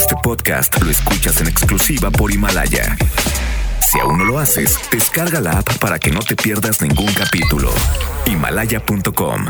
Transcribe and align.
Este 0.00 0.16
podcast 0.22 0.82
lo 0.82 0.90
escuchas 0.90 1.42
en 1.42 1.48
exclusiva 1.48 2.10
por 2.10 2.32
Himalaya. 2.32 2.96
Si 3.86 4.00
aún 4.00 4.16
no 4.16 4.24
lo 4.24 4.38
haces, 4.38 4.78
descarga 4.90 5.42
la 5.42 5.58
app 5.58 5.76
para 5.76 5.98
que 5.98 6.10
no 6.10 6.20
te 6.20 6.36
pierdas 6.36 6.80
ningún 6.80 7.12
capítulo. 7.12 7.70
Himalaya.com. 8.24 9.44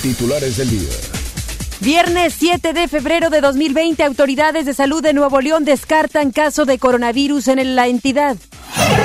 Titulares 0.00 0.56
del 0.56 0.70
día. 0.70 0.88
Viernes 1.80 2.36
7 2.38 2.72
de 2.72 2.88
febrero 2.88 3.28
de 3.28 3.42
2020, 3.42 4.02
autoridades 4.02 4.64
de 4.64 4.72
salud 4.72 5.02
de 5.02 5.12
Nuevo 5.12 5.42
León 5.42 5.66
descartan 5.66 6.30
caso 6.30 6.64
de 6.64 6.78
coronavirus 6.78 7.48
en 7.48 7.76
la 7.76 7.86
entidad. 7.86 8.38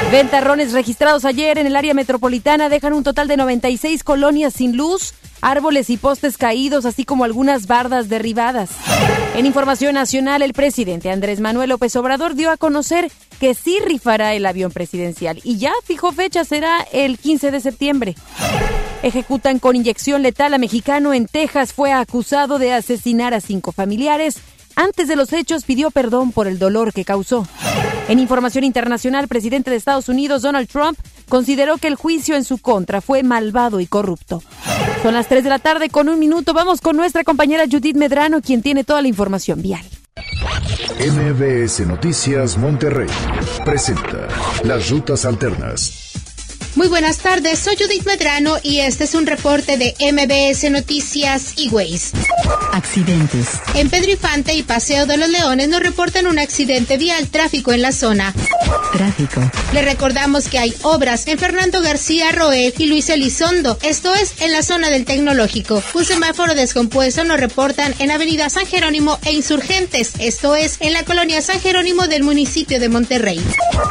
Ventarrones 0.10 0.72
registrados 0.72 1.26
ayer 1.26 1.58
en 1.58 1.68
el 1.68 1.76
área 1.76 1.94
metropolitana 1.94 2.70
dejan 2.70 2.94
un 2.94 3.04
total 3.04 3.28
de 3.28 3.36
96 3.36 4.06
colonias 4.06 4.54
sin 4.54 4.78
luz, 4.78 5.16
árboles 5.44 5.90
y 5.90 5.98
postes 5.98 6.38
caídos, 6.38 6.86
así 6.86 7.06
como 7.06 7.26
algunas 7.26 7.68
bardas 7.68 8.10
derribadas. 8.10 8.72
En 9.36 9.46
información 9.46 9.96
nacional, 9.96 10.42
el 10.42 10.54
presidente 10.54 11.12
Andrés 11.12 11.40
Manuel 11.40 11.70
López 11.70 11.96
Obrador 11.96 12.34
dio 12.36 12.50
a 12.50 12.58
conocer 12.58 13.12
que 13.40 13.54
sí 13.54 13.80
rifará 13.86 14.34
el 14.34 14.46
avión 14.46 14.72
presidencial 14.72 15.40
y 15.44 15.58
ya 15.58 15.74
fijó 15.84 16.12
fecha, 16.14 16.46
será 16.46 16.86
el 16.92 17.20
15 17.20 17.52
de 17.52 17.60
septiembre. 17.60 18.16
Ejecutan 19.04 19.60
con 19.60 19.76
inyección 19.76 20.22
letal 20.22 20.54
a 20.54 20.58
mexicano 20.58 21.14
en 21.14 21.28
Texas, 21.28 21.74
fue 21.74 21.92
acusado 21.92 22.58
de 22.58 22.72
asesinar 22.72 23.34
a 23.34 23.42
cinco 23.42 23.74
familiares. 23.74 24.38
Antes 24.76 25.08
de 25.08 25.18
los 25.18 25.34
hechos 25.34 25.66
pidió 25.66 25.92
perdón 25.92 26.32
por 26.32 26.48
el 26.48 26.58
dolor 26.58 26.94
que 26.94 27.04
causó. 27.04 27.46
En 28.08 28.20
información 28.20 28.64
internacional, 28.64 29.28
presidente 29.28 29.70
de 29.70 29.78
Estados 29.78 30.10
Unidos, 30.10 30.42
Donald 30.42 30.70
Trump, 30.70 30.98
consideró 31.28 31.78
que 31.78 31.88
el 31.88 31.96
juicio 31.96 32.36
en 32.36 32.44
su 32.44 32.58
contra 32.58 33.02
fue 33.02 33.24
malvado 33.24 33.80
y 33.80 33.88
corrupto. 33.88 34.42
Son 35.04 35.14
las 35.14 35.28
3 35.28 35.44
de 35.44 35.50
la 35.50 35.60
tarde 35.60 35.90
con 35.90 36.08
un 36.08 36.18
minuto. 36.18 36.54
Vamos 36.54 36.80
con 36.80 36.96
nuestra 36.96 37.26
compañera 37.26 37.66
Judith 37.70 37.98
Medrano, 37.98 38.40
quien 38.40 38.62
tiene 38.62 38.86
toda 38.86 39.02
la 39.02 39.10
información 39.10 39.62
vial. 39.62 39.84
MBS 40.98 41.86
Noticias 41.86 42.58
Monterrey 42.58 43.10
presenta 43.66 44.30
las 44.64 44.90
rutas 44.90 45.26
alternas. 45.26 46.23
Muy 46.76 46.88
buenas 46.88 47.20
tardes, 47.20 47.60
soy 47.60 47.76
Judith 47.76 48.04
Medrano 48.06 48.58
y 48.64 48.80
este 48.80 49.04
es 49.04 49.14
un 49.14 49.28
reporte 49.28 49.78
de 49.78 49.94
MBS 50.12 50.72
Noticias 50.72 51.54
y 51.56 51.70
Ways. 51.70 52.14
Accidentes. 52.72 53.48
En 53.76 53.92
Pedro 53.92 54.10
Infante 54.10 54.56
y 54.56 54.64
Paseo 54.64 55.06
de 55.06 55.18
los 55.18 55.30
Leones 55.30 55.70
nos 55.70 55.82
reportan 55.82 56.26
un 56.26 56.40
accidente 56.40 56.98
vial 56.98 57.28
tráfico 57.28 57.74
en 57.74 57.84
la 57.84 57.92
zona. 57.92 58.34
Tráfico. 58.92 59.40
Le 59.72 59.84
recordamos 59.84 60.48
que 60.48 60.58
hay 60.58 60.74
obras 60.82 61.28
en 61.28 61.38
Fernando 61.38 61.80
García 61.82 62.32
Roel 62.32 62.74
y 62.76 62.88
Luis 62.88 63.08
Elizondo, 63.10 63.78
esto 63.84 64.16
es 64.16 64.42
en 64.42 64.52
la 64.52 64.64
zona 64.64 64.90
del 64.90 65.06
Tecnológico. 65.06 65.84
Un 65.94 66.06
semáforo 66.06 66.56
descompuesto 66.56 67.24
nos 67.24 67.40
reportan 67.40 67.94
en 68.00 68.10
Avenida 68.10 68.50
San 68.50 68.66
Jerónimo 68.66 69.20
e 69.26 69.34
Insurgentes, 69.34 70.14
esto 70.18 70.56
es 70.56 70.78
en 70.80 70.94
la 70.94 71.04
colonia 71.06 71.40
San 71.44 71.60
Jerónimo 71.60 72.08
del 72.08 72.24
municipio 72.24 72.80
de 72.80 72.90
Monterrey. 72.90 73.40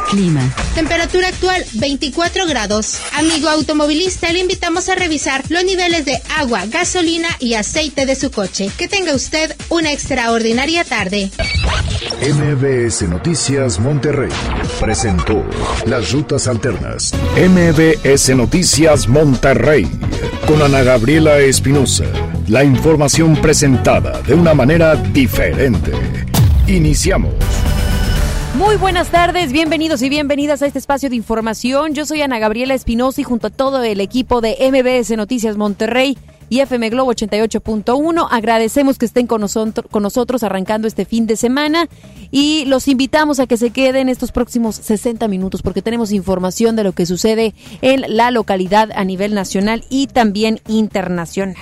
Clima. 0.09 0.53
Temperatura 0.75 1.29
actual 1.29 1.63
24 1.73 2.45
grados. 2.45 2.72
Amigo 3.13 3.49
automovilista, 3.49 4.31
le 4.31 4.39
invitamos 4.39 4.89
a 4.89 4.95
revisar 4.95 5.43
los 5.49 5.63
niveles 5.63 6.05
de 6.05 6.19
agua, 6.37 6.65
gasolina 6.65 7.27
y 7.39 7.53
aceite 7.53 8.07
de 8.07 8.15
su 8.15 8.31
coche. 8.31 8.71
Que 8.77 8.87
tenga 8.87 9.13
usted 9.13 9.55
una 9.69 9.91
extraordinaria 9.91 10.83
tarde. 10.83 11.29
MBS 12.21 13.03
Noticias 13.03 13.79
Monterrey 13.79 14.31
presentó 14.79 15.43
las 15.85 16.11
rutas 16.11 16.47
alternas. 16.47 17.13
MBS 17.35 18.35
Noticias 18.35 19.07
Monterrey 19.07 19.87
con 20.47 20.61
Ana 20.63 20.81
Gabriela 20.81 21.39
Espinosa. 21.39 22.05
La 22.47 22.63
información 22.63 23.35
presentada 23.35 24.19
de 24.23 24.33
una 24.33 24.55
manera 24.55 24.95
diferente. 24.95 25.91
Iniciamos. 26.67 27.33
Muy 28.63 28.77
buenas 28.77 29.09
tardes, 29.11 29.51
bienvenidos 29.51 30.01
y 30.03 30.09
bienvenidas 30.09 30.61
a 30.61 30.67
este 30.67 30.79
espacio 30.79 31.09
de 31.09 31.17
información. 31.17 31.93
Yo 31.93 32.05
soy 32.05 32.21
Ana 32.21 32.39
Gabriela 32.39 32.73
Espinosa 32.73 33.19
y 33.19 33.25
junto 33.25 33.47
a 33.47 33.49
todo 33.49 33.83
el 33.83 33.99
equipo 33.99 34.39
de 34.39 34.55
MBS 34.71 35.17
Noticias 35.17 35.57
Monterrey 35.57 36.17
y 36.47 36.61
FM 36.61 36.89
Globo 36.89 37.11
88.1 37.11 38.25
agradecemos 38.31 38.97
que 38.97 39.05
estén 39.05 39.27
con, 39.27 39.41
nosotros, 39.41 39.85
con 39.91 40.01
nosotros 40.01 40.43
arrancando 40.43 40.87
este 40.87 41.03
fin 41.03 41.27
de 41.27 41.35
semana 41.35 41.89
y 42.31 42.63
los 42.65 42.87
invitamos 42.87 43.41
a 43.41 43.47
que 43.47 43.57
se 43.57 43.71
queden 43.71 44.07
estos 44.07 44.31
próximos 44.31 44.77
60 44.77 45.27
minutos 45.27 45.61
porque 45.61 45.81
tenemos 45.81 46.13
información 46.13 46.77
de 46.77 46.85
lo 46.85 46.93
que 46.93 47.05
sucede 47.05 47.53
en 47.81 48.05
la 48.15 48.31
localidad 48.31 48.91
a 48.95 49.03
nivel 49.03 49.33
nacional 49.33 49.83
y 49.89 50.07
también 50.07 50.61
internacional. 50.69 51.57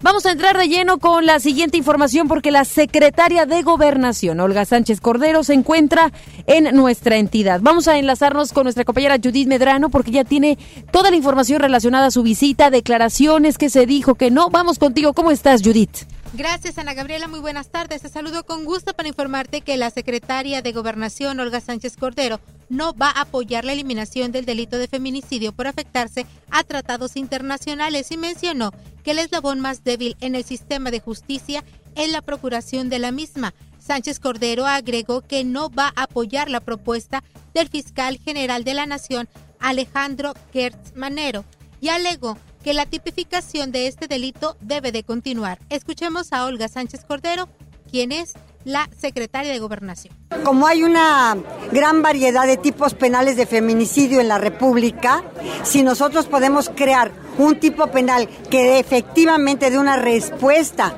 Vamos 0.00 0.26
a 0.26 0.30
entrar 0.30 0.56
de 0.56 0.68
lleno 0.68 0.98
con 0.98 1.26
la 1.26 1.40
siguiente 1.40 1.76
información 1.76 2.28
porque 2.28 2.52
la 2.52 2.64
secretaria 2.64 3.46
de 3.46 3.62
Gobernación, 3.62 4.38
Olga 4.38 4.64
Sánchez 4.64 5.00
Cordero, 5.00 5.42
se 5.42 5.54
encuentra 5.54 6.12
en 6.46 6.76
nuestra 6.76 7.16
entidad. 7.16 7.60
Vamos 7.60 7.88
a 7.88 7.98
enlazarnos 7.98 8.52
con 8.52 8.62
nuestra 8.62 8.84
compañera 8.84 9.16
Judith 9.22 9.48
Medrano 9.48 9.90
porque 9.90 10.12
ya 10.12 10.22
tiene 10.22 10.56
toda 10.92 11.10
la 11.10 11.16
información 11.16 11.60
relacionada 11.60 12.06
a 12.06 12.10
su 12.12 12.22
visita, 12.22 12.70
declaraciones 12.70 13.58
que 13.58 13.70
se 13.70 13.86
dijo 13.86 14.14
que 14.14 14.30
no. 14.30 14.50
Vamos 14.50 14.78
contigo. 14.78 15.14
¿Cómo 15.14 15.32
estás, 15.32 15.62
Judith? 15.62 16.06
Gracias, 16.34 16.76
Ana 16.76 16.92
Gabriela. 16.92 17.26
Muy 17.26 17.40
buenas 17.40 17.70
tardes. 17.70 18.02
Te 18.02 18.10
saludo 18.10 18.44
con 18.44 18.66
gusto 18.66 18.92
para 18.92 19.08
informarte 19.08 19.62
que 19.62 19.78
la 19.78 19.90
secretaria 19.90 20.60
de 20.60 20.72
Gobernación, 20.72 21.40
Olga 21.40 21.60
Sánchez 21.60 21.96
Cordero, 21.96 22.38
no 22.68 22.92
va 22.92 23.08
a 23.08 23.22
apoyar 23.22 23.64
la 23.64 23.72
eliminación 23.72 24.30
del 24.30 24.44
delito 24.44 24.76
de 24.76 24.88
feminicidio 24.88 25.52
por 25.52 25.66
afectarse 25.66 26.26
a 26.50 26.64
tratados 26.64 27.16
internacionales 27.16 28.12
y 28.12 28.18
mencionó 28.18 28.72
que 29.02 29.12
el 29.12 29.20
eslabón 29.20 29.60
más 29.60 29.84
débil 29.84 30.16
en 30.20 30.34
el 30.34 30.44
sistema 30.44 30.90
de 30.90 31.00
justicia 31.00 31.64
es 31.96 32.10
la 32.10 32.20
procuración 32.20 32.90
de 32.90 32.98
la 32.98 33.10
misma. 33.10 33.54
Sánchez 33.78 34.20
Cordero 34.20 34.66
agregó 34.66 35.22
que 35.22 35.44
no 35.44 35.70
va 35.70 35.94
a 35.96 36.02
apoyar 36.02 36.50
la 36.50 36.60
propuesta 36.60 37.24
del 37.54 37.68
fiscal 37.68 38.18
general 38.18 38.64
de 38.64 38.74
la 38.74 38.84
Nación, 38.84 39.30
Alejandro 39.60 40.34
Gertz 40.52 40.94
Manero, 40.94 41.46
y 41.80 41.88
alegó 41.88 42.36
que 42.68 42.74
la 42.74 42.84
tipificación 42.84 43.72
de 43.72 43.86
este 43.86 44.08
delito 44.08 44.58
debe 44.60 44.92
de 44.92 45.02
continuar. 45.02 45.58
Escuchemos 45.70 46.34
a 46.34 46.44
Olga 46.44 46.68
Sánchez 46.68 47.02
Cordero, 47.02 47.48
quien 47.90 48.12
es 48.12 48.34
la 48.62 48.90
secretaria 48.94 49.50
de 49.50 49.58
Gobernación. 49.58 50.14
Como 50.44 50.66
hay 50.66 50.82
una 50.82 51.34
gran 51.72 52.02
variedad 52.02 52.46
de 52.46 52.58
tipos 52.58 52.92
penales 52.92 53.38
de 53.38 53.46
feminicidio 53.46 54.20
en 54.20 54.28
la 54.28 54.36
República, 54.36 55.24
si 55.62 55.82
nosotros 55.82 56.26
podemos 56.26 56.68
crear 56.68 57.10
un 57.38 57.58
tipo 57.58 57.86
penal 57.86 58.28
que 58.50 58.78
efectivamente 58.78 59.70
dé 59.70 59.78
una 59.78 59.96
respuesta 59.96 60.94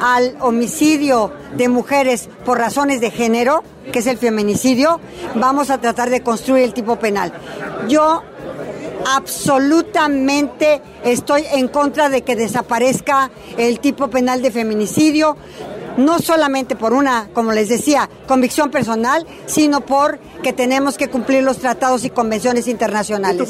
al 0.00 0.36
homicidio 0.40 1.32
de 1.56 1.68
mujeres 1.68 2.28
por 2.44 2.58
razones 2.58 3.00
de 3.00 3.12
género, 3.12 3.62
que 3.92 4.00
es 4.00 4.08
el 4.08 4.18
feminicidio, 4.18 4.98
vamos 5.36 5.70
a 5.70 5.78
tratar 5.78 6.10
de 6.10 6.24
construir 6.24 6.64
el 6.64 6.74
tipo 6.74 6.96
penal. 6.96 7.32
Yo 7.88 8.24
absolutamente 9.06 10.80
estoy 11.04 11.44
en 11.52 11.68
contra 11.68 12.08
de 12.08 12.22
que 12.22 12.36
desaparezca 12.36 13.30
el 13.56 13.80
tipo 13.80 14.08
penal 14.08 14.42
de 14.42 14.50
feminicidio, 14.50 15.36
no 15.96 16.18
solamente 16.18 16.76
por 16.76 16.92
una, 16.92 17.28
como 17.32 17.52
les 17.52 17.68
decía, 17.68 18.08
convicción 18.26 18.70
personal, 18.70 19.26
sino 19.46 19.82
por 19.82 20.18
que 20.42 20.52
tenemos 20.52 20.96
que 20.96 21.08
cumplir 21.08 21.42
los 21.42 21.58
tratados 21.58 22.04
y 22.04 22.10
convenciones 22.10 22.66
internacionales. 22.68 23.48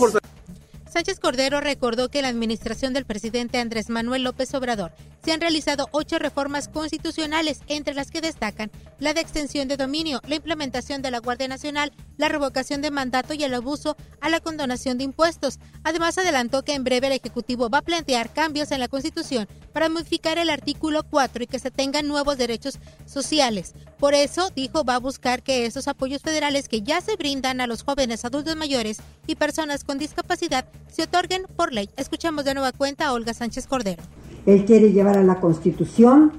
Sánchez 0.92 1.20
Cordero 1.20 1.60
recordó 1.60 2.10
que 2.10 2.20
la 2.20 2.28
administración 2.28 2.92
del 2.92 3.06
presidente 3.06 3.58
Andrés 3.58 3.88
Manuel 3.88 4.24
López 4.24 4.52
Obrador 4.54 4.92
se 5.24 5.32
han 5.32 5.40
realizado 5.40 5.88
ocho 5.92 6.18
reformas 6.18 6.68
constitucionales, 6.68 7.60
entre 7.68 7.94
las 7.94 8.10
que 8.10 8.20
destacan 8.20 8.70
la 8.98 9.14
de 9.14 9.20
extensión 9.20 9.68
de 9.68 9.76
dominio, 9.76 10.20
la 10.26 10.36
implementación 10.36 11.02
de 11.02 11.10
la 11.10 11.18
Guardia 11.18 11.48
Nacional, 11.48 11.92
la 12.16 12.28
revocación 12.28 12.82
de 12.82 12.90
mandato 12.90 13.34
y 13.34 13.42
el 13.42 13.54
abuso 13.54 13.96
a 14.20 14.28
la 14.28 14.40
condonación 14.40 14.98
de 14.98 15.04
impuestos. 15.04 15.58
Además, 15.82 16.18
adelantó 16.18 16.62
que 16.62 16.74
en 16.74 16.84
breve 16.84 17.08
el 17.08 17.14
Ejecutivo 17.14 17.68
va 17.68 17.78
a 17.78 17.82
plantear 17.82 18.32
cambios 18.32 18.70
en 18.70 18.80
la 18.80 18.88
Constitución 18.88 19.48
para 19.72 19.88
modificar 19.88 20.38
el 20.38 20.50
artículo 20.50 21.02
4 21.02 21.44
y 21.44 21.46
que 21.46 21.58
se 21.58 21.70
tengan 21.70 22.06
nuevos 22.06 22.38
derechos 22.38 22.78
sociales. 23.06 23.74
Por 23.98 24.14
eso, 24.14 24.50
dijo, 24.54 24.84
va 24.84 24.96
a 24.96 25.00
buscar 25.00 25.42
que 25.42 25.66
esos 25.66 25.88
apoyos 25.88 26.22
federales 26.22 26.68
que 26.68 26.82
ya 26.82 27.00
se 27.00 27.16
brindan 27.16 27.60
a 27.60 27.66
los 27.66 27.82
jóvenes 27.82 28.24
adultos 28.24 28.56
mayores 28.56 28.98
y 29.26 29.34
personas 29.34 29.84
con 29.84 29.98
discapacidad 29.98 30.66
se 30.92 31.04
otorguen 31.04 31.44
por 31.56 31.72
ley. 31.72 31.90
Escuchamos 31.96 32.44
de 32.44 32.54
nueva 32.54 32.72
cuenta 32.72 33.06
a 33.06 33.12
Olga 33.12 33.34
Sánchez 33.34 33.66
Cordero. 33.66 34.02
Él 34.46 34.64
quiere 34.64 34.92
llevar 34.92 35.18
a 35.18 35.22
la 35.22 35.40
Constitución 35.40 36.32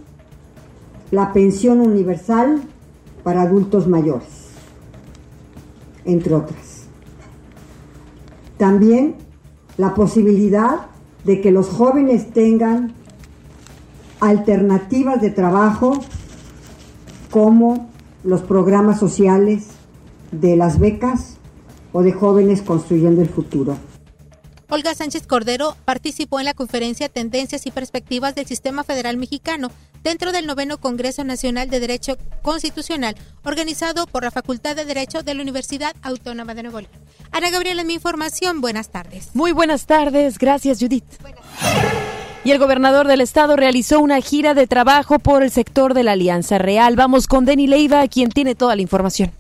la 1.11 1.31
pensión 1.31 1.79
universal 1.79 2.61
para 3.23 3.43
adultos 3.43 3.87
mayores, 3.87 4.49
entre 6.05 6.33
otras. 6.33 6.85
También 8.57 9.15
la 9.77 9.93
posibilidad 9.93 10.87
de 11.23 11.39
que 11.39 11.51
los 11.51 11.69
jóvenes 11.69 12.31
tengan 12.31 12.93
alternativas 14.19 15.21
de 15.21 15.29
trabajo 15.29 15.99
como 17.29 17.89
los 18.23 18.41
programas 18.41 18.99
sociales 18.99 19.67
de 20.31 20.55
las 20.55 20.79
becas 20.79 21.37
o 21.91 22.01
de 22.01 22.11
jóvenes 22.11 22.61
construyendo 22.61 23.21
el 23.21 23.29
futuro. 23.29 23.75
Olga 24.73 24.95
Sánchez 24.95 25.27
Cordero 25.27 25.77
participó 25.85 26.39
en 26.39 26.47
la 26.47 26.55
conferencia 26.55 27.07
Tendencias 27.07 27.67
y 27.67 27.71
Perspectivas 27.71 28.33
del 28.33 28.47
Sistema 28.47 28.83
Federal 28.83 29.17
Mexicano, 29.17 29.69
dentro 30.03 30.31
del 30.31 30.47
noveno 30.47 30.79
Congreso 30.79 31.23
Nacional 31.23 31.69
de 31.69 31.79
Derecho 31.79 32.17
Constitucional, 32.41 33.15
organizado 33.43 34.07
por 34.07 34.23
la 34.23 34.31
Facultad 34.31 34.75
de 34.75 34.85
Derecho 34.85 35.21
de 35.21 35.35
la 35.35 35.43
Universidad 35.43 35.95
Autónoma 36.01 36.55
de 36.55 36.63
Nuevo 36.63 36.79
León. 36.79 36.91
Ana 37.31 37.51
Gabriela, 37.51 37.83
mi 37.83 37.93
información. 37.93 38.61
Buenas 38.61 38.89
tardes. 38.89 39.29
Muy 39.35 39.51
buenas 39.51 39.85
tardes. 39.85 40.39
Gracias, 40.39 40.79
Judith. 40.79 41.05
Y 42.43 42.49
el 42.49 42.57
gobernador 42.57 43.07
del 43.07 43.21
estado 43.21 43.55
realizó 43.55 43.99
una 43.99 44.21
gira 44.21 44.55
de 44.55 44.65
trabajo 44.65 45.19
por 45.19 45.43
el 45.43 45.51
sector 45.51 45.93
de 45.93 46.01
la 46.01 46.13
Alianza 46.13 46.57
Real. 46.57 46.95
Vamos 46.95 47.27
con 47.27 47.45
Denny 47.45 47.67
Leiva, 47.67 48.07
quien 48.07 48.31
tiene 48.31 48.55
toda 48.55 48.75
la 48.75 48.81
información. 48.81 49.31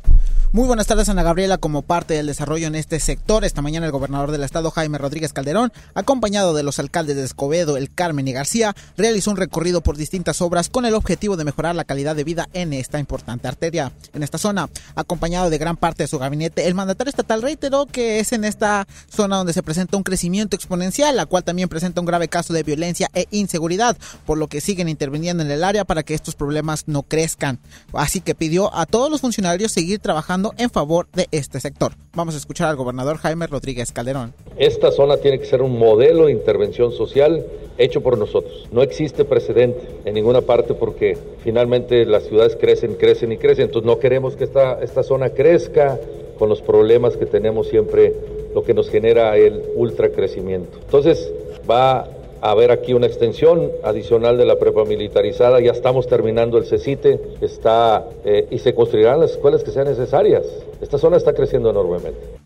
Muy 0.53 0.67
buenas 0.67 0.85
tardes, 0.85 1.09
Ana 1.09 1.23
Gabriela. 1.23 1.57
Como 1.57 1.81
parte 1.81 2.13
del 2.13 2.27
desarrollo 2.27 2.67
en 2.67 2.75
este 2.75 2.99
sector, 2.99 3.43
esta 3.43 3.63
mañana 3.63 3.87
el 3.87 3.91
gobernador 3.91 4.29
del 4.29 4.43
estado, 4.43 4.69
Jaime 4.69 4.99
Rodríguez 4.99 5.33
Calderón, 5.33 5.73
acompañado 5.95 6.53
de 6.53 6.61
los 6.61 6.77
alcaldes 6.77 7.15
de 7.15 7.23
Escobedo, 7.23 7.75
El 7.75 7.91
Carmen 7.91 8.27
y 8.27 8.33
García, 8.33 8.75
realizó 8.95 9.31
un 9.31 9.37
recorrido 9.37 9.81
por 9.81 9.97
distintas 9.97 10.43
obras 10.43 10.69
con 10.69 10.85
el 10.85 10.93
objetivo 10.93 11.37
de 11.37 11.43
mejorar 11.43 11.73
la 11.73 11.85
calidad 11.85 12.15
de 12.15 12.23
vida 12.23 12.49
en 12.53 12.71
esta 12.71 12.99
importante 12.99 13.47
arteria. 13.47 13.93
En 14.13 14.21
esta 14.21 14.37
zona, 14.37 14.69
acompañado 14.93 15.49
de 15.49 15.57
gran 15.57 15.75
parte 15.75 16.03
de 16.03 16.07
su 16.07 16.19
gabinete, 16.19 16.67
el 16.67 16.75
mandatario 16.75 17.09
estatal 17.09 17.41
reiteró 17.41 17.87
que 17.87 18.19
es 18.19 18.31
en 18.31 18.43
esta 18.43 18.87
zona 19.09 19.37
donde 19.37 19.53
se 19.53 19.63
presenta 19.63 19.97
un 19.97 20.03
crecimiento 20.03 20.55
exponencial, 20.55 21.15
la 21.15 21.25
cual 21.25 21.43
también 21.43 21.67
presenta 21.67 21.99
un 21.99 22.05
grave 22.05 22.27
caso 22.27 22.53
de 22.53 22.61
violencia 22.61 23.09
e 23.15 23.25
inseguridad, 23.31 23.97
por 24.23 24.37
lo 24.37 24.47
que 24.49 24.61
siguen 24.61 24.87
interviniendo 24.87 25.41
en 25.41 25.49
el 25.49 25.63
área 25.63 25.83
para 25.83 26.03
que 26.03 26.13
estos 26.13 26.35
problemas 26.35 26.83
no 26.85 27.01
crezcan. 27.01 27.57
Así 27.91 28.21
que 28.21 28.35
pidió 28.35 28.71
a 28.75 28.85
todos 28.85 29.09
los 29.09 29.21
funcionarios 29.21 29.71
seguir 29.71 29.97
trabajando 29.97 30.42
en 30.57 30.69
favor 30.69 31.07
de 31.13 31.27
este 31.31 31.59
sector. 31.59 31.93
Vamos 32.13 32.35
a 32.35 32.37
escuchar 32.37 32.69
al 32.69 32.75
gobernador 32.75 33.17
Jaime 33.17 33.47
Rodríguez 33.47 33.91
Calderón. 33.91 34.33
Esta 34.57 34.91
zona 34.91 35.17
tiene 35.17 35.39
que 35.39 35.45
ser 35.45 35.61
un 35.61 35.77
modelo 35.77 36.25
de 36.25 36.33
intervención 36.33 36.91
social 36.91 37.45
hecho 37.77 38.01
por 38.01 38.17
nosotros. 38.17 38.67
No 38.71 38.81
existe 38.81 39.25
precedente 39.25 39.81
en 40.05 40.13
ninguna 40.13 40.41
parte 40.41 40.73
porque 40.73 41.17
finalmente 41.43 42.05
las 42.05 42.23
ciudades 42.23 42.55
crecen, 42.55 42.95
crecen 42.95 43.31
y 43.31 43.37
crecen. 43.37 43.65
Entonces 43.65 43.87
no 43.87 43.99
queremos 43.99 44.35
que 44.35 44.43
esta, 44.43 44.81
esta 44.81 45.03
zona 45.03 45.29
crezca 45.29 45.99
con 46.37 46.49
los 46.49 46.61
problemas 46.61 47.17
que 47.17 47.25
tenemos 47.25 47.67
siempre, 47.69 48.13
lo 48.53 48.63
que 48.63 48.73
nos 48.73 48.89
genera 48.89 49.37
el 49.37 49.63
ultracrecimiento. 49.75 50.77
Entonces 50.83 51.31
va 51.69 52.07
a 52.43 52.53
ver 52.55 52.71
aquí 52.71 52.93
una 52.93 53.07
extensión 53.07 53.71
adicional 53.83 54.37
de 54.37 54.45
la 54.45 54.59
prepa 54.59 54.83
militarizada. 54.83 55.61
Ya 55.61 55.71
estamos 55.71 56.07
terminando 56.07 56.57
el 56.57 56.65
CECITE 56.65 57.37
está, 57.39 58.05
eh, 58.25 58.47
y 58.51 58.59
se 58.59 58.75
construirán 58.75 59.21
las 59.21 59.31
escuelas 59.31 59.63
que 59.63 59.71
sean 59.71 59.87
necesarias. 59.87 60.45
Esta 60.81 60.97
zona 60.97 61.15
está 61.15 61.33
creciendo 61.33 61.69
enormemente. 61.69 62.42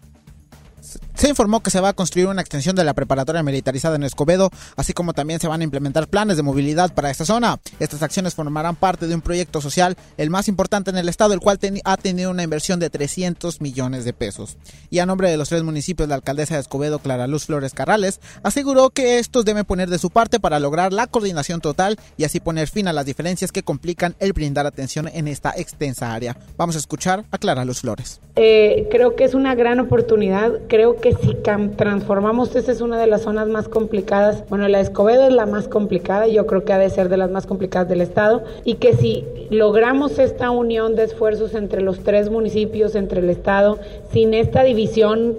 Se 1.18 1.28
informó 1.28 1.64
que 1.64 1.72
se 1.72 1.82
va 1.82 1.90
a 1.90 1.94
construir 1.94 2.28
una 2.28 2.42
extensión 2.42 2.76
de 2.76 2.84
la 2.84 2.94
preparatoria 2.94 3.42
militarizada 3.42 3.96
en 3.96 4.04
Escobedo, 4.04 4.52
así 4.76 4.94
como 4.94 5.14
también 5.14 5.40
se 5.40 5.48
van 5.48 5.62
a 5.62 5.64
implementar 5.64 6.08
planes 6.08 6.38
de 6.38 6.44
movilidad 6.44 6.94
para 6.94 7.10
esta 7.10 7.26
zona. 7.26 7.60
Estas 7.80 8.04
acciones 8.04 8.36
formarán 8.36 8.76
parte 8.76 9.08
de 9.08 9.16
un 9.16 9.22
proyecto 9.22 9.60
social, 9.60 9.98
el 10.18 10.30
más 10.30 10.48
importante 10.48 10.92
en 10.92 10.98
el 10.98 11.10
estado, 11.10 11.34
el 11.34 11.40
cual 11.40 11.58
ha 11.86 11.98
tenido 11.98 12.30
una 12.30 12.44
inversión 12.44 12.80
de 12.80 12.92
300 12.92 13.62
millones 13.62 14.06
de 14.06 14.14
pesos. 14.14 14.58
Y 14.92 15.00
a 15.00 15.08
nombre 15.08 15.32
de 15.32 15.38
los 15.38 15.50
tres 15.50 15.64
municipios, 15.64 16.08
la 16.08 16.14
alcaldesa 16.14 16.54
de 16.54 16.62
Escobedo, 16.62 17.00
Clara 17.00 17.26
Luz 17.26 17.48
Flores 17.48 17.74
Carrales, 17.74 18.22
aseguró 18.44 18.92
que 18.92 19.18
estos 19.18 19.44
deben 19.44 19.66
poner 19.66 19.90
de 19.90 19.98
su 19.98 20.12
parte 20.12 20.40
para 20.40 20.60
lograr 20.60 20.94
la 20.94 21.08
coordinación 21.08 21.62
total 21.62 21.98
y 22.18 22.26
así 22.26 22.40
poner 22.40 22.68
fin 22.68 22.88
a 22.88 22.94
las 22.94 23.08
diferencias 23.08 23.52
que 23.52 23.64
complican 23.64 24.16
el 24.20 24.34
brindar 24.34 24.68
atención 24.68 25.10
en 25.12 25.28
esta 25.28 25.52
extensa 25.58 26.14
área. 26.14 26.38
Vamos 26.58 26.76
a 26.76 26.80
escuchar 26.80 27.26
a 27.32 27.40
Clara 27.40 27.66
Luz 27.66 27.82
Flores. 27.82 28.22
Eh, 28.36 28.88
creo 28.92 29.16
que 29.16 29.24
es 29.24 29.34
una 29.34 29.56
gran 29.56 29.80
oportunidad, 29.80 30.52
creo 30.68 30.98
que 30.98 31.07
si 31.14 31.34
transformamos, 31.36 32.56
esa 32.56 32.72
es 32.72 32.82
una 32.82 33.00
de 33.00 33.08
las 33.08 33.22
zonas 33.22 33.48
más 33.48 33.68
complicadas. 33.68 34.44
Bueno, 34.50 34.68
la 34.68 34.80
Escobedo 34.80 35.28
es 35.28 35.34
la 35.34 35.46
más 35.46 35.68
complicada, 35.68 36.28
yo 36.28 36.46
creo 36.46 36.64
que 36.64 36.74
ha 36.74 36.78
de 36.78 36.90
ser 36.90 37.10
de 37.10 37.18
las 37.18 37.32
más 37.32 37.46
complicadas 37.46 37.88
del 37.88 38.02
Estado, 38.02 38.44
y 38.64 38.76
que 38.76 38.94
si 38.94 39.26
logramos 39.50 40.20
esta 40.20 40.52
unión 40.52 40.96
de 40.96 41.04
esfuerzos 41.04 41.54
entre 41.54 41.82
los 41.82 42.00
tres 42.00 42.30
municipios, 42.30 42.96
entre 42.96 43.22
el 43.22 43.30
Estado, 43.30 43.80
sin 44.12 44.34
esta 44.34 44.64
división 44.64 45.38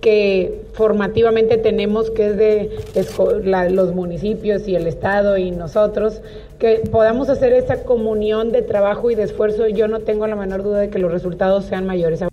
que 0.00 0.62
formativamente 0.72 1.58
tenemos, 1.58 2.10
que 2.10 2.26
es 2.26 2.36
de 2.36 3.70
los 3.70 3.94
municipios 3.94 4.66
y 4.66 4.74
el 4.74 4.88
Estado 4.88 5.38
y 5.38 5.52
nosotros, 5.52 6.22
que 6.58 6.82
podamos 6.90 7.28
hacer 7.28 7.52
esa 7.52 7.84
comunión 7.84 8.50
de 8.50 8.62
trabajo 8.62 9.12
y 9.12 9.14
de 9.14 9.22
esfuerzo, 9.22 9.68
yo 9.68 9.86
no 9.86 10.00
tengo 10.00 10.26
la 10.26 10.34
menor 10.34 10.64
duda 10.64 10.80
de 10.80 10.90
que 10.90 10.98
los 10.98 11.12
resultados 11.12 11.66
sean 11.66 11.86
mayores. 11.86 12.24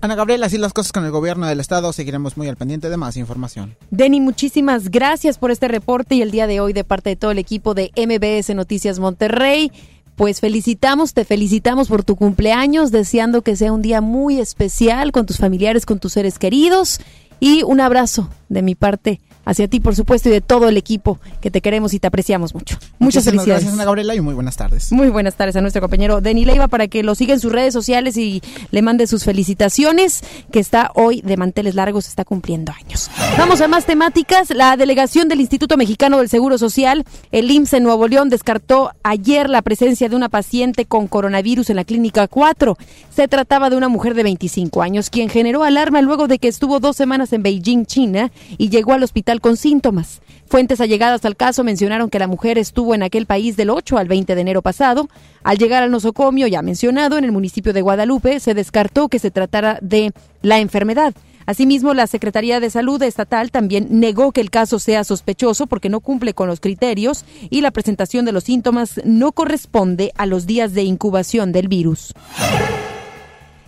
Ana 0.00 0.14
Gabriela, 0.14 0.46
así 0.46 0.58
las 0.58 0.72
cosas 0.72 0.92
con 0.92 1.04
el 1.04 1.10
gobierno 1.10 1.46
del 1.46 1.60
estado, 1.60 1.92
seguiremos 1.92 2.36
muy 2.36 2.48
al 2.48 2.56
pendiente 2.56 2.90
de 2.90 2.96
más 2.96 3.16
información. 3.16 3.76
Denny, 3.90 4.20
muchísimas 4.20 4.90
gracias 4.90 5.38
por 5.38 5.50
este 5.50 5.68
reporte 5.68 6.14
y 6.14 6.22
el 6.22 6.30
día 6.30 6.46
de 6.46 6.60
hoy 6.60 6.72
de 6.72 6.84
parte 6.84 7.10
de 7.10 7.16
todo 7.16 7.30
el 7.30 7.38
equipo 7.38 7.74
de 7.74 7.90
MBS 7.96 8.54
Noticias 8.54 8.98
Monterrey. 8.98 9.72
Pues 10.16 10.40
felicitamos, 10.40 11.12
te 11.12 11.24
felicitamos 11.24 11.88
por 11.88 12.02
tu 12.02 12.16
cumpleaños, 12.16 12.90
deseando 12.90 13.42
que 13.42 13.56
sea 13.56 13.72
un 13.72 13.82
día 13.82 14.00
muy 14.00 14.38
especial 14.38 15.12
con 15.12 15.26
tus 15.26 15.38
familiares, 15.38 15.84
con 15.84 15.98
tus 15.98 16.12
seres 16.12 16.38
queridos 16.38 17.00
y 17.38 17.62
un 17.64 17.80
abrazo 17.80 18.30
de 18.48 18.62
mi 18.62 18.74
parte 18.74 19.20
hacia 19.46 19.68
ti, 19.68 19.80
por 19.80 19.96
supuesto, 19.96 20.28
y 20.28 20.32
de 20.32 20.42
todo 20.42 20.68
el 20.68 20.76
equipo 20.76 21.18
que 21.40 21.50
te 21.50 21.62
queremos 21.62 21.94
y 21.94 22.00
te 22.00 22.08
apreciamos 22.08 22.52
mucho. 22.52 22.76
Muchas 22.98 23.24
felicidades. 23.24 23.62
Gracias, 23.62 23.72
Ana 23.72 23.84
Gabriela, 23.84 24.14
y 24.14 24.20
muy 24.20 24.34
buenas 24.34 24.56
tardes. 24.56 24.92
Muy 24.92 25.08
buenas 25.08 25.36
tardes 25.36 25.56
a 25.56 25.60
nuestro 25.60 25.80
compañero 25.80 26.20
Denny 26.20 26.44
Leiva 26.44 26.68
para 26.68 26.88
que 26.88 27.02
lo 27.02 27.14
siga 27.14 27.32
en 27.32 27.40
sus 27.40 27.52
redes 27.52 27.72
sociales 27.72 28.16
y 28.16 28.42
le 28.70 28.82
mande 28.82 29.06
sus 29.06 29.24
felicitaciones, 29.24 30.22
que 30.50 30.58
está 30.58 30.90
hoy 30.94 31.22
de 31.22 31.36
manteles 31.36 31.74
largos, 31.74 32.08
está 32.08 32.24
cumpliendo 32.24 32.72
años. 32.72 33.10
Vamos 33.38 33.60
a 33.60 33.68
más 33.68 33.86
temáticas. 33.86 34.50
La 34.50 34.76
delegación 34.76 35.28
del 35.28 35.40
Instituto 35.40 35.76
Mexicano 35.76 36.18
del 36.18 36.28
Seguro 36.28 36.58
Social, 36.58 37.04
el 37.30 37.50
IMSS 37.50 37.74
en 37.74 37.82
Nuevo 37.84 38.08
León, 38.08 38.28
descartó 38.28 38.90
ayer 39.04 39.48
la 39.48 39.62
presencia 39.62 40.08
de 40.08 40.16
una 40.16 40.28
paciente 40.28 40.86
con 40.86 41.06
coronavirus 41.06 41.70
en 41.70 41.76
la 41.76 41.84
clínica 41.84 42.26
4. 42.26 42.76
Se 43.14 43.28
trataba 43.28 43.70
de 43.70 43.76
una 43.76 43.88
mujer 43.88 44.14
de 44.14 44.24
25 44.24 44.82
años, 44.82 45.08
quien 45.08 45.28
generó 45.28 45.62
alarma 45.62 46.02
luego 46.02 46.26
de 46.26 46.38
que 46.38 46.48
estuvo 46.48 46.80
dos 46.80 46.96
semanas 46.96 47.32
en 47.32 47.42
Beijing, 47.42 47.86
China, 47.86 48.32
y 48.58 48.70
llegó 48.70 48.92
al 48.92 49.02
hospital 49.02 49.35
con 49.40 49.56
síntomas. 49.56 50.20
Fuentes 50.48 50.80
allegadas 50.80 51.24
al 51.24 51.36
caso 51.36 51.64
mencionaron 51.64 52.08
que 52.08 52.18
la 52.18 52.28
mujer 52.28 52.58
estuvo 52.58 52.94
en 52.94 53.02
aquel 53.02 53.26
país 53.26 53.56
del 53.56 53.70
8 53.70 53.98
al 53.98 54.08
20 54.08 54.34
de 54.34 54.40
enero 54.40 54.62
pasado. 54.62 55.08
Al 55.42 55.58
llegar 55.58 55.82
al 55.82 55.90
nosocomio 55.90 56.46
ya 56.46 56.62
mencionado 56.62 57.18
en 57.18 57.24
el 57.24 57.32
municipio 57.32 57.72
de 57.72 57.82
Guadalupe, 57.82 58.38
se 58.40 58.54
descartó 58.54 59.08
que 59.08 59.18
se 59.18 59.30
tratara 59.30 59.78
de 59.82 60.12
la 60.42 60.60
enfermedad. 60.60 61.14
Asimismo, 61.46 61.94
la 61.94 62.08
Secretaría 62.08 62.58
de 62.58 62.70
Salud 62.70 63.00
Estatal 63.02 63.52
también 63.52 63.86
negó 63.90 64.32
que 64.32 64.40
el 64.40 64.50
caso 64.50 64.80
sea 64.80 65.04
sospechoso 65.04 65.68
porque 65.68 65.88
no 65.88 66.00
cumple 66.00 66.34
con 66.34 66.48
los 66.48 66.60
criterios 66.60 67.24
y 67.50 67.60
la 67.60 67.70
presentación 67.70 68.24
de 68.24 68.32
los 68.32 68.44
síntomas 68.44 69.00
no 69.04 69.30
corresponde 69.30 70.12
a 70.16 70.26
los 70.26 70.46
días 70.46 70.74
de 70.74 70.82
incubación 70.82 71.52
del 71.52 71.68
virus. 71.68 72.12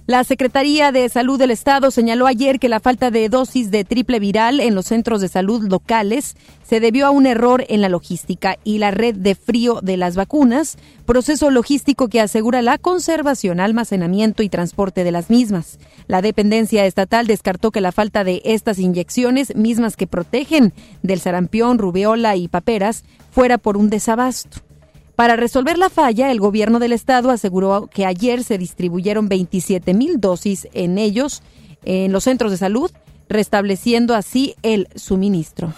La 0.08 0.24
Secretaría 0.24 0.90
de 0.90 1.06
Salud 1.10 1.38
del 1.38 1.50
Estado 1.50 1.90
señaló 1.90 2.26
ayer 2.26 2.58
que 2.58 2.70
la 2.70 2.80
falta 2.80 3.10
de 3.10 3.28
dosis 3.28 3.70
de 3.70 3.84
triple 3.84 4.20
viral 4.20 4.58
en 4.58 4.74
los 4.74 4.86
centros 4.86 5.20
de 5.20 5.28
salud 5.28 5.68
locales 5.68 6.34
se 6.66 6.80
debió 6.80 7.06
a 7.06 7.10
un 7.10 7.26
error 7.26 7.66
en 7.68 7.82
la 7.82 7.90
logística 7.90 8.56
y 8.64 8.78
la 8.78 8.90
red 8.90 9.16
de 9.16 9.34
frío 9.34 9.80
de 9.82 9.98
las 9.98 10.16
vacunas, 10.16 10.78
proceso 11.04 11.50
logístico 11.50 12.08
que 12.08 12.22
asegura 12.22 12.62
la 12.62 12.78
conservación, 12.78 13.60
almacenamiento 13.60 14.42
y 14.42 14.48
transporte 14.48 15.04
de 15.04 15.12
las 15.12 15.28
mismas. 15.28 15.78
La 16.06 16.22
dependencia 16.22 16.86
estatal 16.86 17.26
descartó 17.26 17.70
que 17.70 17.82
la 17.82 17.92
falta 17.92 18.24
de 18.24 18.40
estas 18.46 18.78
inyecciones, 18.78 19.54
mismas 19.56 19.94
que 19.94 20.06
protegen 20.06 20.72
del 21.02 21.20
sarampión, 21.20 21.76
rubeola 21.76 22.34
y 22.34 22.48
paperas, 22.48 23.04
fuera 23.30 23.58
por 23.58 23.76
un 23.76 23.90
desabasto. 23.90 24.67
Para 25.18 25.34
resolver 25.34 25.78
la 25.78 25.90
falla, 25.90 26.30
el 26.30 26.38
gobierno 26.38 26.78
del 26.78 26.92
estado 26.92 27.30
aseguró 27.30 27.88
que 27.92 28.06
ayer 28.06 28.44
se 28.44 28.56
distribuyeron 28.56 29.28
27 29.28 29.92
mil 29.92 30.20
dosis 30.20 30.68
en 30.74 30.96
ellos, 30.96 31.42
en 31.84 32.12
los 32.12 32.22
centros 32.22 32.52
de 32.52 32.56
salud, 32.56 32.92
restableciendo 33.28 34.14
así 34.14 34.54
el 34.62 34.86
suministro. 34.94 35.74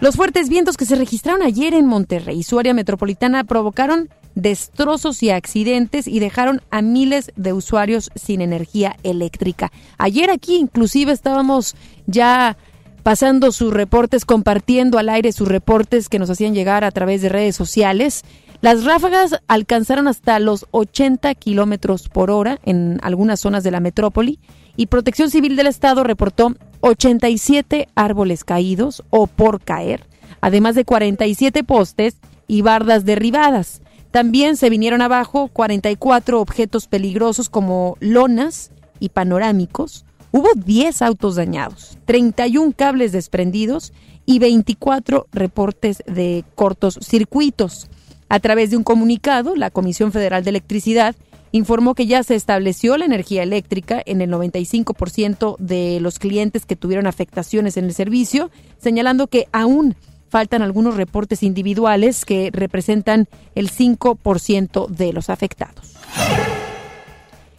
Los 0.00 0.16
fuertes 0.16 0.48
vientos 0.48 0.76
que 0.76 0.84
se 0.84 0.96
registraron 0.96 1.42
ayer 1.42 1.74
en 1.74 1.86
Monterrey 1.86 2.40
y 2.40 2.42
su 2.42 2.58
área 2.58 2.74
metropolitana 2.74 3.44
provocaron 3.44 4.08
destrozos 4.34 5.22
y 5.22 5.30
accidentes 5.30 6.08
y 6.08 6.18
dejaron 6.18 6.60
a 6.72 6.82
miles 6.82 7.30
de 7.36 7.52
usuarios 7.52 8.10
sin 8.16 8.40
energía 8.40 8.96
eléctrica. 9.04 9.70
Ayer 9.96 10.32
aquí 10.32 10.56
inclusive 10.56 11.12
estábamos 11.12 11.76
ya 12.08 12.56
pasando 13.04 13.52
sus 13.52 13.72
reportes, 13.72 14.24
compartiendo 14.24 14.98
al 14.98 15.10
aire 15.10 15.30
sus 15.30 15.46
reportes 15.46 16.08
que 16.08 16.18
nos 16.18 16.30
hacían 16.30 16.54
llegar 16.54 16.84
a 16.84 16.90
través 16.90 17.20
de 17.20 17.28
redes 17.28 17.54
sociales. 17.54 18.22
Las 18.62 18.84
ráfagas 18.84 19.40
alcanzaron 19.46 20.08
hasta 20.08 20.38
los 20.38 20.66
80 20.70 21.34
kilómetros 21.34 22.08
por 22.08 22.30
hora 22.30 22.58
en 22.64 22.98
algunas 23.02 23.40
zonas 23.40 23.62
de 23.62 23.70
la 23.70 23.80
metrópoli 23.80 24.40
y 24.74 24.86
Protección 24.86 25.30
Civil 25.30 25.54
del 25.54 25.66
Estado 25.66 26.02
reportó 26.02 26.54
87 26.80 27.88
árboles 27.94 28.42
caídos 28.42 29.04
o 29.10 29.26
por 29.26 29.60
caer, 29.60 30.06
además 30.40 30.74
de 30.74 30.86
47 30.86 31.62
postes 31.62 32.16
y 32.46 32.62
bardas 32.62 33.04
derribadas. 33.04 33.82
También 34.12 34.56
se 34.56 34.70
vinieron 34.70 35.02
abajo 35.02 35.48
44 35.48 36.40
objetos 36.40 36.86
peligrosos 36.86 37.50
como 37.50 37.98
lonas 38.00 38.70
y 38.98 39.10
panorámicos, 39.10 40.06
Hubo 40.36 40.48
10 40.56 41.00
autos 41.02 41.36
dañados, 41.36 41.96
31 42.06 42.72
cables 42.72 43.12
desprendidos 43.12 43.92
y 44.26 44.40
24 44.40 45.28
reportes 45.30 46.02
de 46.08 46.44
cortos 46.56 46.98
circuitos. 47.00 47.88
A 48.28 48.40
través 48.40 48.72
de 48.72 48.76
un 48.76 48.82
comunicado, 48.82 49.54
la 49.54 49.70
Comisión 49.70 50.10
Federal 50.10 50.42
de 50.42 50.50
Electricidad 50.50 51.14
informó 51.52 51.94
que 51.94 52.08
ya 52.08 52.24
se 52.24 52.34
estableció 52.34 52.96
la 52.96 53.04
energía 53.04 53.44
eléctrica 53.44 54.02
en 54.04 54.22
el 54.22 54.30
95% 54.32 55.56
de 55.60 56.00
los 56.00 56.18
clientes 56.18 56.66
que 56.66 56.74
tuvieron 56.74 57.06
afectaciones 57.06 57.76
en 57.76 57.84
el 57.84 57.94
servicio, 57.94 58.50
señalando 58.76 59.28
que 59.28 59.46
aún 59.52 59.94
faltan 60.30 60.62
algunos 60.62 60.96
reportes 60.96 61.44
individuales 61.44 62.24
que 62.24 62.50
representan 62.52 63.28
el 63.54 63.70
5% 63.70 64.88
de 64.88 65.12
los 65.12 65.30
afectados. 65.30 65.94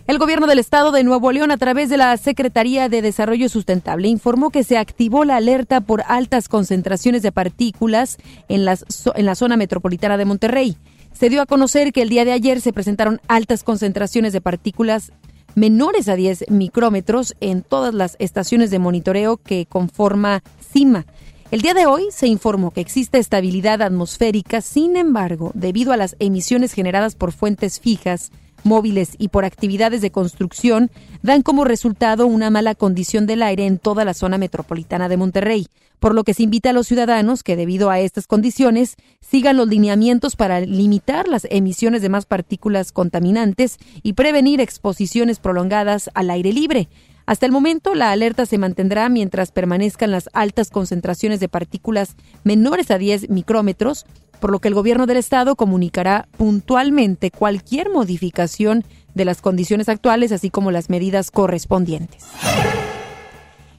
El 0.08 0.20
gobierno 0.20 0.46
del 0.46 0.60
estado 0.60 0.92
de 0.92 1.04
Nuevo 1.04 1.32
León, 1.32 1.50
a 1.50 1.58
través 1.58 1.90
de 1.90 1.98
la 1.98 2.16
Secretaría 2.18 2.90
de 2.90 3.02
Desarrollo 3.02 3.50
Sustentable, 3.50 4.08
informó 4.08 4.52
que 4.52 4.64
se 4.64 4.78
activó 4.78 5.26
la 5.26 5.38
alerta 5.38 5.82
por 5.82 6.04
altas 6.08 6.48
concentraciones 6.48 7.24
de 7.24 7.32
partículas 7.32 8.18
en, 8.48 8.68
en 8.68 9.26
la 9.26 9.34
zona 9.34 9.58
metropolitana 9.58 10.18
de 10.18 10.26
Monterrey. 10.26 10.78
Se 11.12 11.30
dio 11.30 11.42
a 11.42 11.48
conocer 11.48 11.92
que 11.92 12.04
el 12.04 12.10
día 12.10 12.24
de 12.24 12.34
ayer 12.34 12.62
se 12.62 12.72
presentaron 12.72 13.20
altas 13.28 13.64
concentraciones 13.64 14.32
de 14.32 14.42
partículas 14.42 15.12
menores 15.56 16.08
a 16.08 16.16
10 16.16 16.52
micrómetros 16.52 17.36
en 17.40 17.64
todas 17.64 17.96
las 17.96 18.16
estaciones 18.20 18.70
de 18.70 18.78
monitoreo 18.78 19.38
que 19.38 19.66
conforma 19.66 20.44
CIMA. 20.72 21.08
El 21.50 21.62
día 21.62 21.74
de 21.74 21.88
hoy 21.88 22.10
se 22.12 22.28
informó 22.28 22.70
que 22.70 22.82
existe 22.82 23.18
estabilidad 23.18 23.82
atmosférica, 23.82 24.62
sin 24.62 24.98
embargo, 24.98 25.50
debido 25.56 25.94
a 25.94 25.98
las 25.98 26.16
emisiones 26.20 26.74
generadas 26.74 27.16
por 27.16 27.32
fuentes 27.32 27.80
fijas, 27.80 28.32
móviles 28.66 29.16
y 29.18 29.30
por 29.30 29.46
actividades 29.46 30.02
de 30.02 30.12
construcción 30.12 30.92
dan 31.22 31.42
como 31.42 31.64
resultado 31.64 32.28
una 32.28 32.50
mala 32.50 32.76
condición 32.76 33.26
del 33.28 33.44
aire 33.44 33.66
en 33.66 33.78
toda 33.78 34.04
la 34.04 34.14
zona 34.14 34.38
metropolitana 34.38 35.08
de 35.08 35.18
Monterrey, 35.18 35.68
por 36.00 36.14
lo 36.14 36.24
que 36.24 36.34
se 36.34 36.44
invita 36.44 36.72
a 36.72 36.74
los 36.74 36.88
ciudadanos 36.88 37.44
que 37.44 37.56
debido 37.56 37.90
a 37.90 38.00
estas 38.00 38.28
condiciones 38.28 38.96
sigan 39.22 39.58
los 39.58 39.68
lineamientos 39.68 40.36
para 40.36 40.60
limitar 40.60 41.28
las 41.28 41.48
emisiones 41.50 42.02
de 42.02 42.10
más 42.10 42.26
partículas 42.26 42.92
contaminantes 42.92 43.78
y 44.04 44.14
prevenir 44.14 44.60
exposiciones 44.60 45.40
prolongadas 45.40 46.10
al 46.14 46.30
aire 46.30 46.52
libre. 46.52 46.90
Hasta 47.25 47.48
el 47.48 47.51
momento, 47.51 47.96
la 47.96 48.12
alerta 48.12 48.46
se 48.46 48.58
mantendrá 48.58 49.10
mientras 49.10 49.51
permanezcan 49.51 50.12
las 50.12 50.29
altas 50.34 50.70
concentraciones 50.70 51.39
de 51.39 51.50
partículas 51.50 52.15
menores 52.44 52.91
a 52.91 53.00
10 53.00 53.29
micrómetros, 53.29 54.05
por 54.39 54.51
lo 54.51 54.60
que 54.60 54.67
el 54.67 54.75
gobierno 54.75 55.08
del 55.08 55.17
estado 55.17 55.55
comunicará 55.55 56.27
puntualmente 56.38 57.32
cualquier 57.32 57.89
modificación 57.89 58.84
de 59.15 59.25
las 59.25 59.41
condiciones 59.41 59.89
actuales, 59.89 60.32
así 60.32 60.51
como 60.51 60.70
las 60.70 60.89
medidas 60.89 61.32
correspondientes. 61.32 62.25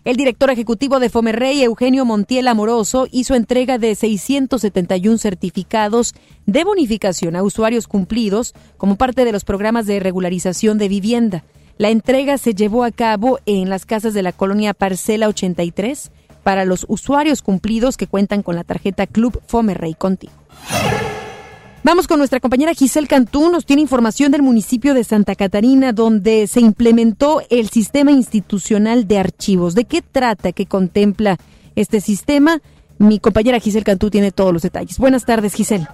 El 0.04 0.16
director 0.16 0.50
ejecutivo 0.50 1.00
de 1.00 1.10
Fomerrey, 1.10 1.62
Eugenio 1.62 2.04
Montiel 2.04 2.46
Amoroso, 2.48 3.06
hizo 3.10 3.34
entrega 3.34 3.78
de 3.78 3.94
671 3.94 5.18
certificados 5.18 6.14
de 6.46 6.62
bonificación 6.62 7.34
a 7.34 7.42
usuarios 7.42 7.88
cumplidos 7.88 8.54
como 8.76 8.96
parte 8.96 9.24
de 9.24 9.32
los 9.32 9.44
programas 9.44 9.86
de 9.86 9.98
regularización 9.98 10.78
de 10.78 10.88
vivienda. 10.88 11.44
La 11.78 11.90
entrega 11.90 12.38
se 12.38 12.54
llevó 12.54 12.85
a 12.85 12.90
cabo 12.90 13.38
en 13.45 13.68
las 13.68 13.85
casas 13.85 14.14
de 14.14 14.23
la 14.23 14.33
colonia 14.33 14.73
Parcela 14.73 15.28
83 15.28 16.11
para 16.42 16.64
los 16.64 16.87
usuarios 16.88 17.42
cumplidos 17.42 17.97
que 17.97 18.06
cuentan 18.06 18.42
con 18.42 18.56
la 18.56 18.64
tarjeta 18.64 19.06
Club 19.06 19.42
Fomerrey 19.47 19.95
Contigo. 19.95 20.33
Vamos 21.83 22.09
con 22.09 22.18
nuestra 22.18 22.40
compañera 22.40 22.73
Giselle 22.73 23.06
Cantú, 23.06 23.50
nos 23.50 23.66
tiene 23.66 23.83
información 23.83 24.33
del 24.33 24.42
municipio 24.42 24.95
de 24.95 25.04
Santa 25.04 25.35
Catarina 25.35 25.92
donde 25.92 26.47
se 26.47 26.61
implementó 26.61 27.42
el 27.50 27.68
sistema 27.68 28.11
institucional 28.11 29.06
de 29.06 29.18
archivos. 29.18 29.75
¿De 29.75 29.85
qué 29.85 30.02
trata, 30.02 30.52
qué 30.52 30.66
contempla 30.66 31.37
este 31.76 32.00
sistema? 32.00 32.61
Mi 32.99 33.21
compañera 33.21 33.61
Giselle 33.61 33.85
Cantú 33.85 34.11
tiene 34.11 34.33
todos 34.33 34.52
los 34.52 34.62
detalles. 34.62 34.99
Buenas 34.99 35.26
tardes, 35.26 35.52
Giselle. 35.54 35.87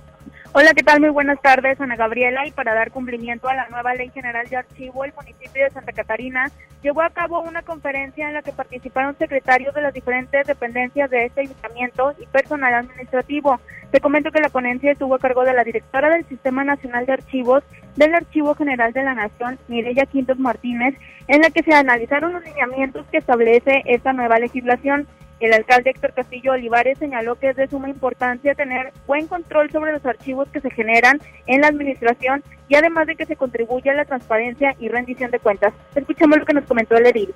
Hola, 0.55 0.75
¿qué 0.75 0.83
tal? 0.83 1.01
Muy 1.01 1.09
buenas 1.09 1.41
tardes, 1.41 1.81
Ana 1.81 1.97
Gabriela. 1.97 2.47
Y 2.47 2.51
para 2.51 2.75
dar 2.75 2.91
cumplimiento 2.91 3.49
a 3.49 3.55
la 3.55 3.69
nueva 3.71 3.95
Ley 3.95 4.11
General 4.11 4.47
de 4.47 4.59
Archivo, 4.59 5.03
el 5.03 5.15
municipio 5.15 5.65
de 5.65 5.71
Santa 5.71 5.93
Catarina 5.93 6.51
llevó 6.83 7.01
a 7.01 7.09
cabo 7.09 7.41
una 7.41 7.63
conferencia 7.63 8.29
en 8.29 8.35
la 8.35 8.43
que 8.43 8.53
participaron 8.53 9.17
secretarios 9.17 9.75
de 9.75 9.81
las 9.81 9.95
diferentes 9.95 10.47
dependencias 10.47 11.09
de 11.09 11.25
este 11.25 11.41
ayuntamiento 11.41 12.13
y 12.21 12.27
personal 12.27 12.75
administrativo. 12.75 13.61
Te 13.93 14.01
comento 14.01 14.31
que 14.31 14.43
la 14.43 14.51
ponencia 14.51 14.93
estuvo 14.93 15.15
a 15.15 15.19
cargo 15.19 15.43
de 15.45 15.55
la 15.55 15.65
directora 15.65 16.11
del 16.11 16.29
Sistema 16.29 16.65
Nacional 16.65 17.07
de 17.07 17.15
Archivos 17.15 17.65
del 17.97 18.15
Archivo 18.15 18.55
General 18.55 18.93
de 18.93 19.05
la 19.05 19.15
Nación, 19.15 19.59
Mireya 19.69 20.05
Quintos 20.05 20.39
Martínez, 20.39 20.95
en 21.29 21.41
la 21.41 21.49
que 21.49 21.63
se 21.63 21.73
analizaron 21.73 22.35
los 22.35 22.45
lineamientos 22.45 23.07
que 23.11 23.17
establece 23.17 23.85
esta 23.87 24.13
nueva 24.13 24.39
legislación. 24.39 25.07
El 25.43 25.53
alcalde 25.53 25.91
Héctor 25.91 26.15
Castillo 26.15 26.53
Olivares 26.53 26.99
señaló 26.99 27.35
que 27.35 27.51
es 27.51 27.57
de 27.57 27.67
suma 27.67 27.89
importancia 27.89 28.55
tener 28.55 28.93
buen 29.09 29.27
control 29.27 29.73
sobre 29.73 29.93
los 29.93 30.07
archivos 30.07 30.47
que 30.53 30.61
se 30.61 30.71
generan 30.71 31.21
en 31.49 31.63
la 31.63 31.67
administración 31.67 32.45
y 32.69 32.77
además 32.77 33.09
de 33.09 33.17
que 33.17 33.27
se 33.27 33.35
contribuya 33.35 33.91
a 33.91 33.97
la 33.97 34.05
transparencia 34.05 34.77
y 34.79 34.89
rendición 34.89 35.33
de 35.33 35.41
cuentas. 35.41 35.75
Escuchemos 35.97 36.39
lo 36.39 36.45
que 36.45 36.55
nos 36.55 36.65
comentó 36.65 36.95
el 36.95 37.07
edil. 37.07 37.35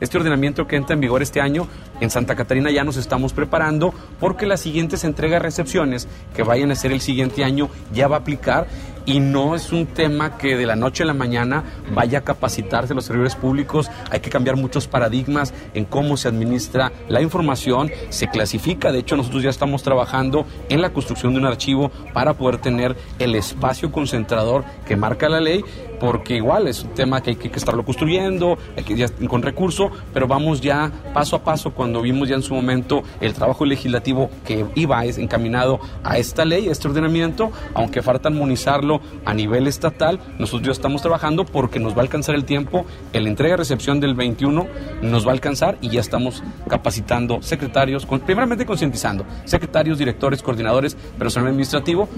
Este 0.00 0.16
ordenamiento 0.16 0.66
que 0.66 0.76
entra 0.76 0.94
en 0.94 1.00
vigor 1.00 1.20
este 1.20 1.42
año 1.42 1.68
en 2.00 2.08
Santa 2.08 2.34
Catarina 2.34 2.70
ya 2.70 2.82
nos 2.82 2.96
estamos 2.96 3.34
preparando 3.34 3.92
porque 4.18 4.46
las 4.46 4.60
siguientes 4.60 5.04
entregas-recepciones 5.04 6.08
que 6.34 6.42
vayan 6.42 6.70
a 6.70 6.74
ser 6.76 6.92
el 6.92 7.02
siguiente 7.02 7.44
año 7.44 7.68
ya 7.92 8.08
va 8.08 8.16
a 8.16 8.20
aplicar 8.20 8.66
y 9.06 9.20
no 9.20 9.54
es 9.54 9.72
un 9.72 9.86
tema 9.86 10.38
que 10.38 10.56
de 10.56 10.66
la 10.66 10.76
noche 10.76 11.02
a 11.02 11.06
la 11.06 11.14
mañana 11.14 11.64
vaya 11.92 12.18
a 12.18 12.24
capacitarse 12.24 12.94
los 12.94 13.04
servidores 13.04 13.34
públicos. 13.36 13.90
Hay 14.10 14.20
que 14.20 14.30
cambiar 14.30 14.56
muchos 14.56 14.86
paradigmas 14.86 15.52
en 15.74 15.84
cómo 15.84 16.16
se 16.16 16.28
administra 16.28 16.92
la 17.08 17.20
información, 17.20 17.90
se 18.08 18.28
clasifica. 18.28 18.92
De 18.92 19.00
hecho, 19.00 19.16
nosotros 19.16 19.42
ya 19.42 19.50
estamos 19.50 19.82
trabajando 19.82 20.46
en 20.68 20.80
la 20.80 20.92
construcción 20.92 21.34
de 21.34 21.40
un 21.40 21.46
archivo 21.46 21.90
para 22.12 22.34
poder 22.34 22.58
tener 22.58 22.96
el 23.18 23.34
espacio 23.34 23.92
concentrador 23.92 24.64
que 24.86 24.96
marca 24.96 25.28
la 25.28 25.40
ley, 25.40 25.64
porque 26.00 26.36
igual 26.36 26.68
es 26.68 26.82
un 26.84 26.90
tema 26.90 27.22
que 27.22 27.30
hay 27.30 27.36
que 27.36 27.48
estarlo 27.48 27.84
construyendo, 27.84 28.58
hay 28.76 28.84
que 28.84 28.96
ya 28.96 29.08
con 29.28 29.42
recurso, 29.42 29.90
pero 30.12 30.26
vamos 30.26 30.60
ya 30.60 30.90
paso 31.12 31.36
a 31.36 31.44
paso 31.44 31.72
cuando 31.72 32.02
vimos 32.02 32.28
ya 32.28 32.34
en 32.34 32.42
su 32.42 32.54
momento 32.54 33.02
el 33.20 33.34
trabajo 33.34 33.64
legislativo 33.64 34.30
que 34.44 34.66
iba 34.74 35.04
encaminado 35.04 35.80
a 36.02 36.18
esta 36.18 36.44
ley, 36.44 36.68
a 36.68 36.72
este 36.72 36.88
ordenamiento, 36.88 37.50
aunque 37.74 38.02
falta 38.02 38.28
armonizarlo 38.28 39.00
a 39.24 39.34
nivel 39.34 39.66
estatal. 39.66 40.20
Nosotros 40.38 40.66
ya 40.66 40.72
estamos 40.72 41.02
trabajando 41.02 41.44
porque 41.44 41.80
nos 41.80 41.94
va 41.94 41.98
a 41.98 42.02
alcanzar 42.02 42.34
el 42.34 42.44
tiempo. 42.44 42.86
El 43.12 43.26
entrega-recepción 43.26 44.00
del 44.00 44.14
21 44.14 44.66
nos 45.02 45.26
va 45.26 45.30
a 45.30 45.34
alcanzar 45.34 45.76
y 45.80 45.90
ya 45.90 46.00
estamos 46.00 46.42
capacitando 46.68 47.42
secretarios, 47.42 48.06
primeramente 48.24 48.66
concientizando, 48.66 49.24
secretarios, 49.44 49.98
directores, 49.98 50.42
coordinadores, 50.42 50.96
personal 51.18 51.48
administrativo. 51.48 52.08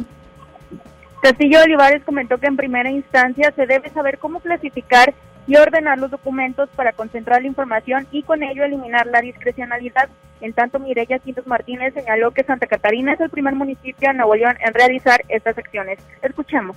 Castillo 1.26 1.60
Olivares 1.64 2.04
comentó 2.04 2.38
que 2.38 2.46
en 2.46 2.56
primera 2.56 2.88
instancia 2.88 3.52
se 3.56 3.66
debe 3.66 3.90
saber 3.90 4.18
cómo 4.18 4.38
clasificar 4.38 5.12
y 5.48 5.56
ordenar 5.56 5.98
los 5.98 6.12
documentos 6.12 6.68
para 6.76 6.92
concentrar 6.92 7.42
la 7.42 7.48
información 7.48 8.06
y 8.12 8.22
con 8.22 8.44
ello 8.44 8.62
eliminar 8.62 9.08
la 9.08 9.20
discrecionalidad. 9.22 10.08
En 10.40 10.52
tanto, 10.52 10.78
Mireya 10.78 11.18
Quintos 11.18 11.44
Martínez 11.48 11.94
señaló 11.94 12.30
que 12.30 12.44
Santa 12.44 12.68
Catarina 12.68 13.14
es 13.14 13.20
el 13.20 13.30
primer 13.30 13.56
municipio 13.56 14.08
en 14.08 14.18
Nuevo 14.18 14.36
León 14.36 14.56
en 14.60 14.72
realizar 14.72 15.24
estas 15.28 15.58
acciones. 15.58 15.98
Escuchemos. 16.22 16.76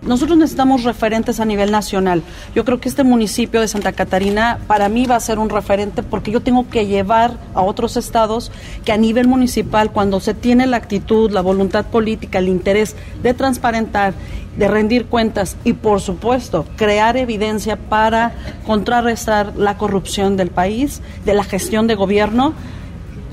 Nosotros 0.00 0.38
necesitamos 0.38 0.84
referentes 0.84 1.40
a 1.40 1.44
nivel 1.44 1.72
nacional. 1.72 2.22
Yo 2.54 2.64
creo 2.64 2.78
que 2.78 2.88
este 2.88 3.02
municipio 3.02 3.60
de 3.60 3.66
Santa 3.66 3.92
Catarina 3.92 4.60
para 4.68 4.88
mí 4.88 5.06
va 5.06 5.16
a 5.16 5.20
ser 5.20 5.40
un 5.40 5.50
referente 5.50 6.04
porque 6.04 6.30
yo 6.30 6.40
tengo 6.40 6.68
que 6.68 6.86
llevar 6.86 7.36
a 7.52 7.62
otros 7.62 7.96
estados 7.96 8.52
que 8.84 8.92
a 8.92 8.96
nivel 8.96 9.26
municipal, 9.26 9.90
cuando 9.90 10.20
se 10.20 10.34
tiene 10.34 10.68
la 10.68 10.76
actitud, 10.76 11.32
la 11.32 11.40
voluntad 11.40 11.86
política, 11.86 12.38
el 12.38 12.48
interés 12.48 12.94
de 13.24 13.34
transparentar, 13.34 14.14
de 14.56 14.68
rendir 14.68 15.06
cuentas 15.06 15.56
y 15.64 15.72
por 15.72 16.00
supuesto 16.00 16.64
crear 16.76 17.16
evidencia 17.16 17.76
para 17.76 18.32
contrarrestar 18.66 19.54
la 19.56 19.76
corrupción 19.78 20.36
del 20.36 20.50
país, 20.50 21.00
de 21.24 21.34
la 21.34 21.42
gestión 21.42 21.88
de 21.88 21.96
gobierno, 21.96 22.54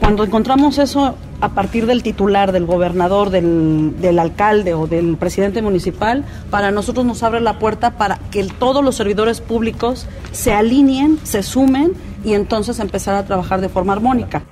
cuando 0.05 0.23
encontramos 0.23 0.77
eso 0.77 1.17
a 1.41 1.49
partir 1.49 1.87
del 1.87 2.03
titular, 2.03 2.51
del 2.51 2.67
gobernador, 2.67 3.31
del, 3.31 3.99
del, 3.99 4.19
alcalde 4.19 4.75
o 4.75 4.85
del 4.85 5.17
presidente 5.17 5.63
municipal, 5.63 6.23
para 6.51 6.69
nosotros 6.69 7.07
nos 7.07 7.23
abre 7.23 7.41
la 7.41 7.57
puerta 7.57 7.97
para 7.97 8.19
que 8.29 8.43
todos 8.43 8.85
los 8.85 8.95
servidores 8.95 9.41
públicos 9.41 10.07
se 10.31 10.53
alineen, 10.53 11.17
se 11.23 11.41
sumen 11.41 11.93
y 12.23 12.35
entonces 12.35 12.79
empezar 12.79 13.15
a 13.15 13.25
trabajar 13.25 13.61
de 13.61 13.69
forma 13.69 13.93
armónica. 13.93 14.43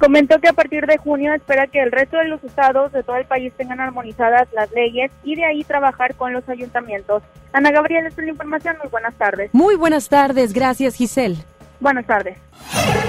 Comentó 0.00 0.40
que 0.40 0.48
a 0.48 0.52
partir 0.52 0.86
de 0.86 0.96
junio 0.96 1.34
espera 1.34 1.68
que 1.68 1.80
el 1.80 1.92
resto 1.92 2.16
de 2.16 2.26
los 2.26 2.42
estados 2.42 2.90
de 2.90 3.04
todo 3.04 3.14
el 3.14 3.26
país 3.26 3.52
tengan 3.56 3.78
armonizadas 3.78 4.48
las 4.52 4.72
leyes 4.72 5.12
y 5.22 5.36
de 5.36 5.44
ahí 5.44 5.62
trabajar 5.62 6.16
con 6.16 6.32
los 6.32 6.48
ayuntamientos. 6.48 7.22
Ana 7.52 7.70
Gabriela, 7.70 8.08
esta 8.08 8.22
es 8.22 8.26
la 8.26 8.32
información. 8.32 8.76
Muy 8.82 8.90
buenas 8.90 9.14
tardes. 9.14 9.50
Muy 9.52 9.76
buenas 9.76 10.08
tardes. 10.08 10.52
Gracias, 10.52 10.96
Giselle. 10.96 11.44
Buenas 11.80 12.06
tardes. 12.06 12.36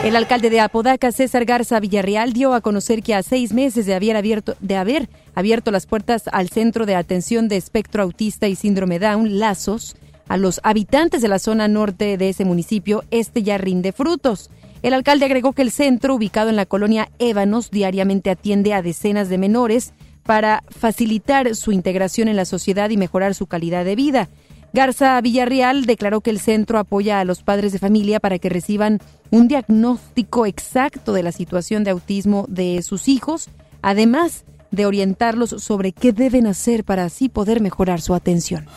El 0.03 0.15
alcalde 0.15 0.49
de 0.49 0.59
Apodaca, 0.59 1.11
César 1.11 1.45
Garza 1.45 1.79
Villarreal, 1.79 2.33
dio 2.33 2.53
a 2.53 2.61
conocer 2.61 3.03
que 3.03 3.15
a 3.15 3.23
seis 3.23 3.53
meses 3.53 3.85
de 3.85 3.95
haber 3.95 4.15
abierto, 4.15 4.55
de 4.59 4.77
haber 4.77 5.09
abierto 5.35 5.71
las 5.71 5.85
puertas 5.85 6.29
al 6.31 6.49
Centro 6.49 6.85
de 6.85 6.95
Atención 6.95 7.47
de 7.47 7.57
Espectro 7.57 8.03
Autista 8.03 8.47
y 8.47 8.55
Síndrome 8.55 8.99
Down, 8.99 9.39
Lazos, 9.39 9.97
a 10.27 10.37
los 10.37 10.61
habitantes 10.63 11.21
de 11.21 11.27
la 11.27 11.39
zona 11.39 11.67
norte 11.67 12.17
de 12.17 12.29
ese 12.29 12.45
municipio, 12.45 13.03
este 13.11 13.43
ya 13.43 13.57
rinde 13.57 13.91
frutos. 13.91 14.51
El 14.83 14.93
alcalde 14.93 15.25
agregó 15.25 15.53
que 15.53 15.63
el 15.63 15.71
centro, 15.71 16.15
ubicado 16.15 16.49
en 16.49 16.55
la 16.55 16.65
colonia 16.65 17.09
Ébanos, 17.19 17.71
diariamente 17.71 18.29
atiende 18.29 18.73
a 18.73 18.81
decenas 18.81 19.27
de 19.27 19.37
menores 19.37 19.93
para 20.23 20.63
facilitar 20.69 21.55
su 21.55 21.71
integración 21.71 22.27
en 22.27 22.35
la 22.35 22.45
sociedad 22.45 22.89
y 22.91 22.97
mejorar 22.97 23.33
su 23.33 23.47
calidad 23.47 23.83
de 23.83 23.95
vida. 23.95 24.29
Garza 24.71 25.19
Villarreal 25.21 25.85
declaró 25.85 26.21
que 26.21 26.29
el 26.29 26.39
centro 26.39 26.77
apoya 26.77 27.19
a 27.19 27.25
los 27.25 27.43
padres 27.43 27.71
de 27.71 27.79
familia 27.79 28.19
para 28.19 28.39
que 28.39 28.49
reciban 28.49 28.99
un 29.31 29.47
diagnóstico 29.47 30.45
exacto 30.45 31.13
de 31.13 31.23
la 31.23 31.31
situación 31.31 31.83
de 31.83 31.91
autismo 31.91 32.45
de 32.47 32.81
sus 32.81 33.07
hijos, 33.07 33.49
además 33.81 34.45
de 34.71 34.85
orientarlos 34.85 35.49
sobre 35.49 35.91
qué 35.91 36.13
deben 36.13 36.45
hacer 36.45 36.83
para 36.83 37.05
así 37.05 37.29
poder 37.29 37.61
mejorar 37.61 38.01
su 38.01 38.13
atención. 38.13 38.67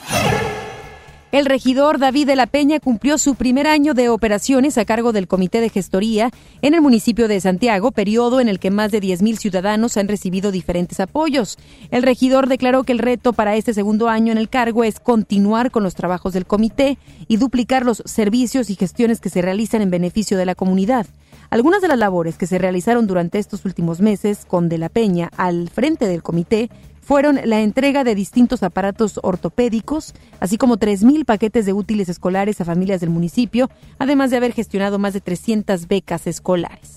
El 1.32 1.46
regidor 1.46 1.98
David 1.98 2.26
de 2.26 2.36
la 2.36 2.46
Peña 2.46 2.78
cumplió 2.78 3.16
su 3.16 3.36
primer 3.36 3.66
año 3.66 3.94
de 3.94 4.10
operaciones 4.10 4.76
a 4.76 4.84
cargo 4.84 5.12
del 5.12 5.28
Comité 5.28 5.62
de 5.62 5.70
Gestoría 5.70 6.30
en 6.60 6.74
el 6.74 6.82
municipio 6.82 7.26
de 7.26 7.40
Santiago, 7.40 7.90
periodo 7.90 8.38
en 8.38 8.50
el 8.50 8.58
que 8.58 8.70
más 8.70 8.92
de 8.92 9.00
10.000 9.00 9.38
ciudadanos 9.38 9.96
han 9.96 10.08
recibido 10.08 10.52
diferentes 10.52 11.00
apoyos. 11.00 11.56
El 11.90 12.02
regidor 12.02 12.48
declaró 12.48 12.84
que 12.84 12.92
el 12.92 12.98
reto 12.98 13.32
para 13.32 13.56
este 13.56 13.72
segundo 13.72 14.10
año 14.10 14.30
en 14.30 14.36
el 14.36 14.50
cargo 14.50 14.84
es 14.84 15.00
continuar 15.00 15.70
con 15.70 15.82
los 15.82 15.94
trabajos 15.94 16.34
del 16.34 16.44
comité 16.44 16.98
y 17.28 17.38
duplicar 17.38 17.86
los 17.86 18.02
servicios 18.04 18.68
y 18.68 18.74
gestiones 18.74 19.18
que 19.18 19.30
se 19.30 19.40
realizan 19.40 19.80
en 19.80 19.90
beneficio 19.90 20.36
de 20.36 20.44
la 20.44 20.54
comunidad. 20.54 21.06
Algunas 21.48 21.80
de 21.80 21.88
las 21.88 21.98
labores 21.98 22.36
que 22.36 22.46
se 22.46 22.58
realizaron 22.58 23.06
durante 23.06 23.38
estos 23.38 23.64
últimos 23.64 24.02
meses 24.02 24.44
con 24.46 24.68
De 24.68 24.76
la 24.76 24.90
Peña 24.90 25.30
al 25.38 25.70
frente 25.70 26.06
del 26.06 26.22
comité 26.22 26.68
fueron 27.02 27.40
la 27.44 27.60
entrega 27.60 28.04
de 28.04 28.14
distintos 28.14 28.62
aparatos 28.62 29.20
ortopédicos, 29.22 30.14
así 30.40 30.56
como 30.56 30.78
3.000 30.78 31.24
paquetes 31.24 31.66
de 31.66 31.72
útiles 31.72 32.08
escolares 32.08 32.60
a 32.60 32.64
familias 32.64 33.00
del 33.00 33.10
municipio, 33.10 33.68
además 33.98 34.30
de 34.30 34.38
haber 34.38 34.52
gestionado 34.52 34.98
más 34.98 35.12
de 35.12 35.20
300 35.20 35.88
becas 35.88 36.26
escolares. 36.26 36.94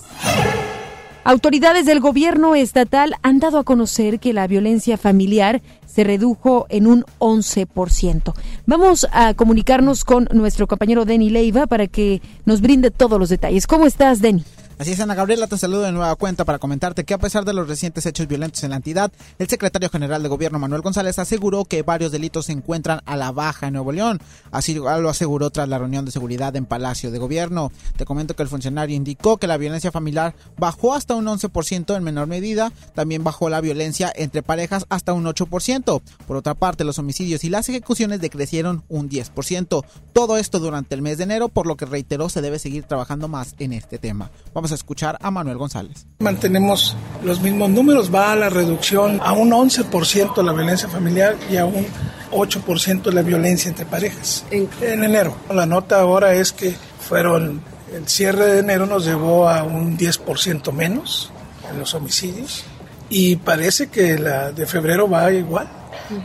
Autoridades 1.27 1.87
del 1.87 2.01
gobierno 2.01 2.53
estatal 2.53 3.15
han 3.23 3.39
dado 3.39 3.57
a 3.57 3.63
conocer 3.63 4.19
que 4.19 4.31
la 4.31 4.45
violencia 4.45 4.95
familiar 4.95 5.63
se 5.87 6.03
redujo 6.03 6.67
en 6.69 6.85
un 6.85 7.03
11%. 7.17 8.33
Vamos 8.67 9.07
a 9.11 9.33
comunicarnos 9.33 10.05
con 10.05 10.29
nuestro 10.31 10.67
compañero 10.67 11.03
Denny 11.03 11.31
Leiva 11.31 11.65
para 11.65 11.87
que 11.87 12.21
nos 12.45 12.61
brinde 12.61 12.91
todos 12.91 13.17
los 13.19 13.29
detalles. 13.29 13.65
¿Cómo 13.65 13.87
estás, 13.87 14.21
Denny? 14.21 14.43
Así 14.77 14.91
es, 14.91 14.99
Ana 14.99 15.15
Gabriela, 15.15 15.47
te 15.47 15.57
saludo 15.57 15.83
de 15.83 15.93
nueva 15.93 16.13
cuenta 16.17 16.43
para 16.43 16.59
comentarte 16.59 17.05
que 17.05 17.13
a 17.13 17.17
pesar 17.17 17.45
de 17.45 17.53
los 17.53 17.69
recientes 17.69 18.05
hechos 18.05 18.27
violentos 18.27 18.61
en 18.65 18.71
la 18.71 18.75
entidad, 18.75 19.09
el 19.39 19.47
secretario 19.47 19.89
general 19.89 20.21
de 20.21 20.27
gobierno 20.27 20.59
Manuel 20.59 20.81
González 20.81 21.17
aseguró 21.17 21.63
que 21.63 21.81
varios 21.81 22.11
delitos 22.11 22.47
se 22.47 22.51
encuentran 22.51 22.99
a 23.05 23.15
la 23.15 23.31
baja 23.31 23.67
en 23.67 23.73
Nuevo 23.73 23.93
León. 23.93 24.19
Así 24.51 24.73
lo 24.73 25.09
aseguró 25.09 25.49
tras 25.49 25.69
la 25.69 25.79
reunión 25.79 26.03
de 26.03 26.11
seguridad 26.11 26.53
en 26.57 26.65
Palacio 26.65 27.09
de 27.09 27.19
Gobierno. 27.19 27.71
Te 27.95 28.03
comento 28.03 28.35
que 28.35 28.43
el 28.43 28.49
funcionario 28.49 28.97
indicó 28.97 29.37
que 29.37 29.47
la 29.47 29.55
violencia 29.55 29.93
familiar 29.93 30.35
bajó 30.57 30.93
hasta 30.93 31.15
un 31.15 31.25
11% 31.25 31.95
en 31.95 32.03
menor 32.03 32.27
medida, 32.27 32.73
también 32.93 33.23
bajó 33.23 33.47
la 33.47 33.61
violencia 33.61 34.11
entre 34.13 34.43
parejas 34.43 34.85
hasta 34.89 35.13
un 35.13 35.23
8%. 35.23 36.01
Por 36.27 36.35
otra 36.35 36.53
parte, 36.53 36.83
los 36.83 36.99
homicidios 36.99 37.45
y 37.45 37.49
las 37.49 37.69
ejecuciones 37.69 38.19
decrecieron 38.19 38.83
un 38.89 39.09
10%. 39.09 39.85
Todo 40.11 40.37
esto 40.37 40.59
durante 40.59 40.95
el 40.95 41.01
mes 41.01 41.17
de 41.17 41.23
enero, 41.23 41.47
por 41.47 41.65
lo 41.65 41.77
que 41.77 41.85
reiteró 41.85 42.27
se 42.27 42.41
debe 42.41 42.59
seguir 42.59 42.83
trabajando 42.83 43.29
más 43.29 43.55
en 43.59 43.71
este 43.71 43.99
tema. 43.99 44.31
Vamos 44.53 44.64
a 44.71 44.75
escuchar 44.75 45.17
a 45.21 45.31
Manuel 45.31 45.57
González. 45.57 46.05
Mantenemos 46.19 46.95
los 47.23 47.41
mismos 47.41 47.69
números, 47.69 48.13
va 48.13 48.31
a 48.31 48.35
la 48.35 48.49
reducción 48.49 49.19
a 49.23 49.33
un 49.33 49.51
11% 49.51 50.43
la 50.43 50.53
violencia 50.53 50.87
familiar 50.89 51.35
y 51.49 51.57
a 51.57 51.65
un 51.65 51.85
8% 52.31 53.11
la 53.11 53.21
violencia 53.21 53.69
entre 53.69 53.85
parejas 53.85 54.45
en, 54.51 54.69
en 54.81 55.03
enero. 55.03 55.35
La 55.53 55.65
nota 55.65 55.99
ahora 55.99 56.33
es 56.33 56.51
que 56.51 56.75
fueron, 56.99 57.61
el 57.93 58.07
cierre 58.07 58.45
de 58.47 58.59
enero 58.59 58.85
nos 58.85 59.05
llevó 59.05 59.47
a 59.47 59.63
un 59.63 59.97
10% 59.97 60.71
menos 60.71 61.31
en 61.69 61.79
los 61.79 61.93
homicidios 61.93 62.65
y 63.09 63.35
parece 63.37 63.87
que 63.87 64.17
la 64.17 64.51
de 64.51 64.65
febrero 64.65 65.09
va 65.09 65.31
igual, 65.31 65.67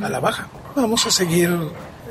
a 0.02 0.08
la 0.08 0.20
baja. 0.20 0.48
Vamos 0.74 1.06
a 1.06 1.10
seguir 1.10 1.50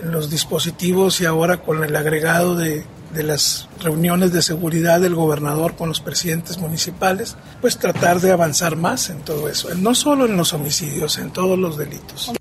los 0.04 0.30
dispositivos 0.30 1.20
y 1.22 1.26
ahora 1.26 1.58
con 1.58 1.84
el 1.84 1.96
agregado 1.96 2.56
de 2.56 2.86
de 3.14 3.24
las 3.24 3.68
reuniones 3.82 4.32
de 4.32 4.42
seguridad 4.42 5.02
del 5.02 5.16
gobernador 5.16 5.76
con 5.76 5.90
los 5.90 6.00
presidentes 6.00 6.58
municipales, 6.58 7.36
pues 7.62 7.78
tratar 7.78 8.20
de 8.22 8.32
avanzar 8.32 8.76
más 8.76 9.10
en 9.10 9.20
todo 9.22 9.50
eso, 9.50 9.74
no 9.76 9.96
solo 9.96 10.26
en 10.26 10.38
los 10.38 10.54
homicidios, 10.54 11.18
en 11.18 11.32
todos 11.32 11.58
los 11.58 11.78
delitos. 11.78 12.32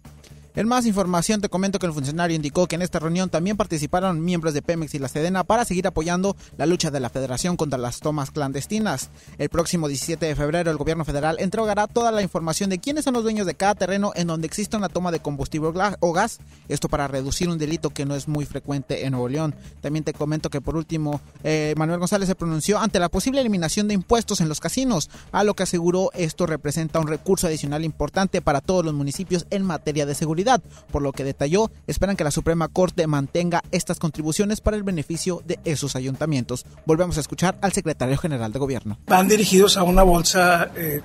En 0.55 0.67
más 0.67 0.87
información 0.87 1.41
te 1.41 1.49
comento 1.49 1.79
que 1.79 1.87
el 1.87 1.93
funcionario 1.93 2.35
indicó 2.35 2.67
que 2.67 2.77
en 2.77 2.83
esta 2.83 2.99
reunión 2.99 3.29
también 3.29 3.57
participaron 3.57 4.25
miembros 4.25 4.55
de 4.55 4.63
Pemex 4.63 4.95
y 4.95 4.99
la 4.99 5.09
Sedena 5.09 5.45
para 5.45 5.65
seguir 5.65 5.87
apoyando 5.87 6.37
la 6.57 6.67
lucha 6.67 6.91
de 6.91 7.01
la 7.01 7.11
federación 7.11 7.57
contra 7.57 7.79
las 7.79 8.01
tomas 8.01 8.31
clandestinas. 8.31 9.11
El 9.37 9.51
próximo 9.51 9.89
17 9.89 10.25
de 10.27 10.35
febrero 10.35 10.71
el 10.71 10.77
gobierno 10.77 11.05
federal 11.05 11.37
entregará 11.39 11.87
toda 11.87 12.11
la 12.11 12.23
información 12.23 12.71
de 12.71 12.79
quiénes 12.79 13.05
son 13.05 13.15
los 13.15 13.23
dueños 13.23 13.47
de 13.47 13.55
cada 13.55 13.75
terreno 13.75 14.13
en 14.17 14.27
donde 14.27 14.47
existe 14.47 14.77
una 14.77 14.89
toma 14.89 15.13
de 15.13 15.21
combustible 15.21 15.69
o 16.01 16.13
gas, 16.13 16.39
esto 16.69 16.89
para 16.89 17.07
reducir 17.07 17.49
un 17.49 17.59
delito 17.59 17.91
que 17.91 18.07
no 18.07 18.17
es 18.17 18.27
muy 18.27 18.45
frecuente 18.47 19.05
en 19.05 19.13
Nuevo 19.13 19.29
León. 19.29 19.55
También 19.81 20.05
te 20.05 20.13
comento 20.13 20.51
que 20.51 20.61
por 20.61 20.77
último 20.77 21.21
eh, 21.45 21.75
Manuel 21.77 22.01
González 22.01 22.27
se 22.27 22.35
pronunció 22.35 22.79
ante 22.79 22.99
la 22.99 23.11
posible 23.11 23.41
eliminación 23.41 23.87
de 23.87 23.95
impuestos 23.95 24.41
en 24.41 24.49
los 24.49 24.61
casinos, 24.61 25.11
a 25.31 25.45
lo 25.45 25.55
que 25.55 25.65
aseguró 25.65 26.11
esto 26.15 26.47
representa 26.47 27.01
un 27.01 27.07
recurso 27.07 27.47
adicional 27.47 27.85
importante 27.85 28.41
para 28.43 28.61
todos 28.61 28.85
los 28.85 28.95
municipios 28.95 29.47
en 29.51 29.63
materia 29.63 30.07
de 30.07 30.15
seguridad 30.15 30.48
por 30.91 31.03
lo 31.03 31.13
que 31.13 31.25
detalló, 31.25 31.71
esperan 31.87 32.17
que 32.17 32.25
la 32.25 32.31
Suprema 32.31 32.69
Corte 32.69 33.07
mantenga 33.07 33.63
estas 33.71 33.99
contribuciones 33.99 34.61
para 34.61 34.77
el 34.77 34.83
beneficio 34.83 35.43
de 35.45 35.59
esos 35.65 35.97
ayuntamientos. 35.97 36.65
Volvemos 36.87 37.19
a 37.19 37.21
escuchar 37.21 37.59
al 37.61 37.73
secretario 37.73 38.17
general 38.17 38.53
de 38.53 38.59
Gobierno. 38.59 38.99
Van 39.07 39.29
dirigidos 39.29 39.77
a 39.77 39.83
una 39.83 40.03
bolsa 40.03 40.71
eh, 40.77 41.03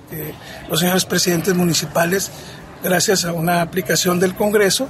los 0.68 0.80
señores 0.80 1.04
presidentes 1.04 1.54
municipales, 1.54 2.30
gracias 2.82 3.24
a 3.24 3.32
una 3.32 3.60
aplicación 3.60 4.18
del 4.18 4.34
Congreso, 4.34 4.88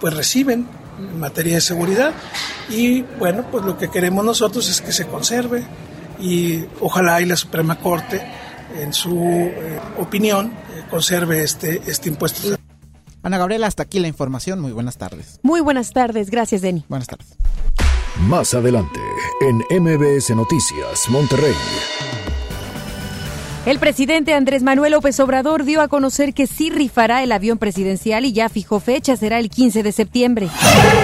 pues 0.00 0.14
reciben 0.14 0.66
en 0.98 1.18
materia 1.18 1.54
de 1.54 1.60
seguridad 1.60 2.12
y 2.68 3.02
bueno, 3.18 3.44
pues 3.50 3.64
lo 3.64 3.76
que 3.76 3.90
queremos 3.90 4.24
nosotros 4.24 4.68
es 4.68 4.80
que 4.80 4.92
se 4.92 5.06
conserve 5.06 5.64
y 6.20 6.64
ojalá 6.80 7.20
y 7.20 7.26
la 7.26 7.36
Suprema 7.36 7.78
Corte 7.78 8.22
en 8.80 8.92
su 8.92 9.16
eh, 9.24 9.80
opinión 9.98 10.46
eh, 10.46 10.84
conserve 10.90 11.42
este, 11.42 11.82
este 11.86 12.08
impuesto. 12.08 12.56
Ana 13.24 13.38
Gabriela, 13.38 13.66
hasta 13.66 13.82
aquí 13.82 13.98
la 13.98 14.06
información. 14.06 14.60
Muy 14.60 14.72
buenas 14.72 14.98
tardes. 14.98 15.40
Muy 15.42 15.60
buenas 15.62 15.92
tardes. 15.92 16.30
Gracias, 16.30 16.60
Denny. 16.60 16.84
Buenas 16.88 17.08
tardes. 17.08 17.36
Más 18.20 18.54
adelante, 18.54 19.00
en 19.40 19.56
MBS 19.82 20.30
Noticias, 20.36 21.08
Monterrey. 21.08 21.54
El 23.66 23.78
presidente 23.78 24.34
Andrés 24.34 24.62
Manuel 24.62 24.92
López 24.92 25.18
Obrador 25.20 25.64
dio 25.64 25.80
a 25.80 25.88
conocer 25.88 26.34
que 26.34 26.46
sí 26.46 26.68
rifará 26.68 27.22
el 27.22 27.32
avión 27.32 27.56
presidencial 27.56 28.26
y 28.26 28.32
ya 28.34 28.50
fijó 28.50 28.78
fecha, 28.78 29.16
será 29.16 29.38
el 29.38 29.48
15 29.48 29.82
de 29.82 29.90
septiembre. 29.90 30.50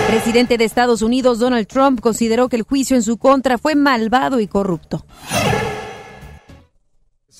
El 0.00 0.06
presidente 0.14 0.58
de 0.58 0.66
Estados 0.66 1.00
Unidos, 1.00 1.38
Donald 1.38 1.66
Trump, 1.66 2.00
consideró 2.00 2.50
que 2.50 2.56
el 2.56 2.62
juicio 2.62 2.96
en 2.96 3.02
su 3.02 3.16
contra 3.16 3.56
fue 3.56 3.74
malvado 3.76 4.40
y 4.40 4.46
corrupto. 4.46 5.06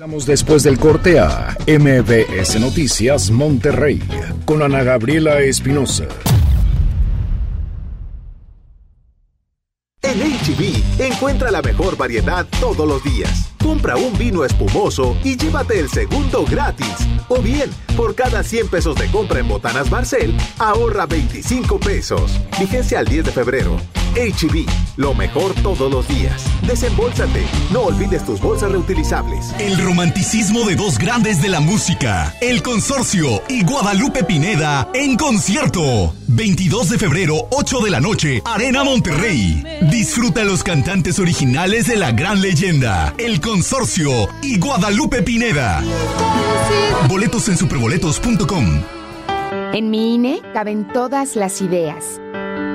Estamos 0.01 0.25
después 0.25 0.63
del 0.63 0.79
corte 0.79 1.19
a 1.19 1.59
MBS 1.67 2.59
Noticias 2.59 3.31
Monterrey 3.31 4.01
con 4.47 4.63
Ana 4.63 4.83
Gabriela 4.83 5.41
Espinosa. 5.41 6.09
En 10.01 10.21
HB, 10.21 11.03
encuentra 11.03 11.51
la 11.51 11.61
mejor 11.61 11.99
variedad 11.99 12.47
todos 12.61 12.89
los 12.89 13.05
días. 13.05 13.51
Compra 13.63 13.97
un 13.97 14.17
vino 14.17 14.43
espumoso 14.43 15.19
y 15.23 15.37
llévate 15.37 15.79
el 15.79 15.91
segundo 15.91 16.47
gratis. 16.47 16.97
O 17.29 17.43
bien, 17.43 17.69
por 17.95 18.15
cada 18.15 18.43
100 18.43 18.69
pesos 18.69 18.97
de 18.97 19.07
compra 19.11 19.41
en 19.41 19.49
Botanas 19.49 19.91
Barcel, 19.91 20.35
ahorra 20.59 21.05
25 21.05 21.79
pesos. 21.79 22.41
Vigencia 22.59 23.01
al 23.01 23.07
10 23.07 23.27
de 23.27 23.33
febrero. 23.33 23.77
HB, 24.15 24.67
lo 24.97 25.15
mejor 25.15 25.55
todos 25.63 25.91
los 25.91 26.07
días. 26.09 26.45
Desembolsate. 26.67 27.47
No 27.73 27.83
olvides 27.83 28.25
tus 28.25 28.41
bolsas 28.41 28.71
reutilizables. 28.71 29.55
El 29.59 29.79
romanticismo 29.79 30.65
de 30.65 30.77
dos 30.77 30.99
grandes 30.99 31.41
de 31.43 31.49
la 31.49 31.61
música, 31.61 32.35
El 32.41 32.63
Consorcio 32.63 33.43
y 33.49 33.65
Guadalupe 33.65 34.25
Pineda 34.25 34.89
en 34.95 35.17
concierto. 35.17 36.15
22 36.29 36.91
de 36.91 36.99
febrero, 36.99 37.49
8 37.51 37.81
de 37.81 37.91
la 37.91 38.01
noche, 38.01 38.43
Arena 38.45 38.85
Monterrey. 38.85 39.65
Disfruta 39.91 40.45
los 40.45 40.63
cantantes 40.63 41.19
originales 41.19 41.87
de 41.87 41.97
la 41.97 42.13
gran 42.13 42.41
leyenda, 42.41 43.15
El 43.19 43.41
Consorcio 43.41 44.29
y 44.43 44.59
Guadalupe 44.59 45.23
Pineda. 45.23 45.83
Boletos 47.09 47.49
en 47.49 47.57
superboletos.com. 47.57 48.83
En 49.73 49.91
mi 49.91 50.15
INE 50.15 50.41
caben 50.53 50.87
todas 50.93 51.37
las 51.37 51.61
ideas, 51.61 52.21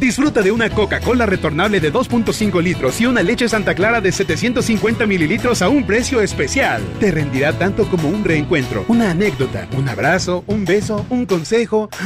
Disfruta 0.00 0.42
de 0.42 0.52
una 0.52 0.68
Coca-Cola 0.70 1.26
retornable 1.26 1.80
de 1.80 1.92
2.5 1.92 2.62
litros 2.62 3.00
y 3.00 3.06
una 3.06 3.22
leche 3.22 3.48
Santa 3.48 3.74
Clara 3.74 4.00
de 4.00 4.12
750 4.12 5.06
mililitros 5.06 5.62
a 5.62 5.68
un 5.68 5.86
precio 5.86 6.20
especial. 6.20 6.82
Te 7.00 7.10
rendirá 7.10 7.52
tanto 7.58 7.88
como 7.88 8.08
un 8.08 8.24
reencuentro, 8.24 8.84
una 8.88 9.10
anécdota, 9.10 9.68
un 9.76 9.88
abrazo, 9.88 10.44
un 10.46 10.64
beso, 10.64 11.06
un 11.10 11.26
consejo. 11.26 11.88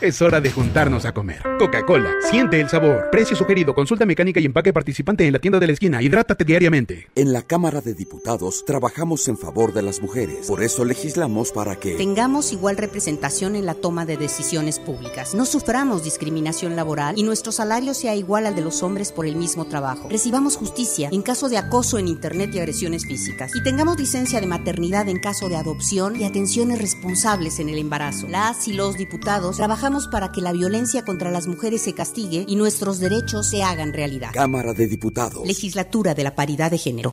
Es 0.00 0.22
hora 0.22 0.40
de 0.40 0.52
juntarnos 0.52 1.04
a 1.06 1.12
comer. 1.12 1.42
Coca-Cola, 1.58 2.12
siente 2.30 2.60
el 2.60 2.68
sabor. 2.68 3.08
Precio 3.10 3.36
sugerido, 3.36 3.74
consulta 3.74 4.06
mecánica 4.06 4.38
y 4.38 4.44
empaque 4.44 4.72
participante 4.72 5.26
en 5.26 5.32
la 5.32 5.40
tienda 5.40 5.58
de 5.58 5.66
la 5.66 5.72
esquina. 5.72 6.00
Hidrátate 6.00 6.44
diariamente. 6.44 7.08
En 7.16 7.32
la 7.32 7.42
Cámara 7.42 7.80
de 7.80 7.94
Diputados 7.94 8.64
trabajamos 8.64 9.26
en 9.26 9.36
favor 9.36 9.72
de 9.72 9.82
las 9.82 10.00
mujeres. 10.00 10.46
Por 10.46 10.62
eso 10.62 10.84
legislamos 10.84 11.50
para 11.50 11.74
que 11.74 11.96
tengamos 11.96 12.52
igual 12.52 12.76
representación 12.76 13.56
en 13.56 13.66
la 13.66 13.74
toma 13.74 14.06
de 14.06 14.16
decisiones 14.16 14.78
públicas. 14.78 15.34
No 15.34 15.44
suframos 15.44 16.04
discriminación 16.04 16.76
laboral 16.76 17.18
y 17.18 17.24
nuestro 17.28 17.52
salario 17.52 17.94
sea 17.94 18.16
igual 18.16 18.46
al 18.46 18.56
de 18.56 18.62
los 18.62 18.82
hombres 18.82 19.12
por 19.12 19.26
el 19.26 19.36
mismo 19.36 19.66
trabajo. 19.66 20.08
Recibamos 20.08 20.56
justicia 20.56 21.10
en 21.12 21.22
caso 21.22 21.48
de 21.48 21.58
acoso 21.58 21.98
en 21.98 22.08
Internet 22.08 22.50
y 22.54 22.58
agresiones 22.58 23.06
físicas. 23.06 23.54
Y 23.54 23.62
tengamos 23.62 23.98
licencia 23.98 24.40
de 24.40 24.46
maternidad 24.46 25.08
en 25.08 25.20
caso 25.20 25.48
de 25.48 25.56
adopción 25.56 26.20
y 26.20 26.24
atenciones 26.24 26.80
responsables 26.80 27.60
en 27.60 27.68
el 27.68 27.78
embarazo. 27.78 28.26
Las 28.28 28.66
y 28.66 28.72
los 28.72 28.96
diputados 28.96 29.58
trabajamos 29.58 30.08
para 30.08 30.32
que 30.32 30.40
la 30.40 30.52
violencia 30.52 31.04
contra 31.04 31.30
las 31.30 31.46
mujeres 31.46 31.82
se 31.82 31.94
castigue 31.94 32.44
y 32.48 32.56
nuestros 32.56 32.98
derechos 32.98 33.46
se 33.46 33.62
hagan 33.62 33.92
realidad. 33.92 34.30
Cámara 34.32 34.72
de 34.72 34.86
Diputados. 34.86 35.46
Legislatura 35.46 36.14
de 36.14 36.24
la 36.24 36.34
Paridad 36.34 36.70
de 36.70 36.78
Género. 36.78 37.12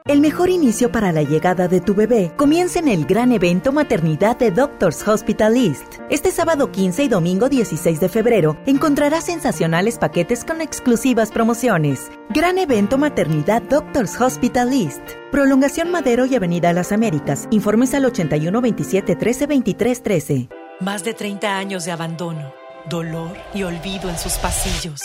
El 0.11 0.19
mejor 0.19 0.49
inicio 0.49 0.91
para 0.91 1.13
la 1.13 1.23
llegada 1.23 1.69
de 1.69 1.79
tu 1.79 1.95
bebé 1.95 2.33
comienza 2.35 2.79
en 2.79 2.89
el 2.89 3.05
gran 3.05 3.31
evento 3.31 3.71
Maternidad 3.71 4.35
de 4.35 4.51
Doctors 4.51 5.07
Hospital 5.07 5.55
East. 5.55 5.85
Este 6.09 6.31
sábado 6.31 6.69
15 6.69 7.03
y 7.03 7.07
domingo 7.07 7.47
16 7.47 7.97
de 8.01 8.09
febrero 8.09 8.57
encontrarás 8.65 9.23
sensacionales 9.23 9.97
paquetes 9.97 10.43
con 10.43 10.59
exclusivas 10.59 11.31
promociones. 11.31 12.11
Gran 12.27 12.57
evento 12.57 12.97
Maternidad 12.97 13.61
Doctors 13.61 14.19
Hospital 14.19 14.73
East. 14.73 14.99
Prolongación 15.31 15.91
Madero 15.91 16.25
y 16.25 16.35
Avenida 16.35 16.73
Las 16.73 16.91
Américas. 16.91 17.47
Informes 17.49 17.93
al 17.93 18.03
81 18.03 18.59
27 18.59 19.15
13 19.15 19.47
23 19.47 20.03
13. 20.03 20.49
Más 20.81 21.05
de 21.05 21.13
30 21.13 21.57
años 21.57 21.85
de 21.85 21.93
abandono, 21.93 22.53
dolor 22.89 23.37
y 23.53 23.63
olvido 23.63 24.09
en 24.09 24.17
sus 24.17 24.33
pasillos. 24.33 25.03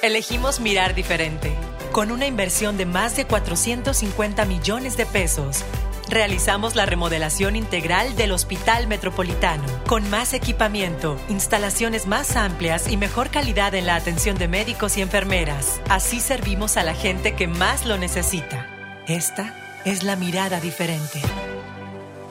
Elegimos 0.00 0.60
mirar 0.60 0.94
diferente. 0.94 1.52
Con 1.92 2.12
una 2.12 2.26
inversión 2.26 2.76
de 2.76 2.86
más 2.86 3.16
de 3.16 3.24
450 3.24 4.44
millones 4.44 4.96
de 4.96 5.06
pesos, 5.06 5.64
realizamos 6.08 6.76
la 6.76 6.86
remodelación 6.86 7.56
integral 7.56 8.14
del 8.14 8.30
Hospital 8.30 8.86
Metropolitano, 8.86 9.64
con 9.88 10.08
más 10.08 10.32
equipamiento, 10.32 11.20
instalaciones 11.28 12.06
más 12.06 12.36
amplias 12.36 12.88
y 12.88 12.96
mejor 12.96 13.30
calidad 13.30 13.74
en 13.74 13.86
la 13.86 13.96
atención 13.96 14.38
de 14.38 14.46
médicos 14.46 14.96
y 14.98 15.02
enfermeras. 15.02 15.80
Así 15.88 16.20
servimos 16.20 16.76
a 16.76 16.84
la 16.84 16.94
gente 16.94 17.34
que 17.34 17.48
más 17.48 17.84
lo 17.84 17.98
necesita. 17.98 18.68
Esta 19.08 19.82
es 19.84 20.04
la 20.04 20.14
mirada 20.14 20.60
diferente. 20.60 21.20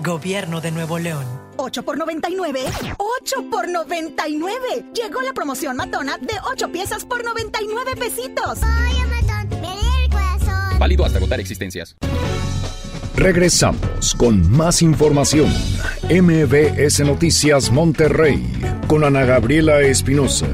Gobierno 0.02 0.62
de 0.62 0.72
Nuevo 0.72 1.00
León. 1.00 1.26
8 1.58 1.84
por 1.84 1.98
99. 1.98 2.64
8 2.98 3.50
por 3.52 3.68
99. 3.68 4.86
Llegó 4.94 5.22
la 5.22 5.34
promoción 5.34 5.76
matona 5.76 6.18
de 6.18 6.36
8 6.50 6.72
piezas 6.72 7.04
por 7.04 7.26
99 7.26 7.98
pesitos. 7.98 8.60
Válido 10.80 11.06
hasta 11.06 11.18
agotar 11.20 11.40
existencias. 11.40 11.96
Regresamos 13.16 14.16
con 14.18 14.50
más 14.50 14.82
información. 14.82 15.50
MBS 16.10 17.02
Noticias 17.02 17.70
Monterrey 17.70 18.42
con 18.88 19.04
Ana 19.04 19.26
Gabriela 19.26 19.82
Espinosa. 19.82 20.48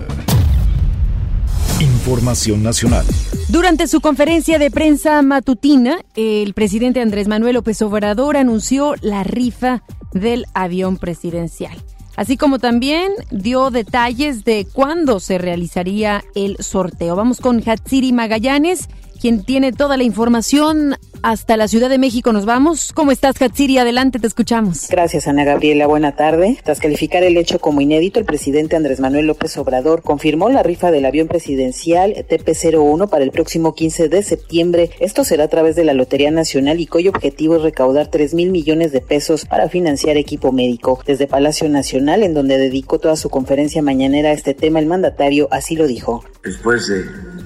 Información 1.79 2.63
nacional. 2.63 3.05
Durante 3.49 3.87
su 3.87 4.01
conferencia 4.01 4.57
de 4.57 4.71
prensa 4.71 5.21
matutina, 5.21 5.99
el 6.15 6.55
presidente 6.55 7.01
Andrés 7.01 7.27
Manuel 7.27 7.53
López 7.53 7.81
Obrador 7.83 8.35
anunció 8.35 8.95
la 9.01 9.23
rifa 9.23 9.83
del 10.11 10.45
avión 10.55 10.97
presidencial, 10.97 11.77
así 12.15 12.35
como 12.35 12.57
también 12.57 13.11
dio 13.29 13.69
detalles 13.69 14.43
de 14.43 14.65
cuándo 14.73 15.19
se 15.19 15.37
realizaría 15.37 16.23
el 16.33 16.57
sorteo. 16.59 17.15
Vamos 17.15 17.39
con 17.39 17.61
Hatsiri 17.63 18.11
Magallanes, 18.11 18.89
quien 19.19 19.43
tiene 19.43 19.71
toda 19.71 19.97
la 19.97 20.03
información 20.03 20.95
hasta 21.25 21.57
la 21.57 21.67
Ciudad 21.67 21.89
de 21.89 21.97
México 21.97 22.31
nos 22.33 22.45
vamos. 22.45 22.91
¿Cómo 22.93 23.11
estás, 23.11 23.41
Hatsiri? 23.41 23.79
Adelante, 23.79 24.19
te 24.19 24.27
escuchamos. 24.27 24.87
Gracias, 24.91 25.27
Ana 25.27 25.43
Gabriela. 25.43 25.87
Buena 25.87 26.15
tarde. 26.15 26.59
Tras 26.63 26.79
calificar 26.79 27.23
el 27.23 27.35
hecho 27.35 27.57
como 27.57 27.81
inédito, 27.81 28.19
el 28.19 28.25
presidente 28.25 28.75
Andrés 28.75 28.99
Manuel 28.99 29.25
López 29.25 29.57
Obrador 29.57 30.03
confirmó 30.03 30.49
la 30.49 30.61
rifa 30.61 30.91
del 30.91 31.03
avión 31.03 31.27
presidencial 31.27 32.13
TP-01 32.13 33.09
para 33.09 33.23
el 33.23 33.31
próximo 33.31 33.73
15 33.73 34.07
de 34.07 34.21
septiembre. 34.21 34.91
Esto 34.99 35.23
será 35.23 35.45
a 35.45 35.47
través 35.47 35.75
de 35.75 35.83
la 35.83 35.95
Lotería 35.95 36.29
Nacional 36.29 36.79
y 36.79 36.85
cuyo 36.85 37.09
objetivo 37.09 37.55
es 37.55 37.63
recaudar 37.63 38.11
3 38.11 38.35
mil 38.35 38.51
millones 38.51 38.91
de 38.91 39.01
pesos 39.01 39.45
para 39.45 39.67
financiar 39.67 40.17
equipo 40.17 40.51
médico. 40.51 41.01
Desde 41.07 41.25
Palacio 41.25 41.67
Nacional, 41.69 42.21
en 42.21 42.35
donde 42.35 42.59
dedicó 42.59 42.99
toda 42.99 43.15
su 43.15 43.31
conferencia 43.31 43.81
mañanera 43.81 44.29
a 44.29 44.33
este 44.33 44.53
tema, 44.53 44.77
el 44.77 44.85
mandatario 44.85 45.47
así 45.49 45.75
lo 45.75 45.87
dijo. 45.87 46.23
Después 46.43 46.85
de 46.85 47.03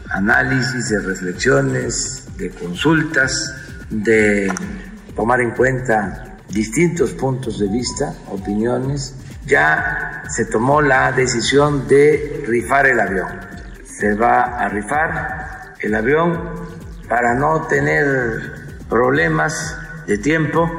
análisis, 0.10 0.90
de 0.90 1.00
reflexiones, 1.00 2.26
de 2.38 2.50
consultas, 2.50 3.54
de 3.90 4.52
tomar 5.16 5.42
en 5.42 5.52
cuenta 5.52 6.38
distintos 6.50 7.12
puntos 7.14 7.60
de 7.60 7.68
vista, 7.68 8.14
opiniones, 8.28 9.16
ya 9.46 10.24
se 10.30 10.46
tomó 10.46 10.82
la 10.82 11.12
decisión 11.12 11.88
de 11.88 12.44
rifar 12.48 12.88
el 12.88 13.00
avión. 13.00 13.28
Se 13.86 14.16
va 14.16 14.42
a 14.42 14.70
rifar 14.70 15.76
el 15.80 15.96
avión 15.96 16.40
para 17.08 17.34
no 17.34 17.64
tener 17.68 18.06
problemas 18.88 19.78
de 20.08 20.18
tiempo 20.18 20.70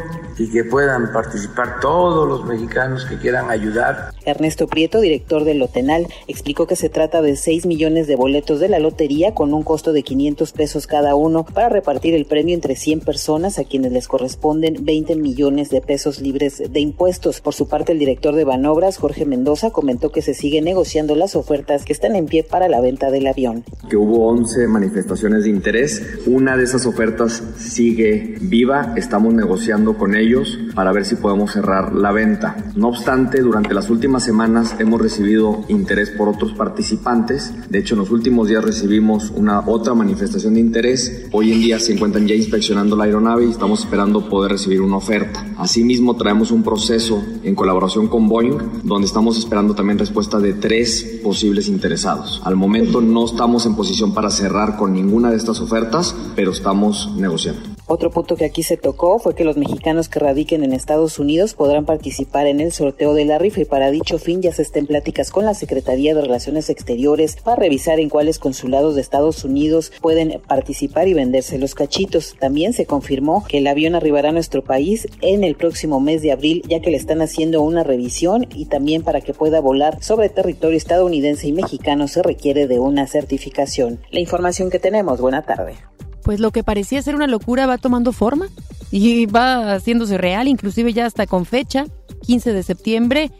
y 0.40 0.48
que 0.48 0.64
puedan 0.64 1.12
participar 1.12 1.80
todos 1.80 2.26
los 2.26 2.46
mexicanos 2.46 3.04
que 3.04 3.18
quieran 3.18 3.50
ayudar. 3.50 4.10
Ernesto 4.24 4.68
Prieto, 4.68 5.00
director 5.00 5.44
del 5.44 5.58
Lotenal, 5.58 6.06
explicó 6.28 6.66
que 6.66 6.76
se 6.76 6.88
trata 6.88 7.20
de 7.20 7.36
6 7.36 7.66
millones 7.66 8.06
de 8.06 8.16
boletos 8.16 8.58
de 8.58 8.70
la 8.70 8.78
lotería 8.78 9.34
con 9.34 9.52
un 9.52 9.62
costo 9.62 9.92
de 9.92 10.02
500 10.02 10.52
pesos 10.52 10.86
cada 10.86 11.14
uno 11.14 11.44
para 11.44 11.68
repartir 11.68 12.14
el 12.14 12.24
premio 12.24 12.54
entre 12.54 12.74
100 12.74 13.00
personas 13.00 13.58
a 13.58 13.64
quienes 13.64 13.92
les 13.92 14.08
corresponden 14.08 14.82
20 14.82 15.14
millones 15.16 15.68
de 15.68 15.82
pesos 15.82 16.22
libres 16.22 16.62
de 16.70 16.80
impuestos. 16.80 17.42
Por 17.42 17.52
su 17.52 17.68
parte, 17.68 17.92
el 17.92 17.98
director 17.98 18.34
de 18.34 18.44
Banobras, 18.44 18.96
Jorge 18.96 19.26
Mendoza, 19.26 19.72
comentó 19.72 20.10
que 20.10 20.22
se 20.22 20.32
sigue 20.32 20.62
negociando 20.62 21.16
las 21.16 21.36
ofertas 21.36 21.84
que 21.84 21.92
están 21.92 22.16
en 22.16 22.24
pie 22.24 22.44
para 22.44 22.68
la 22.68 22.80
venta 22.80 23.10
del 23.10 23.26
avión. 23.26 23.62
Que 23.90 23.98
hubo 23.98 24.28
11 24.28 24.68
manifestaciones 24.68 25.44
de 25.44 25.50
interés. 25.50 26.02
Una 26.26 26.56
de 26.56 26.64
esas 26.64 26.86
ofertas 26.86 27.42
sigue 27.58 28.36
viva. 28.40 28.94
Estamos 28.96 29.34
negociando 29.34 29.98
con 29.98 30.16
ellos 30.16 30.29
para 30.74 30.92
ver 30.92 31.04
si 31.04 31.16
podemos 31.16 31.52
cerrar 31.52 31.94
la 31.94 32.12
venta. 32.12 32.56
No 32.76 32.88
obstante, 32.88 33.40
durante 33.40 33.74
las 33.74 33.90
últimas 33.90 34.24
semanas 34.24 34.76
hemos 34.78 35.00
recibido 35.00 35.64
interés 35.68 36.10
por 36.10 36.28
otros 36.28 36.52
participantes. 36.52 37.52
De 37.68 37.78
hecho, 37.78 37.94
en 37.94 38.00
los 38.00 38.10
últimos 38.10 38.48
días 38.48 38.64
recibimos 38.64 39.30
una 39.30 39.60
otra 39.60 39.94
manifestación 39.94 40.54
de 40.54 40.60
interés. 40.60 41.26
Hoy 41.32 41.52
en 41.52 41.60
día 41.60 41.80
se 41.80 41.94
encuentran 41.94 42.26
ya 42.26 42.34
inspeccionando 42.34 42.96
la 42.96 43.04
aeronave 43.04 43.46
y 43.46 43.50
estamos 43.50 43.80
esperando 43.80 44.28
poder 44.28 44.52
recibir 44.52 44.80
una 44.80 44.96
oferta. 44.96 45.44
Asimismo, 45.58 46.16
traemos 46.16 46.50
un 46.50 46.62
proceso 46.62 47.22
en 47.42 47.54
colaboración 47.54 48.08
con 48.08 48.28
Boeing, 48.28 48.82
donde 48.84 49.06
estamos 49.06 49.36
esperando 49.38 49.74
también 49.74 49.98
respuesta 49.98 50.38
de 50.38 50.54
tres 50.54 51.20
posibles 51.22 51.68
interesados. 51.68 52.40
Al 52.44 52.56
momento 52.56 53.00
no 53.00 53.24
estamos 53.24 53.66
en 53.66 53.74
posición 53.74 54.14
para 54.14 54.30
cerrar 54.30 54.76
con 54.76 54.92
ninguna 54.92 55.30
de 55.30 55.36
estas 55.36 55.60
ofertas, 55.60 56.14
pero 56.36 56.52
estamos 56.52 57.12
negociando. 57.16 57.69
Otro 57.92 58.12
punto 58.12 58.36
que 58.36 58.44
aquí 58.44 58.62
se 58.62 58.76
tocó 58.76 59.18
fue 59.18 59.34
que 59.34 59.42
los 59.42 59.56
mexicanos 59.56 60.08
que 60.08 60.20
radiquen 60.20 60.62
en 60.62 60.72
Estados 60.72 61.18
Unidos 61.18 61.54
podrán 61.54 61.86
participar 61.86 62.46
en 62.46 62.60
el 62.60 62.70
sorteo 62.70 63.14
de 63.14 63.24
la 63.24 63.36
rifa 63.36 63.62
y 63.62 63.64
para 63.64 63.90
dicho 63.90 64.20
fin 64.20 64.40
ya 64.40 64.52
se 64.52 64.62
estén 64.62 64.86
pláticas 64.86 65.32
con 65.32 65.44
la 65.44 65.54
Secretaría 65.54 66.14
de 66.14 66.20
Relaciones 66.20 66.70
Exteriores 66.70 67.34
para 67.42 67.56
revisar 67.56 67.98
en 67.98 68.08
cuáles 68.08 68.38
consulados 68.38 68.94
de 68.94 69.00
Estados 69.00 69.44
Unidos 69.44 69.90
pueden 70.00 70.40
participar 70.46 71.08
y 71.08 71.14
venderse 71.14 71.58
los 71.58 71.74
cachitos. 71.74 72.36
También 72.38 72.74
se 72.74 72.86
confirmó 72.86 73.44
que 73.44 73.58
el 73.58 73.66
avión 73.66 73.96
arribará 73.96 74.28
a 74.28 74.34
nuestro 74.34 74.62
país 74.62 75.08
en 75.20 75.42
el 75.42 75.56
próximo 75.56 75.98
mes 75.98 76.22
de 76.22 76.30
abril 76.30 76.62
ya 76.68 76.78
que 76.78 76.92
le 76.92 76.96
están 76.96 77.22
haciendo 77.22 77.60
una 77.60 77.82
revisión 77.82 78.46
y 78.54 78.66
también 78.66 79.02
para 79.02 79.20
que 79.20 79.34
pueda 79.34 79.60
volar 79.60 80.00
sobre 80.00 80.28
territorio 80.28 80.76
estadounidense 80.76 81.48
y 81.48 81.52
mexicano 81.52 82.06
se 82.06 82.22
requiere 82.22 82.68
de 82.68 82.78
una 82.78 83.08
certificación. 83.08 83.98
La 84.12 84.20
información 84.20 84.70
que 84.70 84.78
tenemos, 84.78 85.20
buena 85.20 85.42
tarde 85.42 85.74
pues 86.22 86.40
lo 86.40 86.50
que 86.50 86.62
parecía 86.62 87.02
ser 87.02 87.14
una 87.14 87.26
locura 87.26 87.66
va 87.66 87.78
tomando 87.78 88.12
forma 88.12 88.48
y 88.90 89.26
va 89.26 89.74
haciéndose 89.74 90.18
real, 90.18 90.48
inclusive 90.48 90.92
ya 90.92 91.06
hasta 91.06 91.26
con 91.26 91.46
fecha, 91.46 91.86
15 92.26 92.52
de 92.52 92.62
septiembre. 92.62 93.30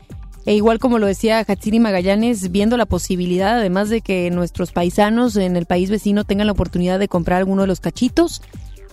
E 0.47 0.55
igual 0.55 0.79
como 0.79 0.99
lo 0.99 1.07
decía 1.07 1.45
Hatsiri 1.47 1.81
Magallanes, 1.81 2.51
viendo 2.51 2.77
la 2.77 2.87
posibilidad, 2.87 3.59
además 3.59 3.91
de 3.91 4.01
que 4.01 4.31
nuestros 4.31 4.73
paisanos 4.73 5.37
en 5.37 5.57
el 5.57 5.67
país 5.67 5.91
vecino 5.91 6.25
tengan 6.25 6.47
la 6.47 6.53
oportunidad 6.53 6.99
de 6.99 7.09
comprar 7.09 7.39
alguno 7.39 7.63
de 7.63 7.69
los 7.69 7.81
cachitos, 7.81 8.41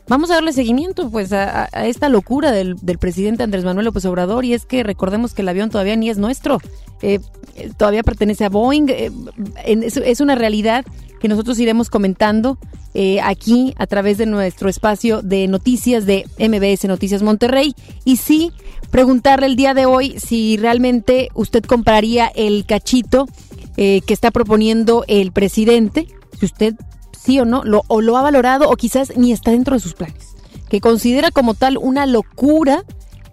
vamos 0.08 0.30
a 0.30 0.36
darle 0.36 0.52
seguimiento 0.52 1.10
pues 1.10 1.32
a, 1.32 1.66
esta 1.86 2.10
locura 2.10 2.52
del, 2.52 2.76
presidente 3.00 3.44
Andrés 3.44 3.64
Manuel 3.64 3.86
López 3.86 4.04
Obrador. 4.06 4.44
Y 4.46 4.54
es 4.54 4.66
que 4.66 4.84
recordemos 4.84 5.34
que 5.34 5.42
el 5.42 5.50
avión 5.50 5.70
todavía 5.70 5.96
ni 5.96 6.10
es 6.10 6.18
nuestro, 6.18 6.60
eh, 7.02 7.20
todavía 7.78 8.04
pertenece 8.04 8.44
a 8.46 8.50
Boeing, 8.50 8.90
eh, 8.90 9.12
es 9.66 10.20
una 10.20 10.36
realidad 10.36 10.86
que 11.20 11.28
nosotros 11.28 11.60
iremos 11.60 11.90
comentando 11.90 12.58
eh, 12.94 13.20
aquí 13.22 13.74
a 13.78 13.88
través 13.88 14.18
de 14.18 14.26
nuestro 14.26 14.70
espacio 14.70 15.22
de 15.22 15.48
noticias 15.48 16.06
de 16.06 16.26
MBS 16.40 16.86
Noticias 16.86 17.24
Monterrey. 17.24 17.76
Y 18.06 18.18
sí, 18.18 18.52
preguntarle 18.92 19.48
el 19.48 19.56
día 19.56 19.74
de 19.74 19.86
hoy 19.86 20.20
si 20.20 20.58
realmente 20.58 21.30
usted 21.34 21.64
compraría 21.64 22.28
el 22.28 22.66
cachito 22.66 23.28
eh, 23.78 24.02
que 24.06 24.14
está 24.14 24.32
proponiendo 24.32 25.04
el 25.08 25.32
presidente, 25.32 26.08
si 26.40 26.46
usted 26.46 26.76
sí 27.12 27.40
o 27.40 27.46
no, 27.46 27.64
lo, 27.64 27.84
o 27.88 28.02
lo 28.02 28.18
ha 28.18 28.22
valorado 28.22 28.70
o 28.70 28.76
quizás 28.76 29.16
ni 29.18 29.32
está 29.32 29.52
dentro 29.52 29.76
de 29.76 29.80
sus 29.80 29.94
planes, 29.94 30.36
que 30.70 30.82
considera 30.82 31.32
como 31.32 31.54
tal 31.54 31.78
una 31.78 32.06
locura 32.06 32.84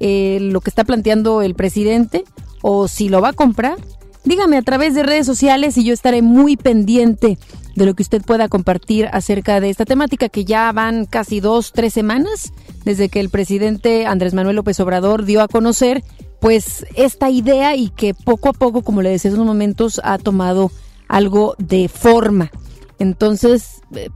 eh, 0.01 0.39
lo 0.41 0.61
que 0.61 0.71
está 0.71 0.85
planteando 0.85 1.43
el 1.43 1.55
presidente 1.55 2.25
o 2.61 2.89
si 2.89 3.09
lo 3.09 3.21
va 3.21 3.31
a 3.31 3.33
comprar. 3.33 3.79
Dígame 4.25 4.57
a 4.57 4.63
través 4.63 4.95
de 4.95 5.03
redes 5.03 5.27
sociales 5.27 5.77
y 5.77 5.85
yo 5.85 5.93
estaré 5.93 6.23
muy 6.23 6.57
pendiente 6.57 7.39
de 7.77 7.87
lo 7.87 7.95
que 7.95 8.03
usted 8.03 8.23
pueda 8.23 8.49
compartir 8.49 9.09
acerca 9.13 9.61
de 9.61 9.69
esta 9.69 9.85
temática 9.85 10.29
que 10.29 10.45
ya 10.45 10.73
van 10.73 11.05
casi 11.05 11.41
dos, 11.41 11.73
tres 11.73 11.93
semanas 11.93 12.53
desde 12.85 13.09
que 13.09 13.21
el 13.21 13.29
presidente 13.29 14.07
Andrés 14.07 14.33
Manuel 14.33 14.57
López 14.57 14.81
Obrador 14.81 15.25
dio 15.25 15.43
a 15.43 15.49
conocer 15.49 16.03
pues 16.41 16.87
esta 16.95 17.31
idea 17.31 17.77
y 17.77 17.89
que 17.91 18.15
poco 18.15 18.49
a 18.49 18.53
poco, 18.53 18.83
como 18.83 19.03
le 19.03 19.11
decía 19.11 19.31
en 19.31 19.37
unos 19.37 19.47
momentos, 19.47 20.01
ha 20.05 20.19
tomado 20.19 20.71
algo 21.09 21.55
de 21.59 21.89
forma. 21.89 22.51
Entonces, 22.99 23.83
eh, 23.95 24.11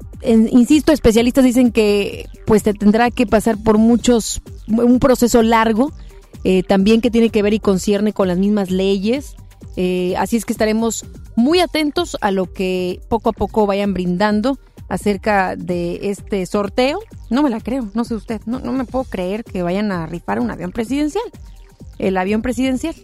insisto, 0.51 0.93
especialistas 0.93 1.45
dicen 1.45 1.73
que 1.73 2.27
pues 2.47 2.63
te 2.63 2.75
tendrá 2.75 3.11
que 3.11 3.27
pasar 3.27 3.57
por 3.59 3.79
muchos, 3.79 4.41
un 4.69 4.99
proceso 5.01 5.43
largo, 5.43 5.93
eh, 6.45 6.63
también 6.63 7.01
que 7.01 7.11
tiene 7.11 7.31
que 7.31 7.43
ver 7.43 7.55
y 7.55 7.61
concierne 7.61 8.13
con 8.13 8.29
las 8.29 8.39
mismas 8.39 8.71
leyes. 8.71 9.37
Eh, 9.81 10.17
así 10.17 10.37
es 10.37 10.45
que 10.45 10.53
estaremos 10.53 11.07
muy 11.37 11.61
atentos 11.61 12.17
a 12.21 12.33
lo 12.33 12.53
que 12.53 13.01
poco 13.09 13.31
a 13.31 13.33
poco 13.33 13.65
vayan 13.65 13.95
brindando 13.95 14.59
acerca 14.89 15.55
de 15.55 16.11
este 16.11 16.45
sorteo. 16.47 16.99
No 17.31 17.45
me 17.45 17.49
la 17.49 17.61
creo, 17.61 17.89
no 17.95 18.05
sé 18.05 18.17
usted, 18.17 18.41
no, 18.45 18.59
no 18.59 18.73
me 18.73 18.85
puedo 18.85 19.05
creer 19.05 19.45
que 19.45 19.63
vayan 19.63 19.93
a 19.93 20.07
rifar 20.07 20.41
un 20.41 20.51
avión 20.51 20.73
presidencial, 20.73 21.23
el 22.01 22.17
avión 22.17 22.43
presidencial. 22.43 22.97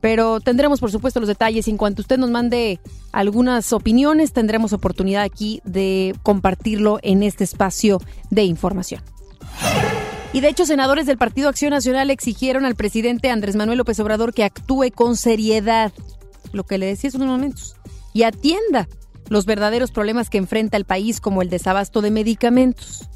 Pero 0.00 0.38
tendremos, 0.38 0.78
por 0.78 0.92
supuesto, 0.92 1.18
los 1.18 1.28
detalles. 1.28 1.66
En 1.66 1.78
cuanto 1.78 2.02
usted 2.02 2.16
nos 2.16 2.30
mande 2.30 2.78
algunas 3.10 3.72
opiniones, 3.72 4.32
tendremos 4.32 4.72
oportunidad 4.72 5.24
aquí 5.24 5.62
de 5.64 6.14
compartirlo 6.22 7.00
en 7.02 7.24
este 7.24 7.42
espacio 7.42 8.00
de 8.30 8.44
información. 8.44 9.02
Y 10.34 10.40
de 10.40 10.48
hecho, 10.48 10.66
senadores 10.66 11.06
del 11.06 11.16
Partido 11.16 11.48
Acción 11.48 11.70
Nacional 11.70 12.10
exigieron 12.10 12.64
al 12.64 12.74
presidente 12.74 13.30
Andrés 13.30 13.54
Manuel 13.54 13.78
López 13.78 14.00
Obrador 14.00 14.34
que 14.34 14.42
actúe 14.42 14.90
con 14.92 15.16
seriedad 15.16 15.92
lo 16.52 16.64
que 16.64 16.76
le 16.76 16.86
decía 16.86 17.06
hace 17.06 17.18
unos 17.18 17.28
momentos, 17.28 17.76
y 18.12 18.24
atienda 18.24 18.88
los 19.28 19.46
verdaderos 19.46 19.92
problemas 19.92 20.30
que 20.30 20.38
enfrenta 20.38 20.76
el 20.76 20.86
país 20.86 21.20
como 21.20 21.40
el 21.40 21.50
desabasto 21.50 22.02
de 22.02 22.10
medicamentos. 22.10 23.08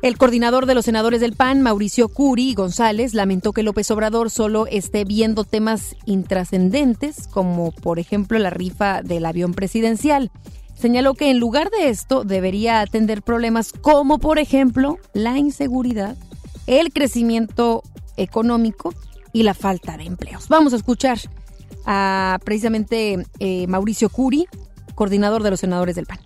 El 0.00 0.16
coordinador 0.16 0.66
de 0.66 0.76
los 0.76 0.84
senadores 0.84 1.20
del 1.20 1.34
PAN, 1.34 1.60
Mauricio 1.60 2.08
Curi 2.08 2.54
González, 2.54 3.14
lamentó 3.14 3.52
que 3.52 3.64
López 3.64 3.90
Obrador 3.90 4.30
solo 4.30 4.68
esté 4.68 5.04
viendo 5.04 5.42
temas 5.42 5.96
intrascendentes, 6.04 7.26
como 7.26 7.72
por 7.72 7.98
ejemplo 7.98 8.38
la 8.38 8.50
rifa 8.50 9.02
del 9.02 9.26
avión 9.26 9.54
presidencial. 9.54 10.30
Señaló 10.78 11.14
que 11.14 11.30
en 11.30 11.40
lugar 11.40 11.70
de 11.70 11.88
esto 11.88 12.22
debería 12.22 12.80
atender 12.80 13.22
problemas 13.22 13.72
como 13.72 14.18
por 14.18 14.38
ejemplo 14.38 14.98
la 15.14 15.36
inseguridad, 15.38 16.16
el 16.66 16.92
crecimiento 16.92 17.82
económico 18.16 18.94
y 19.32 19.42
la 19.42 19.54
falta 19.54 19.96
de 19.96 20.04
empleos. 20.04 20.48
Vamos 20.48 20.72
a 20.72 20.76
escuchar 20.76 21.18
a 21.86 22.38
precisamente 22.44 23.26
eh, 23.40 23.66
Mauricio 23.66 24.08
Curi, 24.08 24.46
coordinador 24.94 25.42
de 25.42 25.50
los 25.50 25.60
senadores 25.60 25.96
del 25.96 26.06
PAN. 26.06 26.18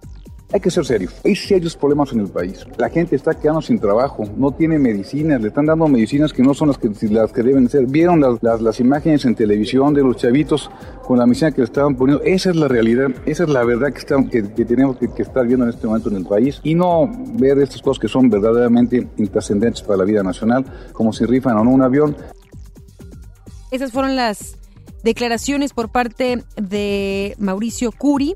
Hay 0.51 0.61
que 0.61 0.71
ser 0.71 0.87
serios. 0.87 1.15
Hay 1.25 1.37
serios 1.37 1.77
problemas 1.77 2.11
en 2.13 2.21
el 2.21 2.29
país. 2.29 2.65
La 2.79 2.89
gente 2.89 3.15
está 3.17 3.35
quedando 3.35 3.61
sin 3.61 3.79
trabajo, 3.79 4.25
no 4.37 4.51
tiene 4.51 4.79
medicinas, 4.79 5.43
le 5.43 5.49
están 5.49 5.67
dando 5.67 5.87
medicinas 5.89 6.33
que 6.33 6.43
no 6.43 6.55
son 6.55 6.69
las 6.69 6.79
que, 6.79 6.91
las 7.11 7.33
que 7.33 7.43
deben 7.43 7.69
ser. 7.69 7.87
Vieron 7.87 8.21
las, 8.21 8.63
las, 8.63 8.81
imágenes 8.81 9.27
en 9.27 9.35
televisión 9.35 9.93
de 9.93 10.03
los 10.03 10.17
chavitos 10.17 10.71
con 11.07 11.19
la 11.19 11.27
medicina 11.27 11.53
que 11.53 11.59
le 11.59 11.65
estaban 11.67 11.97
poniendo. 11.97 12.25
Esa 12.25 12.49
es 12.49 12.57
la 12.57 12.67
realidad, 12.67 13.09
esa 13.27 13.43
es 13.43 13.51
la 13.51 13.63
verdad 13.63 13.93
que, 13.93 13.99
estamos, 13.99 14.31
que, 14.31 14.43
tenemos 14.43 14.97
que, 14.97 15.13
que, 15.13 15.23
estar 15.23 15.47
viendo 15.47 15.67
en 15.67 15.71
este 15.71 15.87
momento 15.87 16.09
en 16.09 16.17
el 16.17 16.25
país 16.25 16.61
y 16.63 16.75
no 16.75 17.11
ver 17.35 17.59
estas 17.59 17.83
cosas 17.83 18.01
que 18.01 18.09
son 18.09 18.31
verdaderamente 18.31 19.07
intrascendentes 19.19 19.83
para 19.83 19.99
la 19.99 20.05
vida 20.05 20.23
nacional, 20.23 20.65
como 20.95 21.13
si 21.13 21.27
rifan 21.27 21.59
o 21.59 21.65
no 21.65 21.71
un 21.71 21.83
avión. 21.83 22.17
Esas 23.71 23.93
fueron 23.93 24.17
las 24.17 24.57
declaraciones 25.03 25.75
por 25.75 25.91
parte 25.91 26.43
de 26.57 27.35
Mauricio 27.39 27.93
Curi, 27.93 28.35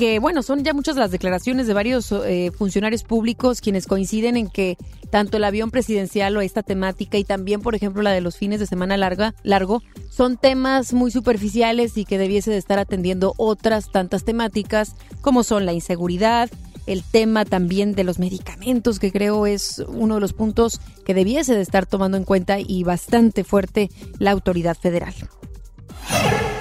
que 0.00 0.18
bueno, 0.18 0.42
son 0.42 0.64
ya 0.64 0.72
muchas 0.72 0.96
las 0.96 1.10
declaraciones 1.10 1.66
de 1.66 1.74
varios 1.74 2.10
eh, 2.10 2.52
funcionarios 2.56 3.02
públicos 3.02 3.60
quienes 3.60 3.86
coinciden 3.86 4.38
en 4.38 4.48
que 4.48 4.78
tanto 5.10 5.36
el 5.36 5.44
avión 5.44 5.70
presidencial 5.70 6.34
o 6.38 6.40
esta 6.40 6.62
temática 6.62 7.18
y 7.18 7.24
también, 7.24 7.60
por 7.60 7.74
ejemplo, 7.74 8.00
la 8.00 8.12
de 8.12 8.22
los 8.22 8.38
fines 8.38 8.60
de 8.60 8.66
semana 8.66 8.96
larga, 8.96 9.34
largo, 9.42 9.82
son 10.08 10.38
temas 10.38 10.94
muy 10.94 11.10
superficiales 11.10 11.98
y 11.98 12.06
que 12.06 12.16
debiese 12.16 12.50
de 12.50 12.56
estar 12.56 12.78
atendiendo 12.78 13.34
otras 13.36 13.92
tantas 13.92 14.24
temáticas 14.24 14.96
como 15.20 15.42
son 15.42 15.66
la 15.66 15.74
inseguridad, 15.74 16.48
el 16.86 17.02
tema 17.02 17.44
también 17.44 17.94
de 17.94 18.04
los 18.04 18.18
medicamentos, 18.18 19.00
que 19.00 19.12
creo 19.12 19.46
es 19.46 19.84
uno 19.86 20.14
de 20.14 20.22
los 20.22 20.32
puntos 20.32 20.80
que 21.04 21.12
debiese 21.12 21.54
de 21.54 21.60
estar 21.60 21.84
tomando 21.84 22.16
en 22.16 22.24
cuenta 22.24 22.56
y 22.58 22.84
bastante 22.84 23.44
fuerte 23.44 23.90
la 24.18 24.30
autoridad 24.30 24.78
federal. 24.78 25.12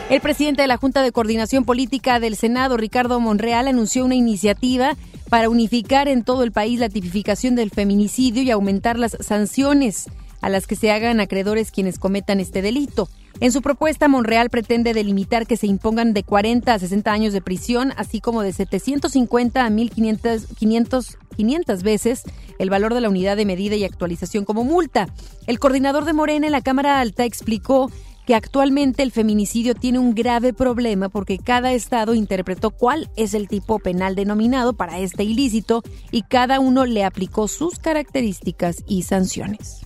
El 0.09 0.21
presidente 0.21 0.63
de 0.63 0.67
la 0.67 0.77
Junta 0.77 1.03
de 1.03 1.11
Coordinación 1.11 1.65
Política 1.65 2.19
del 2.19 2.35
Senado, 2.35 2.77
Ricardo 2.77 3.19
Monreal, 3.19 3.67
anunció 3.67 4.03
una 4.03 4.15
iniciativa 4.15 4.97
para 5.29 5.49
unificar 5.49 6.07
en 6.07 6.23
todo 6.23 6.41
el 6.41 6.51
país 6.51 6.79
la 6.79 6.89
tipificación 6.89 7.55
del 7.55 7.69
feminicidio 7.69 8.41
y 8.41 8.49
aumentar 8.49 8.97
las 8.97 9.15
sanciones 9.19 10.07
a 10.41 10.49
las 10.49 10.65
que 10.65 10.75
se 10.75 10.89
hagan 10.89 11.19
acreedores 11.19 11.69
quienes 11.69 11.99
cometan 11.99 12.39
este 12.39 12.63
delito. 12.63 13.07
En 13.39 13.51
su 13.51 13.61
propuesta, 13.61 14.07
Monreal 14.07 14.49
pretende 14.49 14.95
delimitar 14.95 15.45
que 15.45 15.57
se 15.57 15.67
impongan 15.67 16.13
de 16.13 16.23
40 16.23 16.73
a 16.73 16.79
60 16.79 17.11
años 17.11 17.31
de 17.31 17.41
prisión, 17.41 17.93
así 17.95 18.19
como 18.19 18.41
de 18.41 18.51
750 18.51 19.63
a 19.63 19.69
1.500 19.69 21.17
500 21.39 21.83
veces 21.83 22.23
el 22.57 22.69
valor 22.69 22.93
de 22.93 22.99
la 22.99 23.07
unidad 23.07 23.37
de 23.37 23.45
medida 23.45 23.75
y 23.75 23.85
actualización 23.85 24.43
como 24.43 24.65
multa. 24.65 25.07
El 25.47 25.57
coordinador 25.57 26.03
de 26.03 26.11
Morena 26.11 26.47
en 26.47 26.51
la 26.51 26.61
Cámara 26.61 26.99
Alta 26.99 27.23
explicó 27.23 27.89
que 28.29 28.35
actualmente 28.35 29.01
el 29.01 29.09
feminicidio 29.09 29.73
tiene 29.73 29.97
un 29.97 30.13
grave 30.13 30.53
problema 30.53 31.09
porque 31.09 31.39
cada 31.39 31.73
estado 31.73 32.13
interpretó 32.13 32.69
cuál 32.69 33.09
es 33.15 33.33
el 33.33 33.47
tipo 33.47 33.79
penal 33.79 34.13
denominado 34.13 34.73
para 34.73 34.99
este 34.99 35.23
ilícito 35.23 35.81
y 36.11 36.21
cada 36.21 36.59
uno 36.59 36.85
le 36.85 37.03
aplicó 37.03 37.47
sus 37.47 37.79
características 37.79 38.83
y 38.87 39.01
sanciones. 39.01 39.81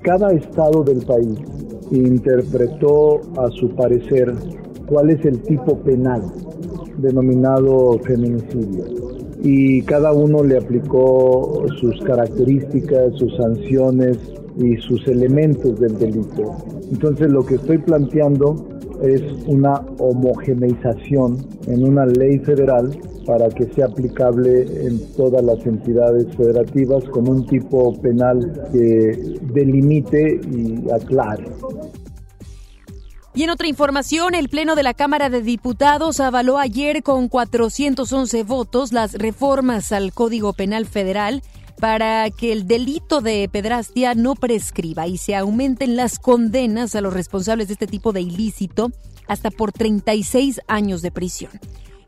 Cada 0.00 0.30
estado 0.30 0.84
del 0.84 1.04
país 1.04 1.40
interpretó 1.90 3.20
a 3.36 3.50
su 3.50 3.68
parecer 3.70 4.32
cuál 4.86 5.10
es 5.10 5.24
el 5.24 5.42
tipo 5.42 5.76
penal 5.80 6.22
denominado 6.98 7.98
feminicidio 8.04 8.84
y 9.42 9.82
cada 9.82 10.12
uno 10.12 10.44
le 10.44 10.56
aplicó 10.56 11.66
sus 11.80 12.00
características, 12.02 13.18
sus 13.18 13.36
sanciones 13.36 14.18
y 14.58 14.76
sus 14.76 15.06
elementos 15.06 15.78
del 15.80 15.98
delito. 15.98 16.56
Entonces 16.90 17.30
lo 17.30 17.44
que 17.44 17.56
estoy 17.56 17.78
planteando 17.78 18.68
es 19.02 19.22
una 19.46 19.74
homogeneización 19.98 21.38
en 21.66 21.84
una 21.84 22.06
ley 22.06 22.38
federal 22.38 22.96
para 23.26 23.48
que 23.48 23.66
sea 23.74 23.86
aplicable 23.86 24.86
en 24.86 25.00
todas 25.14 25.44
las 25.44 25.64
entidades 25.66 26.26
federativas 26.36 27.04
con 27.04 27.28
un 27.28 27.46
tipo 27.46 28.00
penal 28.00 28.68
que 28.72 29.38
delimite 29.52 30.40
y 30.50 30.90
aclare. 30.90 31.44
Y 33.34 33.44
en 33.44 33.50
otra 33.50 33.66
información, 33.66 34.34
el 34.34 34.50
Pleno 34.50 34.74
de 34.74 34.82
la 34.82 34.92
Cámara 34.92 35.30
de 35.30 35.40
Diputados 35.40 36.20
avaló 36.20 36.58
ayer 36.58 37.02
con 37.02 37.28
411 37.28 38.44
votos 38.44 38.92
las 38.92 39.14
reformas 39.14 39.90
al 39.92 40.12
Código 40.12 40.52
Penal 40.52 40.84
Federal 40.84 41.42
para 41.82 42.30
que 42.30 42.52
el 42.52 42.68
delito 42.68 43.20
de 43.20 43.48
pedrastia 43.50 44.14
no 44.14 44.36
prescriba 44.36 45.08
y 45.08 45.18
se 45.18 45.34
aumenten 45.34 45.96
las 45.96 46.20
condenas 46.20 46.94
a 46.94 47.00
los 47.00 47.12
responsables 47.12 47.66
de 47.66 47.72
este 47.72 47.88
tipo 47.88 48.12
de 48.12 48.20
ilícito 48.20 48.92
hasta 49.26 49.50
por 49.50 49.72
36 49.72 50.60
años 50.68 51.02
de 51.02 51.10
prisión. 51.10 51.50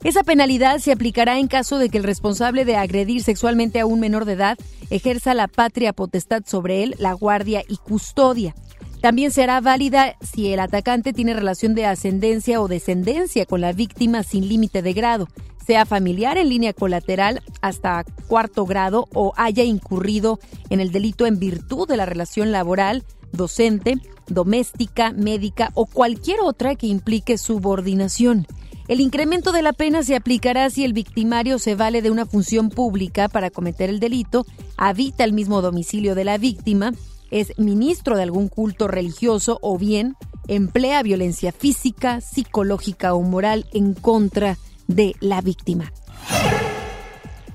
Esa 0.04 0.22
penalidad 0.22 0.78
se 0.78 0.92
aplicará 0.92 1.40
en 1.40 1.48
caso 1.48 1.78
de 1.78 1.88
que 1.88 1.98
el 1.98 2.04
responsable 2.04 2.64
de 2.64 2.76
agredir 2.76 3.24
sexualmente 3.24 3.80
a 3.80 3.86
un 3.86 3.98
menor 3.98 4.26
de 4.26 4.34
edad 4.34 4.56
ejerza 4.90 5.34
la 5.34 5.48
patria 5.48 5.92
potestad 5.92 6.44
sobre 6.46 6.84
él, 6.84 6.94
la 7.00 7.12
guardia 7.12 7.64
y 7.66 7.78
custodia. 7.78 8.54
También 9.00 9.32
será 9.32 9.60
válida 9.60 10.14
si 10.20 10.52
el 10.52 10.60
atacante 10.60 11.12
tiene 11.12 11.34
relación 11.34 11.74
de 11.74 11.86
ascendencia 11.86 12.60
o 12.60 12.68
descendencia 12.68 13.44
con 13.44 13.60
la 13.60 13.72
víctima 13.72 14.22
sin 14.22 14.48
límite 14.48 14.82
de 14.82 14.92
grado, 14.92 15.28
sea 15.64 15.86
familiar 15.86 16.36
en 16.36 16.48
línea 16.48 16.72
colateral 16.72 17.42
hasta 17.60 18.04
cuarto 18.26 18.66
grado 18.66 19.08
o 19.14 19.32
haya 19.36 19.64
incurrido 19.64 20.38
en 20.70 20.80
el 20.80 20.92
delito 20.92 21.26
en 21.26 21.38
virtud 21.38 21.88
de 21.88 21.96
la 21.96 22.06
relación 22.06 22.52
laboral, 22.52 23.04
docente, 23.32 23.96
doméstica, 24.28 25.12
médica 25.12 25.70
o 25.74 25.86
cualquier 25.86 26.40
otra 26.40 26.74
que 26.74 26.86
implique 26.86 27.38
subordinación. 27.38 28.46
El 28.86 29.00
incremento 29.00 29.52
de 29.52 29.62
la 29.62 29.72
pena 29.72 30.02
se 30.02 30.14
aplicará 30.14 30.68
si 30.68 30.84
el 30.84 30.92
victimario 30.92 31.58
se 31.58 31.74
vale 31.74 32.02
de 32.02 32.10
una 32.10 32.26
función 32.26 32.68
pública 32.68 33.28
para 33.28 33.50
cometer 33.50 33.88
el 33.88 33.98
delito, 33.98 34.44
habita 34.76 35.24
el 35.24 35.32
mismo 35.32 35.62
domicilio 35.62 36.14
de 36.14 36.24
la 36.24 36.36
víctima, 36.36 36.92
es 37.30 37.58
ministro 37.58 38.16
de 38.16 38.24
algún 38.24 38.48
culto 38.48 38.86
religioso 38.86 39.58
o 39.62 39.78
bien 39.78 40.16
emplea 40.46 41.02
violencia 41.02 41.52
física, 41.52 42.20
psicológica 42.20 43.14
o 43.14 43.22
moral 43.22 43.66
en 43.72 43.94
contra 43.94 44.50
de 44.52 44.73
la 45.20 45.40
víctima. 45.40 45.92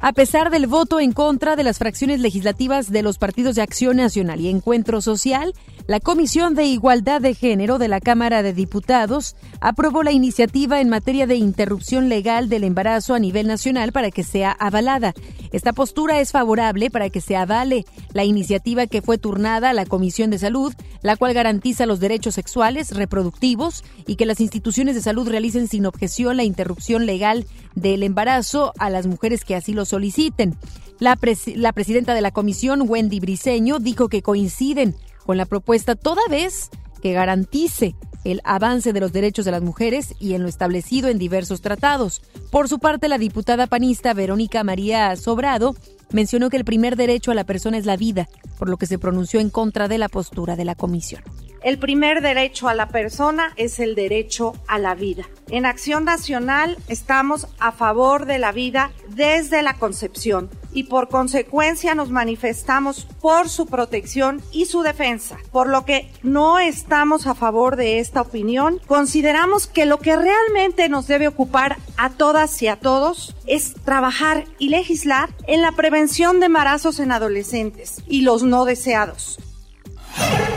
A 0.02 0.14
pesar 0.14 0.50
del 0.50 0.66
voto 0.66 1.02
en 1.02 1.12
contra 1.12 1.58
de 1.58 1.64
las 1.64 1.78
fracciones 1.78 2.22
legislativas 2.22 2.90
de 2.90 3.04
los 3.04 3.18
partidos 3.18 3.56
de 3.56 3.64
Acción 3.64 3.98
Nacional 3.98 4.40
y 4.40 4.48
Encuentro 4.48 5.02
Social, 5.02 5.54
la 5.88 6.00
Comisión 6.00 6.56
de 6.56 6.64
Igualdad 6.64 7.20
de 7.20 7.34
Género 7.34 7.80
de 7.80 7.90
la 7.90 8.00
Cámara 8.00 8.42
de 8.42 8.54
Diputados 8.54 9.36
aprobó 9.60 10.04
la 10.04 10.14
iniciativa 10.14 10.80
en 10.80 10.88
materia 10.88 11.28
de 11.28 11.36
interrupción 11.36 12.08
legal 12.08 12.48
del 12.48 12.64
embarazo 12.64 13.14
a 13.14 13.20
nivel 13.20 13.48
nacional 13.48 13.92
para 13.92 14.10
que 14.10 14.24
sea 14.24 14.52
avalada. 14.52 15.14
Esta 15.52 15.74
postura 15.74 16.22
es 16.22 16.32
favorable 16.32 16.90
para 16.92 17.10
que 17.10 17.20
se 17.22 17.36
avale 17.36 17.86
la 18.14 18.24
iniciativa 18.24 18.88
que 18.88 19.02
fue 19.02 19.18
turnada 19.18 19.72
a 19.72 19.74
la 19.74 19.86
Comisión 19.86 20.30
de 20.30 20.38
Salud, 20.38 20.74
la 21.02 21.18
cual 21.18 21.34
garantiza 21.34 21.88
los 21.88 22.00
derechos 22.00 22.36
sexuales, 22.36 22.92
reproductivos 22.92 23.84
y 24.06 24.16
que 24.16 24.28
las 24.28 24.40
instituciones 24.40 24.96
de 24.96 25.02
salud 25.02 25.28
realicen 25.28 25.68
sin 25.68 25.86
objeción 25.88 26.38
la 26.38 26.44
interrupción 26.44 27.06
legal 27.06 27.48
del 27.74 28.04
embarazo 28.04 28.74
a 28.78 28.90
las 28.90 29.08
mujeres 29.08 29.44
que 29.44 29.56
así 29.56 29.74
lo 29.74 29.86
soliciten. 29.90 30.56
La, 31.00 31.18
la 31.56 31.74
presidenta 31.74 32.14
de 32.14 32.22
la 32.22 32.32
comisión, 32.32 32.84
Wendy 32.88 33.20
Briseño, 33.20 33.80
dijo 33.80 34.10
que 34.10 34.22
coinciden 34.22 34.96
con 35.26 35.38
la 35.38 35.46
propuesta 35.46 35.96
toda 35.96 36.22
vez 36.30 36.70
que 37.02 37.14
garantice 37.14 37.96
el 38.24 38.42
avance 38.44 38.94
de 38.94 39.00
los 39.00 39.14
derechos 39.14 39.46
de 39.46 39.52
las 39.52 39.62
mujeres 39.62 40.14
y 40.20 40.34
en 40.34 40.44
lo 40.44 40.50
establecido 40.50 41.08
en 41.08 41.18
diversos 41.18 41.62
tratados. 41.62 42.22
Por 42.52 42.68
su 42.68 42.80
parte, 42.80 43.08
la 43.08 43.18
diputada 43.18 43.68
panista 43.68 44.14
Verónica 44.14 44.64
María 44.64 45.16
Sobrado 45.16 45.76
mencionó 46.12 46.50
que 46.50 46.58
el 46.58 46.66
primer 46.66 46.96
derecho 46.96 47.32
a 47.32 47.36
la 47.36 47.44
persona 47.44 47.78
es 47.78 47.86
la 47.86 47.98
vida, 47.98 48.28
por 48.58 48.70
lo 48.70 48.78
que 48.78 48.88
se 48.88 49.00
pronunció 49.00 49.40
en 49.40 49.50
contra 49.50 49.88
de 49.88 49.98
la 49.98 50.10
postura 50.10 50.56
de 50.56 50.66
la 50.66 50.76
comisión. 50.76 51.24
El 51.62 51.78
primer 51.78 52.22
derecho 52.22 52.70
a 52.70 52.74
la 52.74 52.88
persona 52.88 53.52
es 53.58 53.80
el 53.80 53.94
derecho 53.94 54.54
a 54.68 54.80
la 54.80 54.96
vida. 54.96 55.26
En 55.50 55.66
Acción 55.66 56.06
Nacional 56.06 56.78
estamos 56.88 57.48
a 57.60 57.74
favor 57.74 58.26
de 58.26 58.40
la 58.40 58.54
vida 58.54 58.92
desde 59.10 59.62
la 59.62 59.74
concepción 59.74 60.50
y 60.72 60.84
por 60.84 61.10
consecuencia 61.10 61.96
nos 61.96 62.12
manifestamos 62.12 63.08
por 63.20 63.50
su 63.50 63.66
protección 63.66 64.42
y 64.54 64.68
su 64.68 64.84
defensa. 64.84 65.38
Por 65.52 65.68
lo 65.68 65.84
que 65.84 66.10
no 66.24 66.60
estamos 66.60 67.28
a 67.28 67.36
favor 67.36 67.76
de 67.76 68.00
esta 68.00 68.22
opinión, 68.22 68.80
consideramos 68.88 69.68
que 69.68 69.86
lo 69.86 70.00
que 70.00 70.16
realmente 70.16 70.88
nos 70.88 71.08
debe 71.08 71.28
ocupar 71.28 71.78
a 71.98 72.12
todas 72.12 72.62
y 72.62 72.68
a 72.68 72.78
todos 72.78 73.36
es 73.48 73.74
trabajar 73.84 74.46
y 74.60 74.70
legislar 74.70 75.30
en 75.48 75.62
la 75.62 75.74
prevención 75.74 76.40
de 76.40 76.46
embarazos 76.46 77.00
en 77.00 77.12
adolescentes 77.12 78.02
y 78.08 78.22
los 78.22 78.44
no 78.44 78.64
deseados 78.64 79.40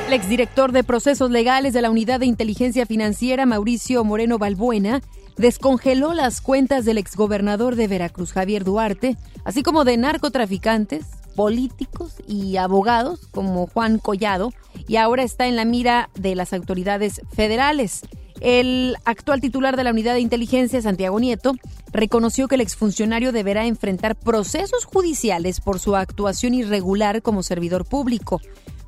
el 0.06 0.12
exdirector 0.12 0.72
de 0.72 0.84
procesos 0.84 1.30
legales 1.30 1.72
de 1.72 1.82
la 1.82 1.90
Unidad 1.90 2.20
de 2.20 2.26
Inteligencia 2.26 2.86
Financiera, 2.86 3.46
Mauricio 3.46 4.04
Moreno 4.04 4.38
Balbuena, 4.38 5.00
descongeló 5.36 6.12
las 6.12 6.40
cuentas 6.40 6.84
del 6.84 6.98
exgobernador 6.98 7.76
de 7.76 7.88
Veracruz, 7.88 8.32
Javier 8.32 8.64
Duarte, 8.64 9.16
así 9.44 9.62
como 9.62 9.84
de 9.84 9.96
narcotraficantes, 9.96 11.06
políticos 11.34 12.16
y 12.28 12.56
abogados 12.58 13.26
como 13.30 13.66
Juan 13.66 13.98
Collado, 13.98 14.52
y 14.86 14.96
ahora 14.96 15.22
está 15.22 15.46
en 15.46 15.56
la 15.56 15.64
mira 15.64 16.10
de 16.14 16.34
las 16.34 16.52
autoridades 16.52 17.22
federales. 17.34 18.02
El 18.42 18.96
actual 19.04 19.40
titular 19.40 19.76
de 19.76 19.84
la 19.84 19.92
unidad 19.92 20.14
de 20.14 20.20
inteligencia, 20.20 20.82
Santiago 20.82 21.20
Nieto, 21.20 21.54
reconoció 21.92 22.48
que 22.48 22.56
el 22.56 22.60
exfuncionario 22.60 23.30
deberá 23.30 23.66
enfrentar 23.66 24.16
procesos 24.16 24.84
judiciales 24.84 25.60
por 25.60 25.78
su 25.78 25.94
actuación 25.94 26.52
irregular 26.52 27.22
como 27.22 27.44
servidor 27.44 27.84
público. 27.84 28.40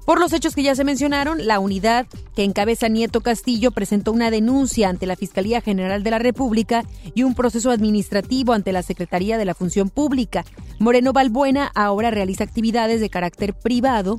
Por 0.05 0.19
los 0.19 0.33
hechos 0.33 0.57
que 0.57 0.65
ya 0.65 0.75
se 0.75 0.83
mencionaron, 0.83 1.47
la 1.47 1.61
unidad 1.61 2.07
que 2.35 2.43
encabeza 2.43 2.89
Nieto 2.89 3.21
Castillo 3.21 3.71
presentó 3.71 4.11
una 4.11 4.33
denuncia 4.33 4.89
ante 4.89 5.07
la 5.07 5.15
Fiscalía 5.15 5.61
General 5.61 6.03
de 6.03 6.11
la 6.11 6.19
República 6.19 6.83
y 7.15 7.23
un 7.23 7.37
proceso 7.37 7.71
administrativo 7.71 8.55
ante 8.55 8.73
la 8.73 8.83
Secretaría 8.83 9.39
de 9.39 9.45
la 9.45 9.55
Función 9.55 9.89
Pública. 9.89 10.45
Moreno 10.81 11.13
Balbuena 11.13 11.71
ahora 11.77 12.11
realiza 12.11 12.43
actividades 12.43 13.01
de 13.01 13.09
carácter 13.09 13.55
privado, 13.55 14.19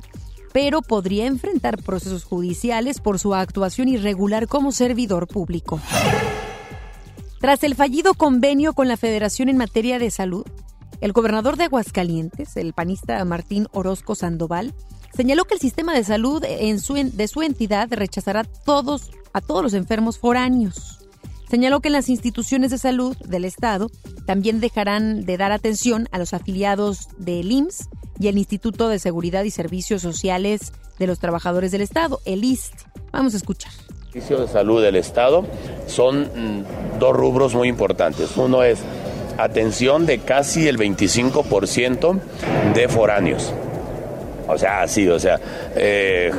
pero 0.52 0.82
podría 0.82 1.26
enfrentar 1.26 1.82
procesos 1.82 2.24
judiciales 2.24 3.00
por 3.00 3.18
su 3.18 3.34
actuación 3.34 3.88
irregular 3.88 4.46
como 4.46 4.72
servidor 4.72 5.26
público. 5.26 5.80
Tras 7.40 7.62
el 7.64 7.74
fallido 7.74 8.14
convenio 8.14 8.72
con 8.72 8.88
la 8.88 8.96
Federación 8.96 9.48
en 9.48 9.56
materia 9.56 9.98
de 9.98 10.10
salud, 10.10 10.44
el 11.00 11.12
gobernador 11.12 11.56
de 11.56 11.64
Aguascalientes, 11.64 12.56
el 12.56 12.72
panista 12.72 13.22
Martín 13.24 13.68
Orozco 13.72 14.14
Sandoval, 14.14 14.74
señaló 15.14 15.44
que 15.44 15.54
el 15.54 15.60
sistema 15.60 15.94
de 15.94 16.04
salud 16.04 16.42
de 16.42 17.28
su 17.28 17.42
entidad 17.42 17.88
rechazará 17.90 18.44
todos, 18.44 19.10
a 19.32 19.40
todos 19.40 19.62
los 19.62 19.74
enfermos 19.74 20.18
foráneos. 20.18 21.00
Señaló 21.48 21.80
que 21.80 21.90
las 21.90 22.08
instituciones 22.08 22.70
de 22.70 22.78
salud 22.78 23.16
del 23.18 23.44
Estado 23.44 23.90
también 24.26 24.58
dejarán 24.58 25.24
de 25.24 25.36
dar 25.36 25.52
atención 25.52 26.08
a 26.10 26.18
los 26.18 26.34
afiliados 26.34 27.08
del 27.18 27.52
IMSS 27.52 27.88
y 28.18 28.28
el 28.28 28.38
Instituto 28.38 28.88
de 28.88 28.98
Seguridad 28.98 29.44
y 29.44 29.50
Servicios 29.50 30.02
Sociales 30.02 30.72
de 30.98 31.06
los 31.06 31.18
Trabajadores 31.18 31.72
del 31.72 31.82
Estado, 31.82 32.20
el 32.24 32.44
IST. 32.44 32.74
Vamos 33.12 33.34
a 33.34 33.36
escuchar. 33.36 33.72
El 34.14 34.22
servicio 34.22 34.38
de 34.38 34.48
salud 34.48 34.82
del 34.82 34.96
Estado 34.96 35.44
son 35.86 36.22
mm, 36.22 36.98
dos 36.98 37.14
rubros 37.14 37.54
muy 37.54 37.68
importantes. 37.68 38.36
Uno 38.36 38.62
es 38.62 38.78
atención 39.38 40.06
de 40.06 40.18
casi 40.18 40.68
el 40.68 40.78
25% 40.78 42.20
de 42.74 42.88
foráneos. 42.88 43.52
O 44.48 44.56
sea, 44.56 44.86
sí, 44.86 45.08
o 45.08 45.18
sea, 45.18 45.40
eh, 45.74 46.30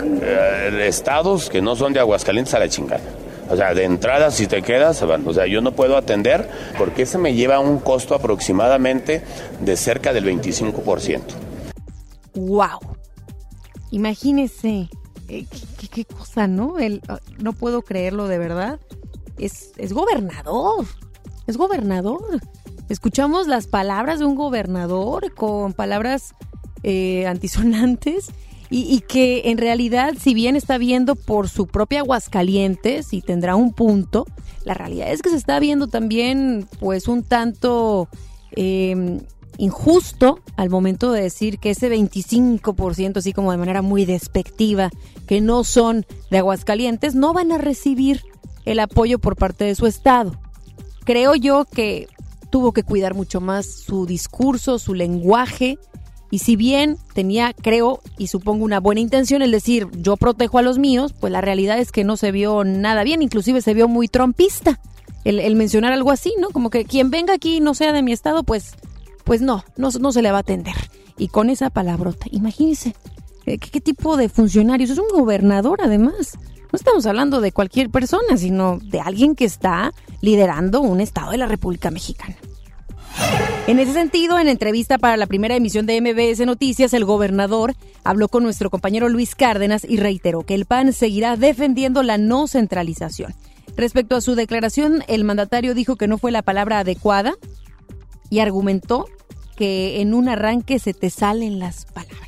estados 0.82 1.50
que 1.50 1.62
no 1.62 1.76
son 1.76 1.94
de 1.94 2.00
Aguascalientes 2.00 2.54
a 2.54 2.60
la 2.60 2.70
chingada. 2.70 3.04
O 3.50 3.56
sea, 3.56 3.74
de 3.74 3.84
entrada, 3.84 4.32
si 4.32 4.48
te 4.48 4.62
quedas, 4.62 5.02
o 5.02 5.34
sea, 5.34 5.46
yo 5.46 5.62
no 5.62 5.72
puedo 5.72 5.98
atender 5.98 6.50
porque 6.78 7.04
ese 7.04 7.18
me 7.18 7.34
lleva 7.34 7.56
a 7.56 7.60
un 7.60 7.80
costo 7.80 8.16
aproximadamente 8.16 9.22
de 9.62 9.78
cerca 9.78 10.14
del 10.14 10.26
25%. 10.26 11.47
¡Wow! 12.38 12.80
Imagínese, 13.92 14.90
eh, 15.28 15.46
qué, 15.92 16.06
cosa, 16.06 16.48
¿no? 16.48 16.76
Ah, 17.08 17.20
no 17.40 17.54
puedo 17.54 17.82
creerlo 17.82 18.28
de 18.28 18.38
verdad. 18.38 18.80
Es, 19.38 19.72
es 19.78 19.94
gobernador, 19.94 20.86
es 21.48 21.58
gobernador. 21.58 22.42
Escuchamos 22.90 23.48
las 23.48 23.68
palabras 23.68 24.20
de 24.20 24.26
un 24.26 24.36
gobernador 24.36 25.34
con 25.34 25.74
palabras 25.74 26.36
eh, 26.84 27.26
antisonantes 27.26 28.30
y, 28.70 29.00
que 29.02 29.44
en 29.46 29.58
realidad, 29.58 30.16
si 30.20 30.34
bien 30.34 30.58
está 30.58 30.78
viendo 30.78 31.16
por 31.16 31.48
su 31.48 31.68
propia 31.68 32.00
Aguascalientes 32.00 33.14
y 33.14 33.22
tendrá 33.22 33.56
un 33.56 33.72
punto, 33.74 34.26
la 34.66 34.74
realidad 34.74 35.12
es 35.12 35.22
que 35.22 35.30
se 35.30 35.38
está 35.38 35.60
viendo 35.60 35.88
también 35.88 36.68
pues 36.80 37.08
un 37.08 37.24
tanto 37.24 38.10
em, 38.52 39.22
injusto 39.58 40.40
al 40.56 40.70
momento 40.70 41.12
de 41.12 41.22
decir 41.22 41.60
que 41.60 41.72
ese 41.72 41.90
25%, 41.90 43.18
así 43.18 43.34
como 43.34 43.52
de 43.52 43.58
manera 43.58 43.82
muy 43.82 44.06
despectiva, 44.06 44.90
que 45.28 45.42
no 45.42 45.64
son 45.64 46.06
de 46.32 46.38
Aguascalientes, 46.38 47.16
no 47.16 47.34
van 47.34 47.52
a 47.52 47.58
recibir 47.58 48.24
el 48.66 48.80
apoyo 48.80 49.20
por 49.20 49.36
parte 49.36 49.66
de 49.66 49.76
su 49.76 49.88
estado. 49.88 50.40
Creo 51.06 51.36
yo 51.36 51.66
que 51.66 52.08
tuvo 52.50 52.72
que 52.72 52.84
cuidar 52.84 53.14
mucho 53.14 53.42
más 53.42 53.66
su 53.66 54.06
discurso, 54.06 54.80
su 54.80 54.94
lenguaje, 54.94 55.78
y 56.30 56.40
si 56.40 56.56
bien 56.56 56.98
tenía, 57.14 57.54
creo 57.54 58.02
y 58.18 58.28
supongo 58.28 58.66
una 58.66 58.80
buena 58.80 59.00
intención, 59.00 59.42
el 59.42 59.52
decir 59.52 59.88
yo 59.98 60.18
protejo 60.18 60.58
a 60.58 60.62
los 60.62 60.78
míos, 60.78 61.14
pues 61.18 61.32
la 61.32 61.42
realidad 61.42 61.80
es 61.80 61.92
que 61.92 62.04
no 62.04 62.18
se 62.18 62.32
vio 62.32 62.64
nada 62.66 63.04
bien, 63.04 63.22
inclusive 63.22 63.62
se 63.62 63.74
vio 63.74 63.88
muy 63.88 64.08
trompista 64.10 64.80
el, 65.24 65.56
mencionar 65.56 65.94
algo 65.94 66.12
así, 66.12 66.34
¿no? 66.40 66.50
Como 66.50 66.70
que 66.70 66.86
quien 66.86 67.10
venga 67.10 67.34
aquí 67.34 67.60
no 67.60 67.74
sea 67.74 67.92
de 67.92 68.02
mi 68.02 68.14
estado, 68.14 68.44
pues, 68.44 68.76
pues 69.28 69.42
no, 69.42 69.64
no, 69.76 69.92
se 69.92 70.22
le 70.22 70.32
va 70.32 70.38
a 70.38 70.42
atender. 70.42 70.74
Y 71.18 71.28
con 71.28 71.50
esa 71.50 71.70
palabrota, 71.70 72.26
imagínense, 72.32 72.96
eh, 73.46 73.58
¿qué, 73.58 73.70
¿qué 73.70 73.82
tipo 73.82 74.16
de 74.16 74.30
funcionarios? 74.30 74.90
Es 74.90 74.98
un 74.98 75.10
gobernador 75.10 75.80
además. 75.84 76.40
No 76.72 76.78
estamos 76.78 77.06
hablando 77.06 77.42
de 77.42 77.52
cualquier 77.52 77.90
persona, 77.90 78.38
sino 78.38 78.80
de 78.82 79.02
alguien 79.02 79.36
que 79.36 79.46
está 79.46 79.94
liderando 80.22 80.82
un 80.82 81.02
estado 81.02 81.32
de 81.32 81.38
la 81.38 81.46
República 81.46 81.92
Mexicana. 81.92 82.36
En 83.68 83.80
ese 83.80 83.92
sentido, 83.92 84.40
en 84.40 84.48
entrevista 84.48 84.98
para 84.98 85.18
la 85.18 85.28
primera 85.28 85.56
emisión 85.56 85.86
de 85.86 86.00
MBS 86.00 86.46
Noticias, 86.46 86.94
el 86.94 87.04
gobernador 87.04 87.76
habló 88.06 88.30
con 88.30 88.44
nuestro 88.44 88.70
compañero 88.70 89.10
Luis 89.10 89.36
Cárdenas 89.36 89.84
y 89.84 89.98
reiteró 89.98 90.44
que 90.44 90.54
el 90.54 90.66
PAN 90.66 90.94
seguirá 90.94 91.36
defendiendo 91.36 92.02
la 92.02 92.18
no 92.18 92.48
centralización. 92.48 93.34
Respecto 93.76 94.16
a 94.16 94.22
su 94.22 94.36
declaración, 94.36 95.04
el 95.10 95.26
mandatario 95.26 95.74
dijo 95.74 95.98
que 95.98 96.08
no 96.08 96.18
fue 96.18 96.32
la 96.32 96.44
palabra 96.44 96.80
adecuada 96.80 97.36
y 98.30 98.40
argumentó 98.40 99.06
que 99.58 100.02
en 100.02 100.14
un 100.14 100.30
arranque 100.30 100.80
se 100.80 100.94
te 100.94 101.10
salen 101.10 101.60
las 101.60 101.86
palabras. 101.86 102.28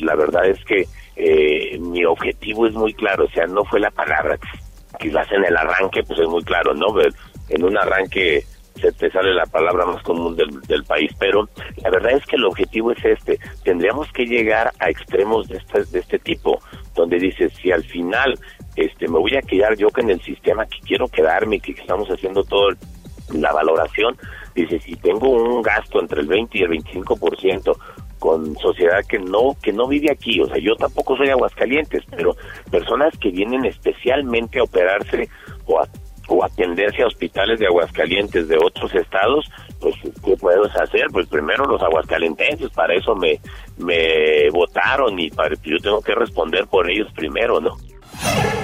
La 0.00 0.14
verdad 0.14 0.46
es 0.46 0.64
que 0.64 0.86
eh, 1.16 1.78
mi 1.78 2.04
objetivo 2.04 2.66
es 2.66 2.72
muy 2.72 2.94
claro, 2.94 3.24
o 3.24 3.30
sea, 3.30 3.46
no 3.46 3.64
fue 3.64 3.80
la 3.80 3.90
palabra. 3.90 4.38
Quizás 4.98 5.30
en 5.32 5.44
el 5.44 5.56
arranque, 5.56 6.02
pues 6.04 6.18
es 6.20 6.28
muy 6.28 6.42
claro, 6.44 6.74
¿no? 6.74 6.86
En 7.48 7.64
un 7.64 7.76
arranque 7.76 8.44
se 8.80 8.92
te 8.92 9.10
sale 9.10 9.34
la 9.34 9.44
palabra 9.46 9.84
más 9.84 10.02
común 10.02 10.36
del, 10.36 10.84
país, 10.84 11.12
pero 11.18 11.48
la 11.82 11.90
verdad 11.90 12.12
es 12.12 12.24
que 12.24 12.36
el 12.36 12.44
objetivo 12.44 12.92
es 12.92 13.04
este, 13.04 13.38
tendríamos 13.62 14.10
que 14.12 14.24
llegar 14.24 14.72
a 14.78 14.88
extremos 14.88 15.48
de 15.48 15.58
este, 15.58 15.84
de 15.84 15.98
este 15.98 16.18
tipo, 16.18 16.60
donde 16.94 17.18
dices, 17.18 17.52
si 17.60 17.70
al 17.70 17.84
final 17.84 18.38
este, 18.76 19.08
me 19.08 19.18
voy 19.18 19.36
a 19.36 19.42
quedar 19.42 19.76
yo 19.76 19.88
que 19.88 20.00
en 20.00 20.10
el 20.10 20.22
sistema 20.22 20.64
que 20.66 20.80
quiero 20.80 21.08
quedarme, 21.08 21.60
que 21.60 21.72
estamos 21.72 22.08
haciendo 22.08 22.42
toda 22.44 22.74
la 23.34 23.52
valoración, 23.52 24.16
dice, 24.62 24.80
si 24.80 24.96
tengo 24.96 25.28
un 25.30 25.62
gasto 25.62 26.00
entre 26.00 26.20
el 26.20 26.26
20 26.26 26.58
y 26.58 26.62
el 26.62 26.70
25%, 26.70 27.76
con 28.18 28.54
sociedad 28.58 29.02
que 29.08 29.18
no 29.18 29.56
que 29.62 29.72
no 29.72 29.88
vive 29.88 30.10
aquí, 30.10 30.40
o 30.40 30.46
sea, 30.46 30.58
yo 30.58 30.76
tampoco 30.76 31.16
soy 31.16 31.28
Aguascalientes, 31.28 32.02
pero 32.10 32.36
personas 32.70 33.16
que 33.18 33.30
vienen 33.30 33.64
especialmente 33.64 34.58
a 34.58 34.64
operarse 34.64 35.28
o 35.64 35.80
a 35.80 35.88
o 36.30 36.44
atenderse 36.44 37.02
a 37.02 37.08
hospitales 37.08 37.58
de 37.58 37.66
Aguascalientes 37.66 38.46
de 38.46 38.56
otros 38.56 38.94
estados, 38.94 39.50
pues 39.80 39.96
¿qué 40.24 40.36
podemos 40.36 40.74
hacer? 40.76 41.06
Pues 41.12 41.26
primero 41.26 41.64
los 41.64 41.82
aguascalentenses, 41.82 42.70
para 42.70 42.94
eso 42.94 43.16
me, 43.16 43.40
me 43.78 44.48
votaron 44.50 45.18
y 45.18 45.28
para, 45.30 45.56
yo 45.62 45.78
tengo 45.78 46.00
que 46.00 46.14
responder 46.14 46.66
por 46.68 46.88
ellos 46.88 47.08
primero, 47.14 47.60
¿no? 47.60 47.76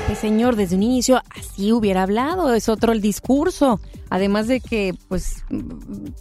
Pues 0.07 0.19
señor, 0.19 0.55
desde 0.55 0.77
un 0.77 0.85
inicio 0.85 1.21
así 1.37 1.73
hubiera 1.73 2.05
hablado, 2.05 2.55
es 2.55 2.69
otro 2.69 2.93
el 2.93 3.01
discurso. 3.01 3.81
Además 4.09 4.47
de 4.47 4.61
que, 4.61 4.95
pues, 5.09 5.43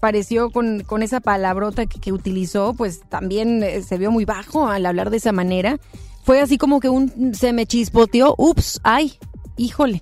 pareció 0.02 0.50
con, 0.50 0.82
con 0.82 1.04
esa 1.04 1.20
palabrota 1.20 1.86
que, 1.86 2.00
que 2.00 2.12
utilizó, 2.12 2.74
pues 2.74 3.02
también 3.10 3.62
eh, 3.62 3.84
se 3.84 3.98
vio 4.00 4.10
muy 4.10 4.26
bajo 4.26 4.68
al 4.68 4.88
hablar 4.88 5.12
de 5.12 5.18
esa 5.18 5.32
manera. 5.32 5.78
Fue 6.24 6.42
así 6.42 6.58
como 6.58 6.80
que 6.80 6.90
un 6.90 7.36
se 7.36 7.54
me 7.54 7.68
chispoteó, 7.68 8.34
ups, 8.40 8.82
ay, 8.84 9.14
híjole, 9.58 10.02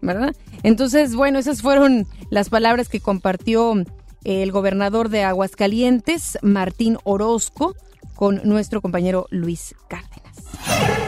¿verdad? 0.00 0.34
Entonces, 0.62 1.16
bueno, 1.16 1.40
esas 1.40 1.60
fueron 1.60 2.06
las 2.30 2.48
palabras 2.48 2.88
que 2.88 3.00
compartió 3.00 3.74
el 4.22 4.52
gobernador 4.52 5.08
de 5.08 5.24
Aguascalientes, 5.24 6.38
Martín 6.42 6.98
Orozco, 7.02 7.74
con 8.14 8.40
nuestro 8.44 8.80
compañero 8.80 9.26
Luis 9.30 9.74
Cárdenas. 9.88 11.03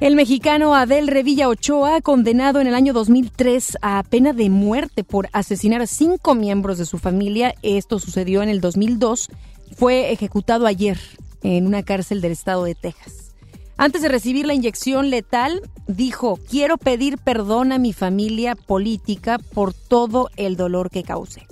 El 0.00 0.16
mexicano 0.16 0.74
Adel 0.74 1.08
Revilla 1.08 1.50
Ochoa, 1.50 2.00
condenado 2.00 2.62
en 2.62 2.66
el 2.66 2.74
año 2.74 2.94
2003 2.94 3.76
a 3.82 4.02
pena 4.02 4.32
de 4.32 4.48
muerte 4.48 5.04
por 5.04 5.28
asesinar 5.34 5.82
a 5.82 5.86
cinco 5.86 6.34
miembros 6.34 6.78
de 6.78 6.86
su 6.86 6.96
familia, 6.96 7.54
esto 7.60 7.98
sucedió 7.98 8.42
en 8.42 8.48
el 8.48 8.62
2002, 8.62 9.28
fue 9.76 10.10
ejecutado 10.10 10.66
ayer 10.66 10.98
en 11.42 11.66
una 11.66 11.82
cárcel 11.82 12.22
del 12.22 12.32
estado 12.32 12.64
de 12.64 12.74
Texas. 12.74 13.34
Antes 13.76 14.00
de 14.00 14.08
recibir 14.08 14.46
la 14.46 14.54
inyección 14.54 15.10
letal, 15.10 15.60
dijo, 15.86 16.38
quiero 16.48 16.78
pedir 16.78 17.18
perdón 17.18 17.70
a 17.70 17.78
mi 17.78 17.92
familia 17.92 18.54
política 18.54 19.38
por 19.52 19.74
todo 19.74 20.30
el 20.36 20.56
dolor 20.56 20.88
que 20.88 21.02
causé. 21.02 21.46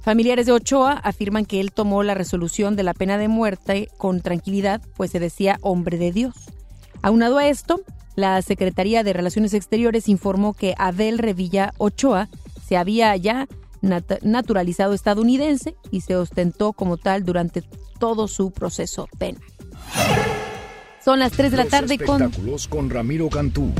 Familiares 0.00 0.46
de 0.46 0.52
Ochoa 0.52 0.94
afirman 0.94 1.44
que 1.44 1.60
él 1.60 1.70
tomó 1.70 2.02
la 2.02 2.14
resolución 2.14 2.74
de 2.74 2.82
la 2.82 2.92
pena 2.92 3.18
de 3.18 3.28
muerte 3.28 3.88
con 3.98 4.20
tranquilidad, 4.20 4.82
pues 4.96 5.12
se 5.12 5.20
decía 5.20 5.60
hombre 5.62 5.96
de 5.96 6.10
Dios. 6.10 6.34
Aunado 7.04 7.36
a 7.36 7.46
esto, 7.48 7.82
la 8.16 8.40
Secretaría 8.40 9.04
de 9.04 9.12
Relaciones 9.12 9.52
Exteriores 9.52 10.08
informó 10.08 10.54
que 10.54 10.74
Abel 10.78 11.18
Revilla 11.18 11.74
Ochoa 11.76 12.30
se 12.66 12.78
había 12.78 13.14
ya 13.16 13.46
naturalizado 14.22 14.94
estadounidense 14.94 15.76
y 15.90 16.00
se 16.00 16.16
ostentó 16.16 16.72
como 16.72 16.96
tal 16.96 17.26
durante 17.26 17.62
todo 17.98 18.26
su 18.26 18.52
proceso 18.52 19.06
penal. 19.18 19.42
Son 21.04 21.18
las 21.18 21.32
3 21.32 21.50
de 21.50 21.56
la 21.58 21.66
tarde 21.66 21.98
con... 21.98 22.32
con 22.70 22.88
Ramiro 22.88 23.28
Cantú. 23.28 23.70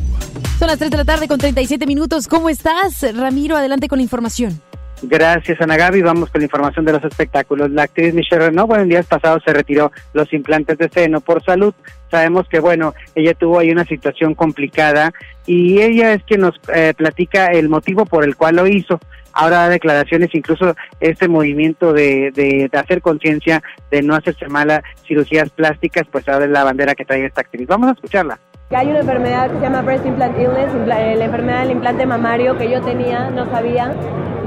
Son 0.58 0.68
las 0.68 0.76
3 0.76 0.90
de 0.90 0.96
la 0.98 1.06
tarde 1.06 1.26
con 1.26 1.38
37 1.38 1.86
minutos. 1.86 2.28
¿Cómo 2.28 2.50
estás, 2.50 3.06
Ramiro? 3.16 3.56
Adelante 3.56 3.88
con 3.88 4.00
la 4.00 4.02
información. 4.02 4.60
Gracias, 5.02 5.60
Ana 5.60 5.76
Gaby. 5.76 6.02
Vamos 6.02 6.30
con 6.30 6.40
la 6.40 6.46
información 6.46 6.84
de 6.84 6.92
los 6.92 7.04
espectáculos. 7.04 7.70
La 7.70 7.82
actriz 7.84 8.14
Michelle 8.14 8.46
Renaud, 8.46 8.74
en 8.76 8.88
días 8.88 9.06
pasados 9.06 9.42
se 9.44 9.52
retiró 9.52 9.92
los 10.12 10.32
implantes 10.32 10.78
de 10.78 10.88
seno 10.88 11.20
por 11.20 11.42
salud. 11.44 11.74
Sabemos 12.10 12.48
que, 12.48 12.60
bueno, 12.60 12.94
ella 13.14 13.34
tuvo 13.34 13.58
ahí 13.58 13.70
una 13.70 13.84
situación 13.84 14.34
complicada 14.34 15.12
y 15.46 15.80
ella 15.80 16.14
es 16.14 16.22
quien 16.24 16.42
nos 16.42 16.58
eh, 16.74 16.94
platica 16.96 17.46
el 17.46 17.68
motivo 17.68 18.06
por 18.06 18.24
el 18.24 18.36
cual 18.36 18.56
lo 18.56 18.66
hizo 18.66 18.98
ahora 19.34 19.58
da 19.58 19.68
declaraciones, 19.68 20.34
incluso 20.34 20.74
este 21.00 21.28
movimiento 21.28 21.92
de, 21.92 22.30
de, 22.34 22.70
hacer 22.78 23.02
conciencia 23.02 23.62
de 23.90 24.00
no 24.02 24.14
hacerse 24.14 24.48
malas 24.48 24.82
cirugías 25.06 25.50
plásticas, 25.50 26.04
pues 26.10 26.28
ahora 26.28 26.46
es 26.46 26.50
la 26.50 26.64
bandera 26.64 26.94
que 26.94 27.04
trae 27.04 27.26
esta 27.26 27.42
actriz. 27.42 27.66
Vamos 27.66 27.88
a 27.88 27.92
escucharla. 27.92 28.38
Que 28.74 28.78
hay 28.78 28.90
una 28.90 29.02
enfermedad 29.02 29.50
que 29.50 29.58
se 29.58 29.60
llama 29.60 29.82
breast 29.82 30.04
implant 30.04 30.36
illness, 30.36 30.74
eh, 30.74 31.14
la 31.16 31.24
enfermedad 31.26 31.60
del 31.60 31.70
implante 31.70 32.06
mamario 32.06 32.58
que 32.58 32.68
yo 32.68 32.80
tenía, 32.80 33.30
no 33.30 33.46
sabía, 33.46 33.92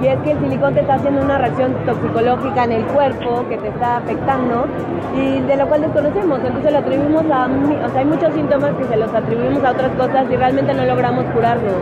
y 0.03 0.07
es 0.07 0.19
que 0.19 0.31
el 0.31 0.39
silicón 0.41 0.73
te 0.73 0.81
está 0.81 0.95
haciendo 0.95 1.21
una 1.21 1.37
reacción 1.37 1.73
toxicológica 1.85 2.65
en 2.65 2.73
el 2.73 2.83
cuerpo 2.87 3.45
que 3.47 3.55
te 3.55 3.69
está 3.69 3.95
afectando 3.95 4.65
y 5.15 5.39
de 5.39 5.55
lo 5.55 5.65
cual 5.69 5.83
desconocemos, 5.83 6.41
entonces 6.43 6.73
lo 6.73 6.79
atribuimos 6.79 7.23
a, 7.31 7.45
o 7.85 7.89
sea, 7.89 7.99
hay 8.01 8.05
muchos 8.05 8.33
síntomas 8.33 8.71
que 8.75 8.83
se 8.83 8.97
los 8.97 9.13
atribuimos 9.13 9.63
a 9.63 9.71
otras 9.71 9.91
cosas 9.91 10.25
y 10.29 10.35
realmente 10.35 10.73
no 10.73 10.83
logramos 10.83 11.23
curarnos. 11.33 11.75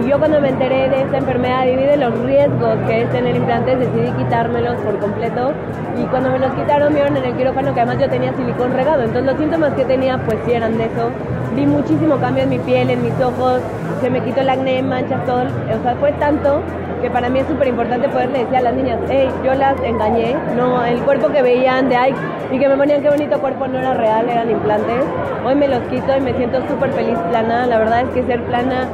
Y 0.00 0.08
yo 0.08 0.18
cuando 0.18 0.40
me 0.40 0.50
enteré 0.50 0.88
de 0.88 1.02
esta 1.02 1.18
enfermedad 1.18 1.66
y 1.66 1.74
de 1.74 1.96
los 1.96 2.16
riesgos 2.20 2.76
que 2.86 3.02
es 3.02 3.10
tener 3.10 3.34
implantes, 3.34 3.80
decidí 3.80 4.12
quitármelos 4.12 4.76
por 4.76 4.96
completo. 5.00 5.52
Y 6.00 6.04
cuando 6.04 6.30
me 6.30 6.38
los 6.38 6.52
quitaron, 6.52 6.94
vieron 6.94 7.16
en 7.16 7.24
el 7.24 7.34
quirófano 7.34 7.74
que 7.74 7.80
además 7.80 8.00
yo 8.00 8.08
tenía 8.08 8.32
silicón 8.36 8.72
regado. 8.74 9.02
Entonces 9.02 9.24
los 9.24 9.36
síntomas 9.38 9.72
que 9.72 9.84
tenía, 9.84 10.18
pues 10.18 10.38
sí 10.46 10.52
eran 10.52 10.78
de 10.78 10.84
eso. 10.84 11.10
Vi 11.56 11.66
muchísimo 11.78 12.18
cambio 12.18 12.42
en 12.42 12.50
mi 12.50 12.58
piel, 12.58 12.90
en 12.90 13.02
mis 13.02 13.14
ojos, 13.20 13.60
se 14.00 14.10
me 14.10 14.22
quitó 14.22 14.40
el 14.40 14.50
acné, 14.50 14.82
manchas, 14.82 15.24
todo. 15.24 15.42
O 15.42 15.82
sea, 15.82 15.94
fue 16.00 16.12
tanto 16.12 16.60
que 17.00 17.08
para 17.10 17.28
mí 17.28 17.38
es 17.38 17.46
súper 17.46 17.68
importante 17.68 18.08
poderle 18.08 18.40
decir 18.40 18.56
a 18.56 18.60
las 18.62 18.74
niñas, 18.74 18.98
hey, 19.08 19.28
yo 19.44 19.54
las 19.54 19.80
engañé, 19.82 20.36
no, 20.56 20.84
el 20.84 20.98
cuerpo 21.02 21.28
que 21.28 21.42
veían 21.42 21.88
de 21.88 21.96
ay, 21.96 22.14
y 22.50 22.58
que 22.58 22.68
me 22.68 22.76
ponían 22.76 23.02
qué 23.02 23.10
bonito 23.10 23.38
cuerpo 23.40 23.68
no 23.68 23.78
era 23.78 23.94
real, 23.94 24.28
eran 24.28 24.50
implantes. 24.50 25.04
Hoy 25.44 25.54
me 25.54 25.68
los 25.68 25.80
quito 25.84 26.16
y 26.16 26.20
me 26.20 26.34
siento 26.34 26.60
súper 26.66 26.92
feliz 26.92 27.16
plana. 27.30 27.66
La 27.66 27.78
verdad 27.78 28.02
es 28.02 28.08
que 28.10 28.24
ser 28.24 28.42
plana 28.44 28.88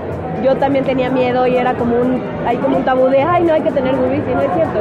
yo 0.45 0.55
también 0.57 0.85
tenía 0.85 1.09
miedo 1.09 1.47
y 1.47 1.57
era 1.57 1.75
como 1.75 1.97
un, 1.97 2.23
hay 2.47 2.59
como 2.59 2.77
un 2.77 2.85
tabú 2.85 3.09
de, 3.09 3.23
ay, 3.23 3.45
no 3.45 3.55
hay 3.55 3.63
que 3.63 3.71
tener 3.71 3.97
boobies, 3.97 4.23
y 4.31 4.35
no 4.35 4.43
es 4.43 4.53
cierto. 4.55 4.81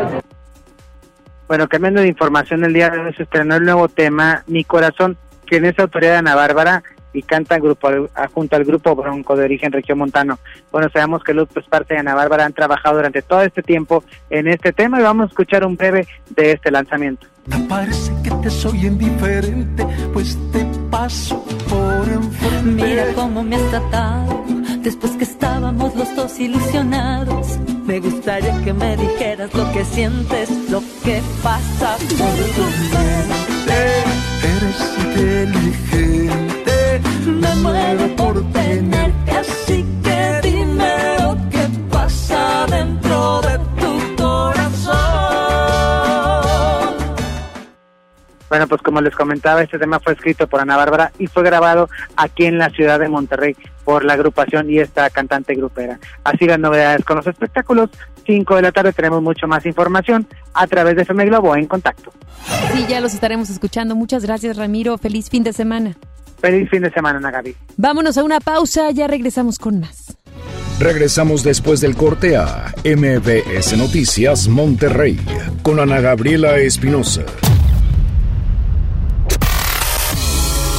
Bueno, 1.48 1.70
cambiando 1.70 2.02
de 2.02 2.08
información, 2.08 2.66
el 2.66 2.74
día 2.74 2.90
de 2.90 3.00
hoy 3.00 3.14
se 3.14 3.24
estrenó 3.24 3.56
el 3.56 3.64
nuevo 3.64 3.88
tema, 3.88 4.44
Mi 4.48 4.66
Corazón, 4.66 5.18
quien 5.46 5.66
es 5.66 5.78
autoría 5.80 6.12
de 6.12 6.18
Ana 6.18 6.36
Bárbara 6.36 6.84
y 7.14 7.22
canta 7.22 7.60
grupo, 7.60 7.90
junto 8.34 8.56
al 8.56 8.66
grupo 8.66 8.96
Bronco 8.96 9.36
de 9.36 9.46
origen 9.46 9.72
Montano. 9.96 10.40
Bueno, 10.72 10.90
sabemos 10.92 11.24
que 11.24 11.34
Luz 11.34 11.50
Parte 11.70 11.96
y 11.96 11.98
Ana 11.98 12.16
Bárbara 12.16 12.46
han 12.46 12.54
trabajado 12.54 12.98
durante 12.98 13.22
todo 13.22 13.42
este 13.42 13.62
tiempo 13.62 14.04
en 14.30 14.48
este 14.48 14.74
tema 14.74 15.00
y 15.00 15.04
vamos 15.04 15.26
a 15.26 15.30
escuchar 15.30 15.66
un 15.66 15.76
breve 15.76 16.08
de 16.30 16.52
este 16.52 16.72
lanzamiento. 16.72 17.28
Me 17.46 17.60
parece 17.68 18.12
que 18.24 18.32
te 18.32 18.50
soy 18.50 18.86
indiferente, 18.86 19.86
pues 20.14 20.38
te 20.52 20.66
paso 20.90 21.44
por 21.70 22.08
enfrente. 22.08 22.84
Mira 22.84 23.06
cómo 23.16 23.44
me 23.44 23.58
has 23.58 23.70
tratado 23.70 24.44
Después 24.84 25.14
que 25.14 25.24
estábamos 25.24 25.96
los 25.96 26.14
dos 26.14 26.38
ilusionados, 26.42 27.58
me 27.86 28.02
gustaría 28.02 28.62
que 28.66 28.74
me 28.74 28.98
dijeras 28.98 29.54
lo 29.54 29.72
que 29.72 29.86
sientes, 29.86 30.50
lo 30.70 30.84
que 31.06 31.22
pasa 31.42 31.96
por 31.98 32.36
tu 32.54 32.64
mente. 32.92 33.80
Eres 34.44 34.80
inteligente, 35.00 36.13
muero 37.64 38.16
por 38.18 38.52
tenerte 38.52 39.32
así 39.32 39.86
que 40.04 40.40
dime 40.44 41.18
lo 41.22 41.38
que 41.50 41.68
pasa 41.90 42.66
dentro 42.70 43.42
de 43.42 43.58
tu 43.80 44.16
corazón. 44.22 44.94
Bueno, 48.50 48.68
pues 48.68 48.82
como 48.82 49.02
les 49.02 49.16
comentaba, 49.16 49.64
este 49.64 49.80
tema 49.80 50.00
fue 50.00 50.14
escrito 50.14 50.46
por 50.48 50.60
Ana 50.60 50.78
Bárbara 50.78 51.12
y 51.18 51.28
fue 51.28 51.44
grabado 51.44 51.90
aquí 52.18 52.46
en 52.46 52.58
la 52.58 52.70
ciudad 52.70 53.00
de 53.00 53.08
Monterrey 53.08 53.56
por 53.84 54.04
la 54.04 54.14
agrupación 54.14 54.70
y 54.70 54.80
esta 54.80 55.10
cantante 55.10 55.56
grupera. 55.56 56.00
Así 56.24 56.46
las 56.46 56.60
novedades 56.60 57.04
con 57.06 57.18
los 57.18 57.26
espectáculos. 57.26 57.90
5 58.26 58.56
de 58.56 58.62
la 58.62 58.72
tarde 58.72 58.94
tenemos 58.94 59.22
mucho 59.22 59.48
más 59.48 59.66
información 59.66 60.28
a 60.54 60.68
través 60.68 60.96
de 60.96 61.02
FM 61.02 61.26
Globo 61.26 61.56
en 61.56 61.66
contacto. 61.66 62.14
Sí, 62.74 62.86
ya 62.88 63.02
los 63.02 63.14
estaremos 63.14 63.50
escuchando. 63.50 63.96
Muchas 63.96 64.24
gracias, 64.24 64.58
Ramiro. 64.58 64.98
Feliz 64.98 65.30
fin 65.30 65.44
de 65.44 65.54
semana. 65.54 65.96
Feliz 66.44 66.70
fin 66.70 66.82
de 66.82 66.92
semana, 66.92 67.20
Ana 67.20 67.32
Gaby. 67.32 67.56
Vámonos 67.78 68.18
a 68.18 68.24
una 68.24 68.42
pausa, 68.42 68.92
ya 68.92 69.08
regresamos 69.08 69.58
con 69.58 69.80
más. 69.80 70.18
Regresamos 70.78 71.42
después 71.42 71.80
del 71.80 71.96
corte 71.96 72.36
a 72.36 72.74
MBS 72.84 73.78
Noticias 73.78 74.50
Monterrey 74.50 75.18
con 75.62 75.80
Ana 75.80 76.02
Gabriela 76.02 76.58
Espinosa. 76.58 77.22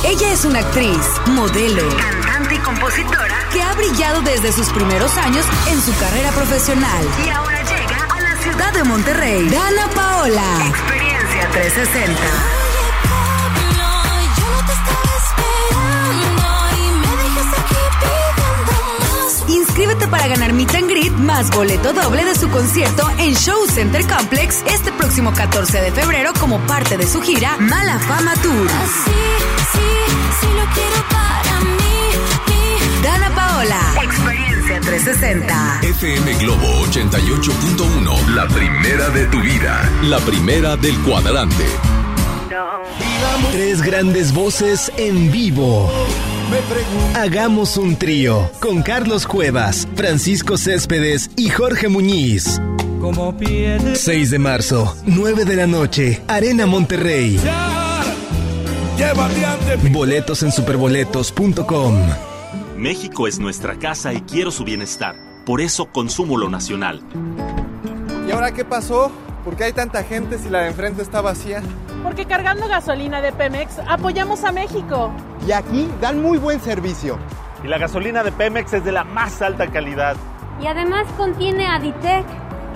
Ella 0.07 0.33
es 0.35 0.45
una 0.45 0.59
actriz, 0.59 1.01
modelo, 1.29 1.89
cantante 1.97 2.57
y 2.57 2.59
compositora 2.59 3.35
que 3.51 3.63
ha 3.63 3.73
brillado 3.73 4.21
desde 4.21 4.53
sus 4.53 4.69
primeros 4.69 5.17
años 5.17 5.47
en 5.71 5.81
su 5.81 5.99
carrera 5.99 6.31
profesional. 6.33 7.07
Y 7.25 7.31
ahora 7.31 7.63
llega 7.63 8.05
a 8.11 8.21
la 8.21 8.37
ciudad 8.43 8.75
de 8.75 8.85
Monterrey. 8.85 9.49
Dana 9.49 9.89
Paola. 9.95 10.67
Experiencia 10.69 11.49
360. 11.53 12.64
Inscríbete 19.85 20.11
para 20.11 20.29
ganar 20.29 20.55
Meet 20.55 20.75
and 20.77 20.89
Greet 20.89 21.13
más 21.13 21.51
boleto 21.51 21.93
doble 21.93 22.25
de 22.25 22.35
su 22.35 22.49
concierto 22.49 23.07
en 23.19 23.35
Show 23.35 23.67
Center 23.69 24.03
Complex 24.07 24.63
este 24.67 24.91
próximo 24.93 25.31
14 25.35 25.79
de 25.79 25.93
febrero 25.93 26.33
como 26.41 26.59
parte 26.61 26.97
de 26.97 27.07
su 27.07 27.21
gira 27.21 27.59
Mala 27.59 27.99
Fama 27.99 28.33
Tour. 28.37 28.55
lo 28.55 28.71
quiero 30.73 31.05
para 31.11 31.61
mí, 31.77 33.03
Dana 33.03 33.29
Paola, 33.35 33.81
Experiencia 34.03 34.81
360. 34.81 35.81
FM 35.83 36.33
Globo 36.39 36.87
88.1, 36.87 38.29
la 38.29 38.49
primera 38.49 39.11
de 39.11 39.27
tu 39.27 39.39
vida, 39.43 39.87
la 40.05 40.19
primera 40.21 40.79
del 40.79 40.99
cuadrante. 41.01 41.67
Tres 43.53 43.83
grandes 43.83 44.33
voces 44.33 44.91
en 44.97 45.31
vivo. 45.31 45.93
Hagamos 47.15 47.77
un 47.77 47.97
trío 47.97 48.51
con 48.61 48.83
Carlos 48.83 49.27
Cuevas, 49.27 49.89
Francisco 49.97 50.57
Céspedes 50.57 51.31
y 51.37 51.49
Jorge 51.49 51.89
Muñiz. 51.89 52.61
6 53.95 54.31
de 54.31 54.39
marzo, 54.39 54.97
9 55.07 55.45
de 55.45 55.57
la 55.57 55.67
noche, 55.67 56.23
Arena 56.29 56.67
Monterrey. 56.67 57.41
Boletos 59.91 60.43
en 60.43 60.53
superboletos.com. 60.53 61.97
México 62.77 63.27
es 63.27 63.39
nuestra 63.39 63.79
casa 63.79 64.13
y 64.13 64.21
quiero 64.21 64.51
su 64.51 64.65
bienestar. 64.65 65.17
Por 65.45 65.61
eso 65.61 65.87
consumo 65.87 66.37
lo 66.37 66.49
nacional. 66.49 67.01
¿Y 68.29 68.31
ahora 68.31 68.53
qué 68.53 68.65
pasó? 68.65 69.11
¿Por 69.45 69.57
qué 69.57 69.65
hay 69.65 69.73
tanta 69.75 70.03
gente 70.03 70.39
si 70.39 70.49
la 70.49 70.61
de 70.61 70.69
enfrente 70.69 71.03
está 71.03 71.21
vacía? 71.21 71.63
Porque 72.03 72.25
cargando 72.25 72.67
gasolina 72.67 73.21
de 73.21 73.31
Pemex 73.31 73.79
apoyamos 73.87 74.43
a 74.43 74.53
México. 74.53 75.13
Y 75.47 75.53
aquí 75.53 75.91
dan 76.01 76.23
muy 76.23 76.39
buen 76.39 76.61
servicio. 76.61 77.19
Y 77.63 77.69
la 77.69 77.77
gasolina 77.77 78.23
de 78.23 78.33
Pemex 78.33 78.73
es 78.73 78.85
de 78.85 78.93
la 78.93 79.05
más 79.05 79.43
alta 79.43 79.67
calidad. 79.67 80.17
Y 80.63 80.67
además 80.67 81.07
contiene 81.19 81.67
Aditec, 81.67 82.25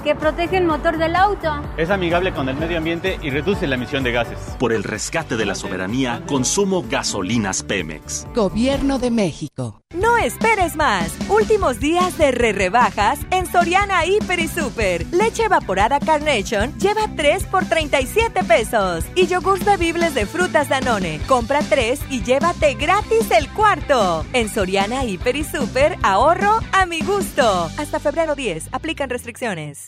que 0.02 0.14
protege 0.14 0.56
el 0.56 0.64
motor 0.64 0.98
del 0.98 1.16
auto. 1.16 1.62
Es 1.76 1.90
amigable 1.90 2.32
con 2.32 2.48
el 2.48 2.56
medio 2.56 2.78
ambiente 2.78 3.18
y 3.22 3.30
reduce 3.30 3.66
la 3.66 3.74
emisión 3.74 4.04
de 4.04 4.12
gases. 4.12 4.38
Por 4.58 4.72
el 4.72 4.84
rescate 4.84 5.36
de 5.36 5.46
la 5.46 5.54
soberanía, 5.54 6.22
consumo 6.26 6.84
gasolinas 6.88 7.62
Pemex. 7.62 8.26
Gobierno 8.34 8.98
de 8.98 9.10
México. 9.10 9.82
No 9.94 10.18
esperes 10.18 10.76
más. 10.76 11.16
Últimos 11.30 11.80
días 11.80 12.18
de 12.18 12.30
re 12.30 12.52
rebajas 12.52 13.20
en 13.30 13.46
Soriana 13.46 14.04
Hiper 14.04 14.38
y 14.38 14.48
Super. 14.48 15.06
Leche 15.12 15.44
evaporada 15.44 15.98
Carnation 15.98 16.78
lleva 16.78 17.08
3 17.16 17.44
por 17.44 17.64
37 17.64 18.44
pesos. 18.44 19.04
Y 19.14 19.26
yogurts 19.26 19.64
bebibles 19.64 20.14
de 20.14 20.26
frutas 20.26 20.68
Danone. 20.68 21.20
Compra 21.26 21.60
3 21.60 22.00
y 22.10 22.22
llévate 22.22 22.74
gratis 22.74 23.30
el 23.30 23.48
cuarto. 23.54 24.26
En 24.34 24.50
Soriana 24.50 25.04
Hiper 25.04 25.36
y 25.36 25.44
Super, 25.44 25.96
ahorro 26.02 26.58
a 26.72 26.84
mi 26.84 27.00
gusto. 27.00 27.70
Hasta 27.78 27.98
febrero 27.98 28.34
10. 28.34 28.68
Aplican 28.72 29.08
restricciones. 29.08 29.87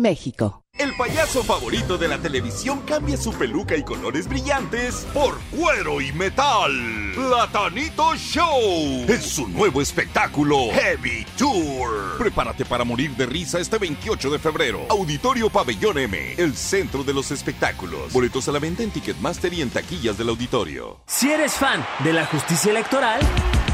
México. 0.01 0.61
El 0.77 0.95
payaso 0.95 1.43
favorito 1.43 1.97
de 1.97 2.07
la 2.07 2.17
televisión 2.17 2.81
cambia 2.87 3.17
su 3.17 3.33
peluca 3.33 3.75
y 3.75 3.83
colores 3.83 4.27
brillantes 4.27 5.05
por 5.13 5.37
cuero 5.51 6.01
y 6.01 6.11
metal. 6.13 6.71
Platanito 7.13 8.15
Show 8.15 9.05
es 9.07 9.23
su 9.23 9.47
nuevo 9.49 9.81
espectáculo 9.81 10.71
Heavy 10.71 11.25
Tour. 11.37 12.17
Prepárate 12.17 12.65
para 12.65 12.83
morir 12.83 13.11
de 13.15 13.25
risa 13.25 13.59
este 13.59 13.77
28 13.77 14.31
de 14.31 14.39
febrero. 14.39 14.85
Auditorio 14.89 15.49
Pabellón 15.49 15.99
M, 15.99 16.33
el 16.37 16.55
centro 16.55 17.03
de 17.03 17.13
los 17.13 17.31
espectáculos. 17.31 18.11
Boletos 18.11 18.47
a 18.47 18.51
la 18.53 18.59
venta 18.59 18.81
en 18.81 18.91
Ticketmaster 18.91 19.53
y 19.53 19.61
en 19.61 19.69
taquillas 19.69 20.17
del 20.17 20.29
auditorio. 20.29 21.01
Si 21.05 21.29
eres 21.29 21.53
fan 21.53 21.85
de 22.03 22.13
la 22.13 22.25
justicia 22.25 22.71
electoral, 22.71 23.21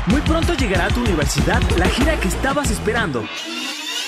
muy 0.08 0.22
pronto 0.22 0.56
llegará 0.56 0.86
a 0.88 0.90
tu 0.90 1.00
universidad 1.02 1.62
la 1.78 1.88
gira 1.88 2.20
que 2.20 2.28
estabas 2.28 2.72
esperando. 2.72 3.24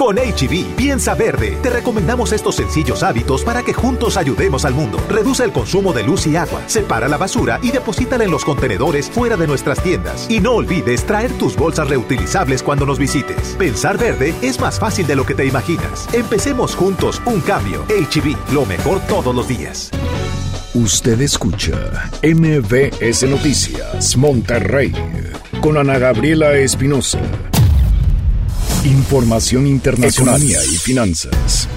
Con 0.00 0.16
HB, 0.16 0.76
piensa 0.76 1.14
verde. 1.14 1.58
Te 1.62 1.68
recomendamos 1.68 2.32
estos 2.32 2.56
sencillos 2.56 3.02
hábitos 3.02 3.44
para 3.44 3.62
que 3.62 3.74
juntos 3.74 4.16
ayudemos 4.16 4.64
al 4.64 4.72
mundo. 4.72 4.98
Reduce 5.10 5.44
el 5.44 5.52
consumo 5.52 5.92
de 5.92 6.02
luz 6.02 6.26
y 6.26 6.36
agua, 6.36 6.62
separa 6.68 7.06
la 7.06 7.18
basura 7.18 7.60
y 7.62 7.70
deposítala 7.70 8.24
en 8.24 8.30
los 8.30 8.42
contenedores 8.42 9.10
fuera 9.10 9.36
de 9.36 9.46
nuestras 9.46 9.82
tiendas. 9.82 10.26
Y 10.30 10.40
no 10.40 10.52
olvides 10.52 11.04
traer 11.04 11.30
tus 11.32 11.54
bolsas 11.54 11.90
reutilizables 11.90 12.62
cuando 12.62 12.86
nos 12.86 12.98
visites. 12.98 13.54
Pensar 13.58 13.98
verde 13.98 14.34
es 14.40 14.58
más 14.58 14.80
fácil 14.80 15.06
de 15.06 15.16
lo 15.16 15.26
que 15.26 15.34
te 15.34 15.44
imaginas. 15.44 16.08
Empecemos 16.14 16.74
juntos 16.74 17.20
un 17.26 17.42
cambio. 17.42 17.84
HB, 17.90 18.54
lo 18.54 18.64
mejor 18.64 19.00
todos 19.00 19.34
los 19.34 19.48
días. 19.48 19.90
Usted 20.72 21.20
escucha 21.20 22.08
MBS 22.22 23.24
Noticias 23.28 24.16
Monterrey 24.16 24.94
con 25.60 25.76
Ana 25.76 25.98
Gabriela 25.98 26.54
Espinosa. 26.54 27.20
Información 28.84 29.66
internacional 29.66 30.40
y 30.40 30.76
finanzas. 30.78 31.68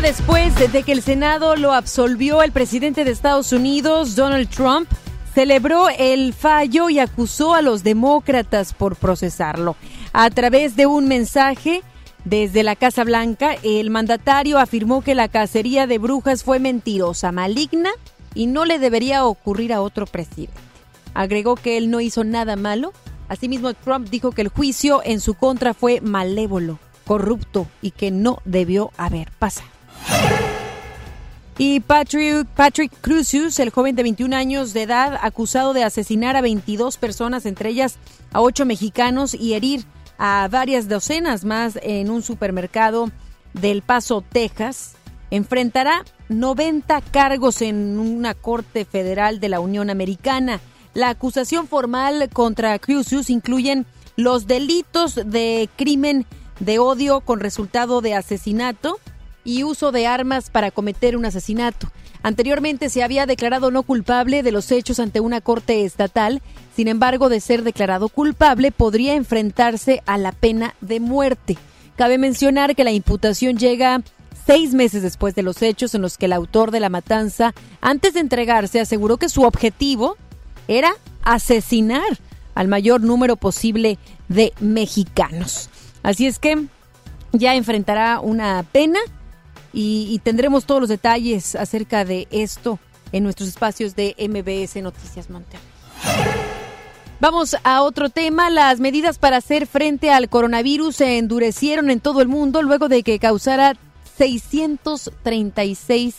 Después 0.00 0.54
de 0.72 0.84
que 0.84 0.92
el 0.92 1.02
Senado 1.02 1.56
lo 1.56 1.72
absolvió, 1.72 2.42
el 2.42 2.52
presidente 2.52 3.04
de 3.04 3.10
Estados 3.10 3.52
Unidos, 3.52 4.14
Donald 4.14 4.48
Trump, 4.48 4.88
celebró 5.34 5.88
el 5.98 6.32
fallo 6.32 6.90
y 6.90 7.00
acusó 7.00 7.54
a 7.54 7.62
los 7.62 7.82
demócratas 7.82 8.72
por 8.72 8.94
procesarlo. 8.94 9.74
A 10.12 10.30
través 10.30 10.76
de 10.76 10.86
un 10.86 11.08
mensaje 11.08 11.82
desde 12.24 12.62
la 12.62 12.76
Casa 12.76 13.02
Blanca, 13.02 13.56
el 13.64 13.90
mandatario 13.90 14.60
afirmó 14.60 15.02
que 15.02 15.16
la 15.16 15.26
cacería 15.26 15.88
de 15.88 15.98
brujas 15.98 16.44
fue 16.44 16.60
mentirosa, 16.60 17.32
maligna 17.32 17.90
y 18.32 18.46
no 18.46 18.64
le 18.64 18.78
debería 18.78 19.24
ocurrir 19.24 19.72
a 19.72 19.80
otro 19.80 20.06
presidente. 20.06 20.52
Agregó 21.14 21.56
que 21.56 21.78
él 21.78 21.90
no 21.90 22.00
hizo 22.00 22.22
nada 22.22 22.54
malo. 22.54 22.92
Asimismo, 23.28 23.74
Trump 23.74 24.08
dijo 24.08 24.32
que 24.32 24.42
el 24.42 24.48
juicio 24.48 25.00
en 25.04 25.20
su 25.20 25.34
contra 25.34 25.74
fue 25.74 26.00
malévolo, 26.00 26.78
corrupto 27.06 27.66
y 27.82 27.90
que 27.90 28.10
no 28.10 28.38
debió 28.44 28.90
haber 28.96 29.30
pasado. 29.38 29.68
Y 31.56 31.80
Patrick, 31.80 32.46
Patrick 32.56 32.92
Crucius, 33.00 33.60
el 33.60 33.70
joven 33.70 33.94
de 33.94 34.02
21 34.02 34.34
años 34.34 34.72
de 34.72 34.82
edad, 34.82 35.18
acusado 35.22 35.72
de 35.72 35.84
asesinar 35.84 36.34
a 36.36 36.40
22 36.40 36.96
personas, 36.96 37.46
entre 37.46 37.70
ellas 37.70 37.98
a 38.32 38.40
8 38.40 38.66
mexicanos, 38.66 39.34
y 39.34 39.54
herir 39.54 39.84
a 40.18 40.48
varias 40.50 40.88
docenas 40.88 41.44
más 41.44 41.78
en 41.82 42.10
un 42.10 42.22
supermercado 42.22 43.10
del 43.52 43.82
Paso, 43.82 44.20
Texas, 44.20 44.96
enfrentará 45.30 46.04
90 46.28 47.00
cargos 47.02 47.62
en 47.62 47.98
una 47.98 48.34
corte 48.34 48.84
federal 48.84 49.38
de 49.38 49.48
la 49.48 49.60
Unión 49.60 49.90
Americana. 49.90 50.60
La 50.94 51.10
acusación 51.10 51.68
formal 51.68 52.28
contra 52.32 52.78
Crucius 52.78 53.28
incluyen 53.28 53.84
los 54.16 54.46
delitos 54.46 55.16
de 55.16 55.68
crimen 55.76 56.24
de 56.60 56.78
odio 56.78 57.20
con 57.20 57.40
resultado 57.40 58.00
de 58.00 58.14
asesinato, 58.14 58.98
y 59.44 59.62
uso 59.62 59.92
de 59.92 60.06
armas 60.06 60.50
para 60.50 60.70
cometer 60.70 61.16
un 61.16 61.26
asesinato. 61.26 61.88
Anteriormente 62.22 62.88
se 62.88 63.02
había 63.02 63.26
declarado 63.26 63.70
no 63.70 63.82
culpable 63.82 64.42
de 64.42 64.52
los 64.52 64.72
hechos 64.72 64.98
ante 64.98 65.20
una 65.20 65.42
corte 65.42 65.84
estatal, 65.84 66.40
sin 66.74 66.88
embargo, 66.88 67.28
de 67.28 67.40
ser 67.40 67.62
declarado 67.62 68.08
culpable 68.08 68.72
podría 68.72 69.14
enfrentarse 69.14 70.02
a 70.06 70.16
la 70.16 70.32
pena 70.32 70.74
de 70.80 71.00
muerte. 71.00 71.58
Cabe 71.96 72.16
mencionar 72.16 72.74
que 72.74 72.84
la 72.84 72.92
imputación 72.92 73.58
llega 73.58 74.02
seis 74.46 74.74
meses 74.74 75.02
después 75.02 75.34
de 75.34 75.42
los 75.42 75.62
hechos 75.62 75.94
en 75.94 76.02
los 76.02 76.18
que 76.18 76.26
el 76.26 76.32
autor 76.32 76.70
de 76.70 76.80
la 76.80 76.88
matanza, 76.88 77.54
antes 77.80 78.14
de 78.14 78.20
entregarse, 78.20 78.80
aseguró 78.80 79.18
que 79.18 79.28
su 79.28 79.42
objetivo 79.42 80.16
era 80.68 80.94
asesinar 81.22 82.18
al 82.54 82.68
mayor 82.68 83.00
número 83.00 83.36
posible 83.36 83.98
de 84.28 84.52
mexicanos. 84.60 85.70
Así 86.02 86.26
es 86.26 86.38
que 86.38 86.66
ya 87.32 87.54
enfrentará 87.54 88.20
una 88.20 88.62
pena 88.70 89.00
y, 89.72 90.20
tendremos 90.22 90.66
todos 90.66 90.82
los 90.82 90.88
detalles 90.88 91.56
acerca 91.56 92.04
de 92.04 92.28
esto 92.30 92.78
en 93.10 93.24
nuestros 93.24 93.48
espacios 93.48 93.96
de 93.96 94.14
MBS 94.18 94.80
Noticias 94.82 95.30
Monterrey. 95.30 95.64
Vamos 97.18 97.56
a 97.64 97.82
otro 97.82 98.10
tema. 98.10 98.50
Las 98.50 98.78
medidas 98.78 99.18
para 99.18 99.38
hacer 99.38 99.66
frente 99.66 100.12
al 100.12 100.28
coronavirus 100.28 100.94
se 100.96 101.18
endurecieron 101.18 101.90
en 101.90 101.98
todo 102.00 102.22
el 102.22 102.28
mundo 102.28 102.62
luego 102.62 102.88
de 102.88 103.02
que 103.02 103.18
causara 103.18 103.74
636 104.16 106.14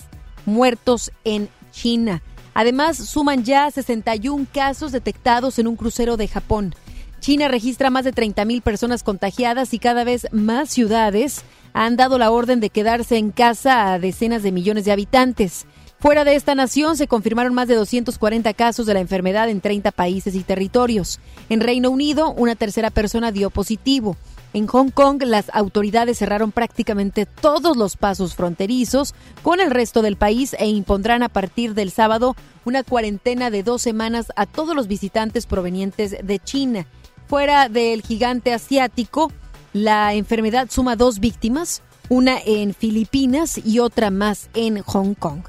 muertos 0.46 1.12
en 1.24 1.50
China. 1.72 2.22
Además, 2.56 2.98
suman 2.98 3.44
ya 3.44 3.70
61 3.70 4.48
casos 4.52 4.94
detectados 4.94 5.60
en 5.60 5.68
un 5.68 5.76
crucero 5.76 6.16
de 6.16 6.30
Japón. 6.30 6.74
China 7.20 7.50
registra 7.50 7.90
más 7.90 8.06
de 8.06 8.14
30.000 8.14 8.62
personas 8.62 9.04
contagiadas 9.04 9.74
y 9.74 9.80
cada 9.80 10.06
vez 10.06 10.28
más 10.32 10.70
ciudades 10.70 11.44
han 11.74 11.98
dado 11.98 12.18
la 12.18 12.32
orden 12.32 12.62
de 12.62 12.70
quedarse 12.70 13.18
en 13.18 13.32
casa 13.32 13.92
a 13.92 14.00
decenas 14.00 14.42
de 14.42 14.54
millones 14.54 14.86
de 14.86 14.94
habitantes. 14.94 15.66
Fuera 16.00 16.24
de 16.24 16.36
esta 16.36 16.56
nación 16.56 16.96
se 16.96 17.08
confirmaron 17.08 17.54
más 17.54 17.68
de 17.68 17.76
240 17.76 18.54
casos 18.54 18.86
de 18.86 18.94
la 18.94 19.00
enfermedad 19.02 19.50
en 19.50 19.60
30 19.60 19.92
países 19.92 20.36
y 20.36 20.44
territorios. 20.44 21.20
En 21.50 21.60
Reino 21.60 21.90
Unido, 21.90 22.32
una 22.32 22.56
tercera 22.56 22.90
persona 22.90 23.34
dio 23.34 23.50
positivo. 23.50 24.16
En 24.56 24.68
Hong 24.68 24.90
Kong, 24.90 25.22
las 25.26 25.52
autoridades 25.54 26.20
cerraron 26.20 26.54
prácticamente 26.54 27.26
todos 27.26 27.76
los 27.76 27.98
pasos 27.98 28.36
fronterizos 28.36 29.14
con 29.44 29.60
el 29.60 29.70
resto 29.70 30.02
del 30.02 30.16
país 30.16 30.56
e 30.58 30.68
impondrán 30.68 31.24
a 31.24 31.28
partir 31.28 31.74
del 31.74 31.92
sábado 31.92 32.38
una 32.64 32.82
cuarentena 32.84 33.50
de 33.50 33.64
dos 33.64 33.82
semanas 33.82 34.28
a 34.38 34.46
todos 34.46 34.74
los 34.74 34.88
visitantes 34.88 35.46
provenientes 35.46 36.16
de 36.24 36.40
China. 36.40 36.88
Fuera 37.28 37.68
del 37.68 38.02
gigante 38.02 38.54
asiático, 38.54 39.30
la 39.74 40.14
enfermedad 40.14 40.70
suma 40.70 40.96
dos 40.96 41.20
víctimas, 41.20 41.82
una 42.08 42.38
en 42.46 42.74
Filipinas 42.74 43.58
y 43.58 43.80
otra 43.80 44.10
más 44.10 44.50
en 44.54 44.82
Hong 44.84 45.16
Kong. 45.16 45.42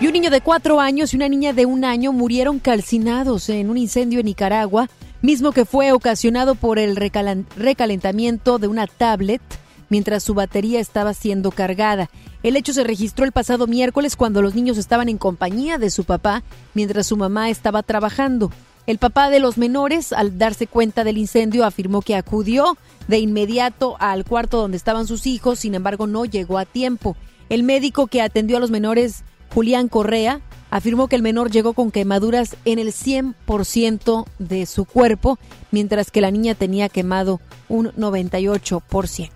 Y 0.00 0.06
un 0.06 0.14
niño 0.14 0.30
de 0.30 0.40
cuatro 0.40 0.80
años 0.80 1.12
y 1.12 1.16
una 1.16 1.28
niña 1.28 1.52
de 1.52 1.66
un 1.66 1.84
año 1.84 2.14
murieron 2.14 2.60
calcinados 2.60 3.50
en 3.50 3.68
un 3.68 3.76
incendio 3.76 4.20
en 4.20 4.26
Nicaragua, 4.26 4.88
mismo 5.22 5.52
que 5.52 5.64
fue 5.64 5.92
ocasionado 5.92 6.54
por 6.54 6.78
el 6.78 6.96
recalentamiento 6.96 8.58
de 8.58 8.66
una 8.66 8.86
tablet 8.86 9.40
mientras 9.88 10.22
su 10.22 10.34
batería 10.34 10.80
estaba 10.80 11.14
siendo 11.14 11.50
cargada. 11.50 12.10
El 12.42 12.56
hecho 12.56 12.72
se 12.72 12.82
registró 12.82 13.24
el 13.24 13.32
pasado 13.32 13.66
miércoles 13.66 14.16
cuando 14.16 14.42
los 14.42 14.54
niños 14.54 14.78
estaban 14.78 15.08
en 15.08 15.18
compañía 15.18 15.78
de 15.78 15.90
su 15.90 16.04
papá 16.04 16.42
mientras 16.74 17.06
su 17.06 17.16
mamá 17.16 17.50
estaba 17.50 17.82
trabajando. 17.82 18.50
El 18.86 18.98
papá 18.98 19.30
de 19.30 19.38
los 19.38 19.58
menores, 19.58 20.12
al 20.12 20.38
darse 20.38 20.66
cuenta 20.66 21.04
del 21.04 21.18
incendio, 21.18 21.64
afirmó 21.64 22.02
que 22.02 22.16
acudió 22.16 22.76
de 23.06 23.18
inmediato 23.18 23.96
al 24.00 24.24
cuarto 24.24 24.58
donde 24.58 24.76
estaban 24.76 25.06
sus 25.06 25.26
hijos, 25.26 25.60
sin 25.60 25.76
embargo 25.76 26.08
no 26.08 26.24
llegó 26.24 26.58
a 26.58 26.64
tiempo. 26.64 27.16
El 27.48 27.62
médico 27.62 28.08
que 28.08 28.22
atendió 28.22 28.56
a 28.56 28.60
los 28.60 28.72
menores, 28.72 29.22
Julián 29.54 29.86
Correa, 29.88 30.40
afirmó 30.72 31.06
que 31.06 31.16
el 31.16 31.22
menor 31.22 31.50
llegó 31.50 31.74
con 31.74 31.90
quemaduras 31.90 32.56
en 32.64 32.78
el 32.78 32.88
100% 32.88 34.24
de 34.38 34.66
su 34.66 34.86
cuerpo, 34.86 35.38
mientras 35.70 36.10
que 36.10 36.22
la 36.22 36.30
niña 36.30 36.54
tenía 36.54 36.88
quemado 36.88 37.40
un 37.68 37.92
98%. 37.92 39.30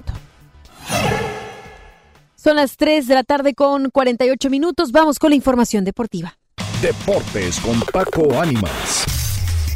Son 2.35 2.57
las 2.57 2.77
3 2.77 3.07
de 3.07 3.15
la 3.15 3.23
tarde 3.23 3.55
con 3.55 3.91
48 3.91 4.49
minutos. 4.49 4.93
Vamos 4.93 5.19
con 5.19 5.31
la 5.31 5.37
información 5.37 5.85
deportiva. 5.85 6.39
Deportes 6.81 7.61
con 7.61 7.81
Paco 7.93 8.41
Ánimas. 8.41 9.16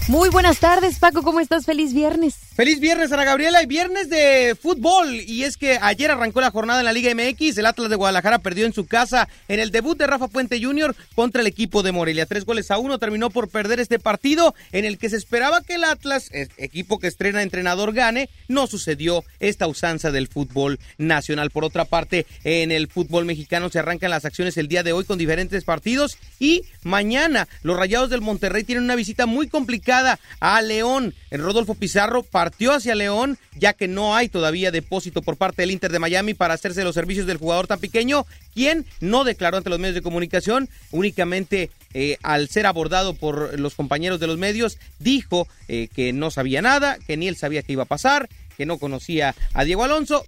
Muy 0.08 0.28
buenas 0.28 0.58
tardes, 0.58 0.98
Paco, 0.98 1.22
¿cómo 1.22 1.38
estás? 1.38 1.66
Feliz 1.66 1.92
viernes. 1.92 2.34
Feliz 2.56 2.80
viernes, 2.80 3.12
Ana 3.12 3.24
Gabriela, 3.24 3.62
y 3.62 3.66
viernes 3.66 4.10
de 4.10 4.56
fútbol. 4.60 5.14
Y 5.14 5.44
es 5.44 5.56
que 5.56 5.78
ayer 5.80 6.10
arrancó 6.10 6.40
la 6.40 6.50
jornada 6.50 6.80
en 6.80 6.86
la 6.86 6.92
Liga 6.92 7.14
MX. 7.14 7.56
El 7.58 7.66
Atlas 7.66 7.90
de 7.90 7.96
Guadalajara 7.96 8.40
perdió 8.40 8.66
en 8.66 8.72
su 8.72 8.86
casa 8.86 9.28
en 9.46 9.60
el 9.60 9.70
debut 9.70 9.96
de 9.96 10.08
Rafa 10.08 10.26
Puente 10.26 10.60
Jr. 10.60 10.96
contra 11.14 11.42
el 11.42 11.46
equipo 11.46 11.84
de 11.84 11.92
Morelia. 11.92 12.26
Tres 12.26 12.44
goles 12.44 12.70
a 12.72 12.78
uno 12.78 12.98
terminó 12.98 13.30
por 13.30 13.48
perder 13.48 13.78
este 13.78 13.98
partido 14.00 14.54
en 14.72 14.84
el 14.84 14.98
que 14.98 15.10
se 15.10 15.16
esperaba 15.16 15.60
que 15.60 15.74
el 15.74 15.84
Atlas, 15.84 16.28
equipo 16.32 16.98
que 16.98 17.06
estrena 17.06 17.42
entrenador, 17.42 17.92
gane. 17.92 18.30
No 18.48 18.66
sucedió 18.66 19.22
esta 19.38 19.68
usanza 19.68 20.10
del 20.10 20.26
fútbol 20.26 20.80
nacional. 20.98 21.50
Por 21.50 21.64
otra 21.64 21.84
parte, 21.84 22.26
en 22.42 22.72
el 22.72 22.88
fútbol 22.88 23.26
mexicano 23.26 23.70
se 23.70 23.78
arrancan 23.78 24.10
las 24.10 24.24
acciones 24.24 24.56
el 24.56 24.68
día 24.68 24.82
de 24.82 24.92
hoy 24.92 25.04
con 25.04 25.18
diferentes 25.18 25.62
partidos. 25.62 26.18
Y 26.40 26.64
mañana 26.82 27.46
los 27.62 27.76
Rayados 27.76 28.10
del 28.10 28.22
Monterrey 28.22 28.64
tienen 28.64 28.84
una 28.84 28.96
visita 28.96 29.26
muy 29.26 29.46
complicada 29.48 29.89
a 29.90 30.62
León. 30.62 31.14
El 31.30 31.42
Rodolfo 31.42 31.74
Pizarro 31.74 32.22
partió 32.22 32.72
hacia 32.72 32.94
León, 32.94 33.38
ya 33.56 33.72
que 33.72 33.88
no 33.88 34.16
hay 34.16 34.28
todavía 34.28 34.70
depósito 34.70 35.22
por 35.22 35.36
parte 35.36 35.62
del 35.62 35.70
Inter 35.70 35.92
de 35.92 35.98
Miami 35.98 36.34
para 36.34 36.54
hacerse 36.54 36.84
los 36.84 36.94
servicios 36.94 37.26
del 37.26 37.38
jugador 37.38 37.66
tan 37.66 37.80
pequeño, 37.80 38.26
quien 38.54 38.86
no 39.00 39.24
declaró 39.24 39.56
ante 39.56 39.70
los 39.70 39.78
medios 39.78 39.94
de 39.94 40.02
comunicación, 40.02 40.68
únicamente 40.90 41.70
eh, 41.94 42.18
al 42.22 42.48
ser 42.48 42.66
abordado 42.66 43.14
por 43.14 43.58
los 43.58 43.74
compañeros 43.74 44.20
de 44.20 44.26
los 44.26 44.38
medios, 44.38 44.78
dijo 44.98 45.48
eh, 45.68 45.88
que 45.94 46.12
no 46.12 46.30
sabía 46.30 46.62
nada, 46.62 46.98
que 47.06 47.16
ni 47.16 47.28
él 47.28 47.36
sabía 47.36 47.62
qué 47.62 47.72
iba 47.72 47.82
a 47.82 47.86
pasar, 47.86 48.28
que 48.56 48.66
no 48.66 48.78
conocía 48.78 49.34
a 49.54 49.64
Diego 49.64 49.84
Alonso. 49.84 50.26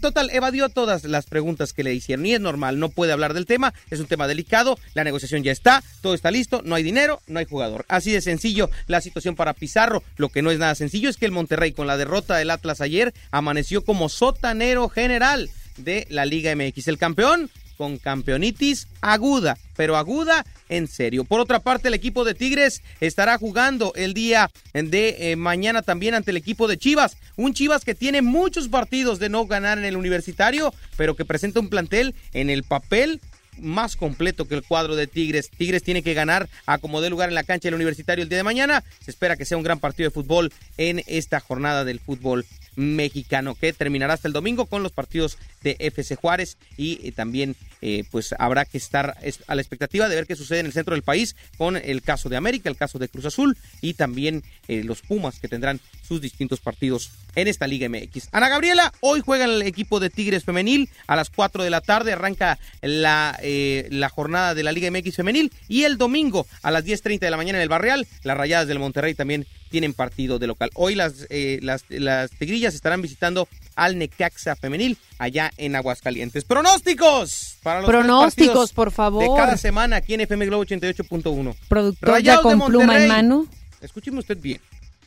Total, 0.00 0.30
evadió 0.30 0.68
todas 0.68 1.04
las 1.04 1.26
preguntas 1.26 1.72
que 1.72 1.84
le 1.84 1.94
hicieron 1.94 2.26
y 2.26 2.34
es 2.34 2.40
normal, 2.40 2.78
no 2.78 2.88
puede 2.88 3.12
hablar 3.12 3.34
del 3.34 3.46
tema, 3.46 3.74
es 3.90 4.00
un 4.00 4.06
tema 4.06 4.28
delicado, 4.28 4.78
la 4.94 5.04
negociación 5.04 5.42
ya 5.42 5.52
está, 5.52 5.82
todo 6.00 6.14
está 6.14 6.30
listo, 6.30 6.62
no 6.64 6.74
hay 6.74 6.82
dinero, 6.82 7.20
no 7.26 7.38
hay 7.38 7.44
jugador. 7.44 7.84
Así 7.88 8.12
de 8.12 8.20
sencillo 8.20 8.70
la 8.86 9.00
situación 9.00 9.36
para 9.36 9.54
Pizarro. 9.54 10.02
Lo 10.16 10.28
que 10.28 10.42
no 10.42 10.50
es 10.50 10.58
nada 10.58 10.74
sencillo 10.74 11.08
es 11.08 11.16
que 11.16 11.26
el 11.26 11.32
Monterrey 11.32 11.72
con 11.72 11.86
la 11.86 11.96
derrota 11.96 12.36
del 12.36 12.50
Atlas 12.50 12.80
ayer 12.80 13.14
amaneció 13.30 13.84
como 13.84 14.08
sotanero 14.08 14.88
general 14.88 15.50
de 15.76 16.06
la 16.10 16.24
Liga 16.24 16.54
MX. 16.54 16.88
El 16.88 16.98
campeón 16.98 17.50
con 17.76 17.98
campeonitis 17.98 18.88
aguda, 19.00 19.56
pero 19.76 19.96
aguda 19.96 20.44
en 20.68 20.88
serio. 20.88 21.24
Por 21.24 21.40
otra 21.40 21.60
parte, 21.60 21.88
el 21.88 21.94
equipo 21.94 22.24
de 22.24 22.34
Tigres 22.34 22.82
estará 23.00 23.38
jugando 23.38 23.92
el 23.94 24.14
día 24.14 24.50
de 24.72 25.32
eh, 25.32 25.36
mañana 25.36 25.82
también 25.82 26.14
ante 26.14 26.30
el 26.30 26.36
equipo 26.36 26.68
de 26.68 26.78
Chivas. 26.78 27.16
Un 27.36 27.54
Chivas 27.54 27.84
que 27.84 27.94
tiene 27.94 28.22
muchos 28.22 28.68
partidos 28.68 29.18
de 29.18 29.28
no 29.28 29.46
ganar 29.46 29.78
en 29.78 29.84
el 29.84 29.96
universitario, 29.96 30.74
pero 30.96 31.14
que 31.16 31.24
presenta 31.24 31.60
un 31.60 31.68
plantel 31.68 32.14
en 32.32 32.50
el 32.50 32.62
papel 32.62 33.20
más 33.58 33.96
completo 33.96 34.46
que 34.46 34.54
el 34.54 34.62
cuadro 34.62 34.96
de 34.96 35.06
Tigres. 35.06 35.50
Tigres 35.50 35.82
tiene 35.82 36.02
que 36.02 36.14
ganar 36.14 36.48
a 36.66 36.78
como 36.78 37.00
dé 37.00 37.10
lugar 37.10 37.28
en 37.28 37.34
la 37.34 37.44
cancha 37.44 37.68
del 37.68 37.74
universitario 37.74 38.22
el 38.22 38.28
día 38.28 38.38
de 38.38 38.44
mañana. 38.44 38.84
Se 39.04 39.10
espera 39.10 39.36
que 39.36 39.44
sea 39.44 39.56
un 39.56 39.64
gran 39.64 39.80
partido 39.80 40.08
de 40.08 40.14
fútbol 40.14 40.52
en 40.76 41.02
esta 41.06 41.40
jornada 41.40 41.84
del 41.84 42.00
fútbol 42.00 42.44
mexicano 42.76 43.54
que 43.54 43.72
terminará 43.72 44.14
hasta 44.14 44.28
el 44.28 44.34
domingo 44.34 44.66
con 44.66 44.82
los 44.82 44.92
partidos 44.92 45.38
de 45.62 45.76
FC 45.80 46.14
Juárez 46.14 46.58
y 46.76 47.00
eh, 47.06 47.12
también 47.12 47.56
eh, 47.82 48.04
pues 48.10 48.34
habrá 48.38 48.64
que 48.64 48.78
estar 48.78 49.16
a 49.46 49.54
la 49.54 49.62
expectativa 49.62 50.08
de 50.08 50.14
ver 50.14 50.26
qué 50.26 50.36
sucede 50.36 50.60
en 50.60 50.66
el 50.66 50.72
centro 50.72 50.94
del 50.94 51.02
país 51.02 51.34
con 51.58 51.76
el 51.76 52.02
caso 52.02 52.28
de 52.28 52.36
América, 52.36 52.68
el 52.68 52.76
caso 52.76 52.98
de 52.98 53.08
Cruz 53.08 53.24
Azul 53.24 53.56
y 53.80 53.94
también 53.94 54.44
eh, 54.68 54.84
los 54.84 55.02
Pumas 55.02 55.40
que 55.40 55.48
tendrán 55.48 55.80
sus 56.06 56.20
distintos 56.20 56.60
partidos 56.60 57.10
en 57.34 57.48
esta 57.48 57.66
Liga 57.66 57.88
MX. 57.88 58.28
Ana 58.32 58.48
Gabriela, 58.48 58.92
hoy 59.00 59.22
juega 59.24 59.44
el 59.44 59.62
equipo 59.62 60.00
de 60.00 60.10
Tigres 60.10 60.44
Femenil 60.44 60.88
a 61.06 61.16
las 61.16 61.30
4 61.30 61.64
de 61.64 61.70
la 61.70 61.80
tarde, 61.80 62.12
arranca 62.12 62.58
la, 62.82 63.38
la 63.42 64.08
jornada 64.08 64.54
de 64.54 64.62
la 64.62 64.72
Liga 64.72 64.90
MX 64.90 65.16
Femenil 65.16 65.52
y 65.68 65.84
el 65.84 65.98
domingo 65.98 66.46
a 66.62 66.70
las 66.70 66.84
10.30 66.84 67.20
de 67.20 67.30
la 67.30 67.36
mañana 67.36 67.58
en 67.58 67.62
el 67.62 67.68
Barreal, 67.68 68.06
las 68.22 68.36
Rayadas 68.36 68.68
del 68.68 68.78
Monterrey 68.78 69.14
también 69.14 69.46
tienen 69.70 69.92
partido 69.92 70.38
de 70.38 70.46
local. 70.46 70.70
Hoy 70.74 70.94
las, 70.94 71.26
las, 71.30 71.84
las 71.88 72.30
Tigrillas 72.30 72.74
estarán 72.74 73.02
visitando 73.02 73.48
al 73.74 73.98
Necaxa 73.98 74.56
Femenil 74.56 74.98
allá 75.18 75.52
en 75.56 75.76
Aguascalientes. 75.76 76.44
Pronósticos 76.44 77.58
para 77.62 77.80
los 77.80 77.90
Pronósticos, 77.90 78.72
por 78.72 78.90
favor. 78.90 79.22
De 79.22 79.36
cada 79.36 79.56
semana 79.56 79.96
aquí 79.96 80.14
en 80.14 80.22
FM 80.22 80.46
Globo 80.46 80.64
88.1. 80.64 81.54
Productor 81.68 82.22
ya 82.22 82.40
con 82.40 82.60
pluma 82.64 82.98
en 83.02 83.08
mano. 83.08 83.46
Escúcheme 83.80 84.18
usted 84.18 84.38
bien. 84.38 84.60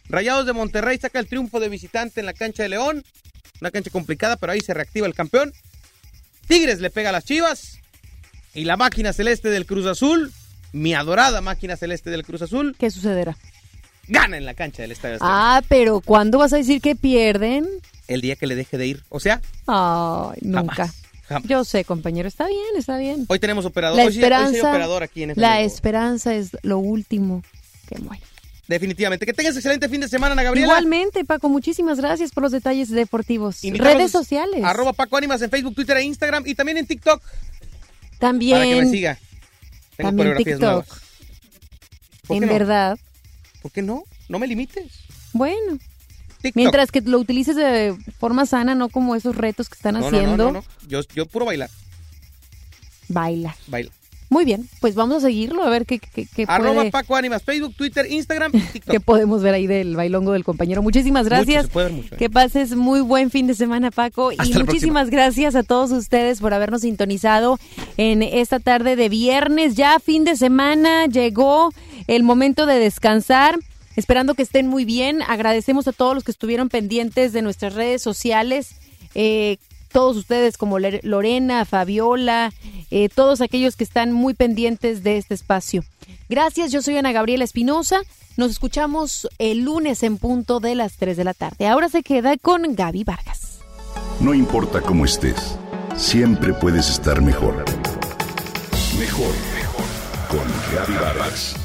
Rayados 0.08 0.46
de 0.46 0.54
Monterrey 0.54 0.98
saca 0.98 1.20
el 1.20 1.28
triunfo 1.28 1.60
de 1.60 1.70
visitante 1.70 2.20
en 2.20 2.26
la 2.26 2.34
cancha 2.34 2.64
de 2.64 2.70
León. 2.70 3.04
Una 3.62 3.72
cancha 3.72 3.92
complicada, 3.92 4.38
pero 4.38 4.54
ahí 4.54 4.62
se 4.62 4.74
reactiva 4.74 5.06
el 5.06 5.14
campeón. 5.14 5.54
Tigres 6.48 6.80
le 6.80 6.90
pega 6.90 7.10
a 7.10 7.12
las 7.12 7.26
Chivas. 7.26 7.80
Y 8.54 8.64
la 8.66 8.78
máquina 8.78 9.14
celeste 9.14 9.50
del 9.50 9.66
Cruz 9.68 9.86
Azul, 9.86 10.32
mi 10.72 10.96
adorada 10.96 11.42
máquina 11.42 11.78
celeste 11.78 12.10
del 12.10 12.24
Cruz 12.24 12.42
Azul. 12.42 12.76
¿Qué 12.80 12.90
sucederá? 12.90 13.38
Gana 14.10 14.38
en 14.38 14.46
la 14.46 14.56
cancha 14.56 14.82
del 14.82 14.92
Estadio 14.92 15.18
Ah, 15.22 15.62
pero 15.70 16.02
¿cuándo 16.02 16.38
vas 16.38 16.52
a 16.52 16.58
decir 16.58 16.82
que 16.82 16.96
pierden? 16.96 17.68
El 18.08 18.22
día 18.22 18.36
que 18.36 18.48
le 18.48 18.56
deje 18.56 18.78
de 18.78 18.88
ir. 18.88 19.04
O 19.10 19.20
sea, 19.20 19.40
Ay, 19.68 20.40
nunca. 20.42 20.92
Yo 21.44 21.64
sé, 21.64 21.86
compañero, 21.86 22.28
está 22.28 22.48
bien, 22.48 22.76
está 22.76 22.98
bien. 22.98 23.26
Hoy 23.28 23.38
tenemos 23.38 23.66
operador. 23.66 23.98
La 23.98 24.06
hoy 24.06 24.14
esperanza, 24.14 24.70
operador 24.70 25.04
aquí 25.04 25.24
en 25.24 25.34
La 25.36 25.62
esperanza 25.62 26.34
es 26.34 26.58
lo 26.64 26.80
último 26.80 27.44
que 27.88 28.00
muere. 28.00 28.24
Definitivamente. 28.68 29.26
Que 29.26 29.34
tengas 29.34 29.56
excelente 29.56 29.90
fin 29.90 30.02
de 30.02 30.08
semana, 30.08 30.34
Ana 30.34 30.44
Gabriela. 30.44 30.68
Igualmente, 30.68 31.26
Paco, 31.26 31.50
muchísimas 31.50 32.00
gracias 32.00 32.32
por 32.32 32.44
los 32.44 32.52
detalles 32.52 32.90
deportivos. 32.90 33.62
Redes 33.64 34.12
sociales. 34.12 34.64
Arroba 34.64 34.94
Paco 34.94 35.18
Ánimas 35.18 35.42
en 35.42 35.50
Facebook, 35.50 35.76
Twitter 35.76 35.98
e 35.98 36.04
Instagram 36.04 36.44
y 36.46 36.56
también 36.56 36.78
en 36.78 36.88
TikTok. 36.88 37.22
También. 38.20 38.58
Para 38.58 38.70
que 38.70 38.82
me 38.82 38.92
siga. 38.92 39.20
Tengo 39.98 40.10
también 40.10 40.38
TikTok. 40.38 40.86
En 42.30 42.48
verdad. 42.48 43.00
¿Por 43.70 43.74
qué 43.74 43.82
no? 43.84 44.04
No 44.30 44.40
me 44.40 44.48
limites. 44.48 45.04
Bueno. 45.32 45.78
Mientras 46.56 46.92
que 46.92 47.02
lo 47.02 47.20
utilices 47.20 47.56
de 47.56 47.96
forma 48.18 48.48
sana, 48.48 48.74
no 48.74 48.90
como 48.90 49.14
esos 49.16 49.36
retos 49.36 49.70
que 49.70 49.76
están 49.76 49.96
haciendo. 49.96 50.38
No, 50.38 50.52
no, 50.54 50.62
no, 50.62 50.88
Yo, 50.88 51.02
yo 51.14 51.28
puro 51.28 51.46
bailar. 51.46 51.70
Baila. 53.10 53.56
Baila. 53.68 53.92
Muy 54.30 54.46
bien, 54.46 54.70
pues 54.80 54.94
vamos 54.94 55.18
a 55.18 55.28
seguirlo, 55.28 55.64
a 55.64 55.70
ver 55.70 55.88
qué, 55.88 55.98
qué, 55.98 56.28
qué 56.28 56.46
Arroba 56.48 56.86
Paco 56.92 57.16
Ánimas, 57.16 57.42
Facebook, 57.42 57.74
Twitter, 57.76 58.06
Instagram 58.12 58.52
y 58.54 58.60
TikTok. 58.60 58.92
que 58.92 59.00
podemos 59.00 59.42
ver 59.42 59.56
ahí 59.56 59.66
del 59.66 59.96
bailongo 59.96 60.34
del 60.34 60.44
compañero. 60.44 60.84
Muchísimas 60.84 61.26
gracias. 61.26 61.64
Mucho, 61.64 61.68
se 61.68 61.74
puede 61.74 61.88
ver 61.88 61.96
mucho, 61.96 62.16
¿eh? 62.16 62.18
Que 62.20 62.30
pases 62.30 62.76
muy 62.76 63.02
buen 63.02 63.32
fin 63.32 63.48
de 63.48 63.56
semana, 63.56 63.90
Paco. 63.90 64.30
Hasta 64.30 64.46
y 64.46 64.64
muchísimas 64.64 65.08
próxima. 65.08 65.24
gracias 65.24 65.56
a 65.56 65.64
todos 65.64 65.92
ustedes 65.92 66.42
por 66.42 66.54
habernos 66.54 66.82
sintonizado 66.82 67.60
en 67.98 68.22
esta 68.22 68.60
tarde 68.60 68.96
de 68.96 69.10
viernes. 69.10 69.76
Ya 69.76 70.00
fin 70.00 70.26
de 70.26 70.36
semana, 70.36 71.08
llegó 71.08 71.74
el 72.06 72.22
momento 72.22 72.68
de 72.68 72.78
descansar. 72.78 73.58
Esperando 73.96 74.36
que 74.36 74.44
estén 74.44 74.68
muy 74.68 74.86
bien. 74.86 75.24
Agradecemos 75.24 75.88
a 75.88 75.92
todos 75.92 76.14
los 76.14 76.24
que 76.24 76.32
estuvieron 76.32 76.70
pendientes 76.70 77.34
de 77.34 77.42
nuestras 77.42 77.74
redes 77.74 78.04
sociales. 78.04 78.76
Eh, 79.16 79.58
todos 79.92 80.16
ustedes 80.18 80.58
como 80.58 80.80
Lorena, 80.80 81.66
Fabiola, 81.66 82.52
eh, 82.92 83.10
todos 83.10 83.42
aquellos 83.42 83.76
que 83.76 83.84
están 83.84 84.12
muy 84.12 84.34
pendientes 84.34 85.04
de 85.04 85.18
este 85.18 85.34
espacio. 85.34 85.84
Gracias, 86.30 86.72
yo 86.72 86.82
soy 86.82 86.98
Ana 86.98 87.12
Gabriela 87.12 87.44
Espinosa. 87.44 88.02
Nos 88.38 88.52
escuchamos 88.52 89.28
el 89.38 89.66
lunes 89.66 90.04
en 90.04 90.18
punto 90.18 90.60
de 90.60 90.76
las 90.76 90.96
3 90.98 91.18
de 91.18 91.24
la 91.24 91.34
tarde. 91.34 91.68
Ahora 91.68 91.90
se 91.90 92.04
queda 92.04 92.38
con 92.38 92.76
Gaby 92.76 93.04
Vargas. 93.04 93.60
No 94.22 94.34
importa 94.34 94.82
cómo 94.82 95.06
estés, 95.06 95.58
siempre 95.96 96.54
puedes 96.54 96.90
estar 96.90 97.22
mejor. 97.22 97.66
Mejor, 98.98 99.34
mejor. 99.56 99.86
Con 100.30 100.48
Gaby 100.74 100.94
Vargas. 100.94 101.56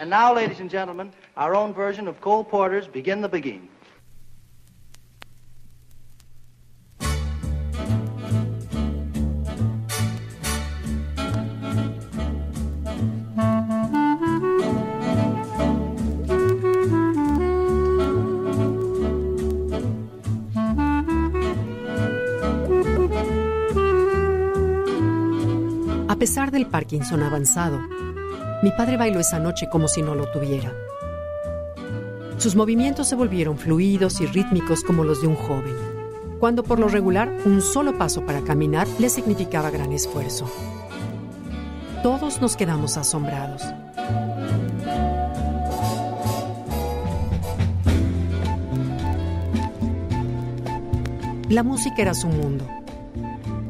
And 0.00 0.08
now, 0.08 0.34
ladies 0.34 0.60
and 0.60 0.70
gentlemen, 0.70 1.12
our 1.36 1.54
own 1.54 1.74
version 1.74 2.08
of 2.08 2.20
Cole 2.22 2.42
Porter's 2.42 2.88
Begin 2.88 3.20
the 3.20 3.28
Begin. 3.28 3.68
Pesar 26.30 26.52
del 26.52 26.66
Parkinson 26.66 27.24
avanzado, 27.24 27.80
mi 28.62 28.70
padre 28.70 28.96
bailó 28.96 29.18
esa 29.18 29.40
noche 29.40 29.68
como 29.68 29.88
si 29.88 30.00
no 30.00 30.14
lo 30.14 30.30
tuviera. 30.30 30.72
Sus 32.38 32.54
movimientos 32.54 33.08
se 33.08 33.16
volvieron 33.16 33.58
fluidos 33.58 34.20
y 34.20 34.26
rítmicos 34.26 34.84
como 34.84 35.02
los 35.02 35.22
de 35.22 35.26
un 35.26 35.34
joven, 35.34 35.74
cuando 36.38 36.62
por 36.62 36.78
lo 36.78 36.86
regular 36.86 37.36
un 37.44 37.60
solo 37.60 37.98
paso 37.98 38.24
para 38.26 38.42
caminar 38.42 38.86
le 39.00 39.08
significaba 39.08 39.72
gran 39.72 39.92
esfuerzo. 39.92 40.48
Todos 42.04 42.40
nos 42.40 42.54
quedamos 42.54 42.96
asombrados. 42.96 43.64
La 51.48 51.64
música 51.64 52.02
era 52.02 52.14
su 52.14 52.28
mundo. 52.28 52.79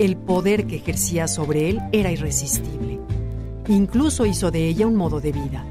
El 0.01 0.17
poder 0.17 0.67
que 0.67 0.77
ejercía 0.77 1.29
sobre 1.29 1.69
él 1.69 1.79
era 1.93 2.11
irresistible. 2.11 2.99
Incluso 3.69 4.25
hizo 4.25 4.51
de 4.51 4.67
ella 4.67 4.87
un 4.87 4.97
modo 4.97 5.21
de 5.21 5.31
vida. 5.31 5.63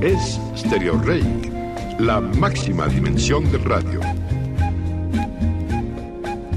Es 0.00 0.40
Stereo 0.56 0.98
Rey, 1.02 1.22
la 1.98 2.22
máxima 2.22 2.88
dimensión 2.88 3.52
del 3.52 3.62
radio. 3.62 4.00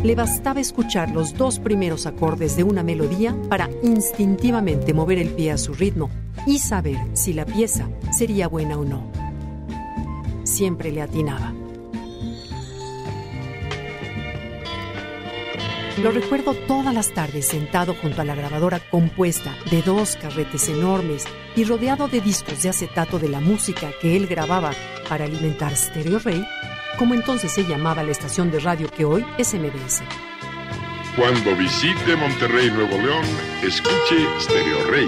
Le 0.03 0.15
bastaba 0.15 0.61
escuchar 0.61 1.11
los 1.11 1.35
dos 1.35 1.59
primeros 1.59 2.05
acordes 2.05 2.55
de 2.55 2.63
una 2.63 2.81
melodía 2.81 3.35
para 3.49 3.69
instintivamente 3.83 4.93
mover 4.93 5.17
el 5.17 5.31
pie 5.31 5.51
a 5.51 5.57
su 5.57 5.73
ritmo 5.73 6.09
y 6.45 6.59
saber 6.59 6.97
si 7.11 7.33
la 7.33 7.45
pieza 7.45 7.89
sería 8.17 8.47
buena 8.47 8.77
o 8.77 8.85
no. 8.85 9.11
Siempre 10.45 10.93
le 10.93 11.01
atinaba. 11.01 11.56
Lo 16.01 16.11
recuerdo 16.11 16.53
todas 16.53 16.93
las 16.93 17.11
tardes 17.11 17.47
sentado 17.47 17.95
junto 17.95 18.21
a 18.21 18.25
la 18.25 18.35
grabadora 18.35 18.79
compuesta 18.79 19.55
de 19.71 19.81
dos 19.81 20.15
carretes 20.15 20.69
enormes 20.69 21.23
y 21.55 21.63
rodeado 21.63 22.07
de 22.07 22.21
discos 22.21 22.61
de 22.61 22.69
acetato 22.69 23.17
de 23.17 23.29
la 23.29 23.39
música 23.39 23.91
que 23.99 24.15
él 24.15 24.27
grababa 24.27 24.73
para 25.09 25.25
alimentar 25.25 25.75
Stereo 25.75 26.19
Rey, 26.19 26.45
como 26.99 27.15
entonces 27.15 27.51
se 27.51 27.63
llamaba 27.63 28.03
la 28.03 28.11
estación 28.11 28.51
de 28.51 28.59
radio 28.59 28.87
que 28.91 29.05
hoy 29.05 29.25
es 29.39 29.55
MBS. 29.55 30.03
Cuando 31.15 31.55
visite 31.55 32.15
Monterrey, 32.15 32.69
Nuevo 32.69 32.95
León, 32.97 33.25
escuche 33.63 34.27
Stereo 34.39 34.83
Rey. 34.91 35.07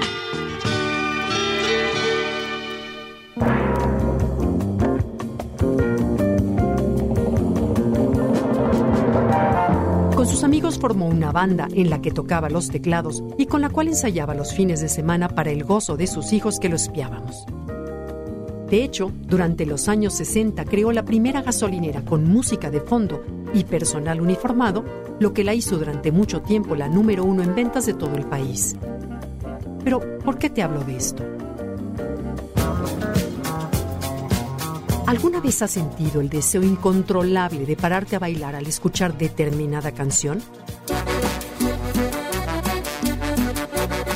Formó 10.79 11.07
una 11.07 11.31
banda 11.31 11.67
en 11.73 11.89
la 11.89 12.01
que 12.01 12.11
tocaba 12.11 12.49
los 12.49 12.69
teclados 12.69 13.23
y 13.37 13.45
con 13.45 13.61
la 13.61 13.69
cual 13.69 13.87
ensayaba 13.87 14.33
los 14.35 14.53
fines 14.53 14.81
de 14.81 14.89
semana 14.89 15.29
para 15.29 15.51
el 15.51 15.63
gozo 15.63 15.97
de 15.97 16.07
sus 16.07 16.33
hijos 16.33 16.59
que 16.59 16.69
lo 16.69 16.75
espiábamos. 16.75 17.45
De 18.69 18.83
hecho, 18.83 19.11
durante 19.25 19.65
los 19.65 19.87
años 19.87 20.13
60 20.13 20.63
creó 20.65 20.91
la 20.91 21.03
primera 21.03 21.41
gasolinera 21.41 22.03
con 22.03 22.25
música 22.25 22.69
de 22.69 22.81
fondo 22.81 23.23
y 23.53 23.63
personal 23.63 24.21
uniformado, 24.21 24.83
lo 25.19 25.33
que 25.33 25.43
la 25.43 25.53
hizo 25.53 25.77
durante 25.77 26.11
mucho 26.11 26.41
tiempo 26.41 26.75
la 26.75 26.87
número 26.87 27.23
uno 27.23 27.41
en 27.41 27.55
ventas 27.55 27.87
de 27.87 27.95
todo 27.95 28.15
el 28.15 28.25
país. 28.25 28.75
Pero, 29.83 30.19
¿por 30.19 30.37
qué 30.37 30.49
te 30.49 30.61
hablo 30.61 30.83
de 30.83 30.97
esto? 30.97 31.23
¿Alguna 35.09 35.41
vez 35.41 35.59
has 35.63 35.71
sentido 35.71 36.21
el 36.21 36.29
deseo 36.29 36.61
incontrolable 36.61 37.65
de 37.65 37.75
pararte 37.75 38.15
a 38.15 38.19
bailar 38.19 38.55
al 38.55 38.67
escuchar 38.67 39.17
determinada 39.17 39.91
canción? 39.91 40.39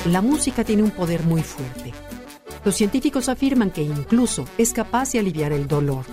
La 0.06 0.22
música 0.22 0.64
tiene 0.64 0.84
un 0.84 0.92
poder 0.92 1.24
muy 1.24 1.42
fuerte. 1.42 1.92
Los 2.64 2.76
científicos 2.76 3.28
afirman 3.28 3.72
que 3.72 3.82
incluso 3.82 4.46
es 4.60 4.72
capaz 4.72 5.14
de 5.14 5.18
aliviar 5.18 5.52
el 5.52 5.68
dolor. 5.68 6.06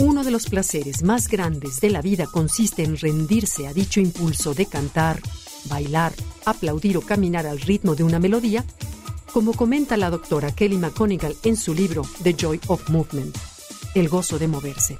Uno 0.00 0.24
de 0.24 0.30
los 0.30 0.46
placeres 0.46 1.02
más 1.02 1.28
grandes 1.28 1.82
de 1.82 1.90
la 1.90 2.00
vida 2.00 2.24
consiste 2.24 2.84
en 2.84 2.96
rendirse 2.96 3.66
a 3.66 3.74
dicho 3.74 4.00
impulso 4.00 4.54
de 4.54 4.64
cantar, 4.64 5.20
bailar, 5.66 6.14
aplaudir 6.46 6.96
o 6.96 7.02
caminar 7.02 7.44
al 7.44 7.60
ritmo 7.60 7.94
de 7.94 8.04
una 8.04 8.18
melodía, 8.18 8.64
como 9.32 9.54
comenta 9.54 9.96
la 9.96 10.10
doctora 10.10 10.52
Kelly 10.52 10.76
McConigal 10.76 11.34
en 11.42 11.56
su 11.56 11.74
libro 11.74 12.02
The 12.22 12.34
Joy 12.34 12.60
of 12.68 12.90
Movement, 12.90 13.36
El 13.94 14.08
gozo 14.08 14.38
de 14.38 14.46
moverse. 14.46 14.98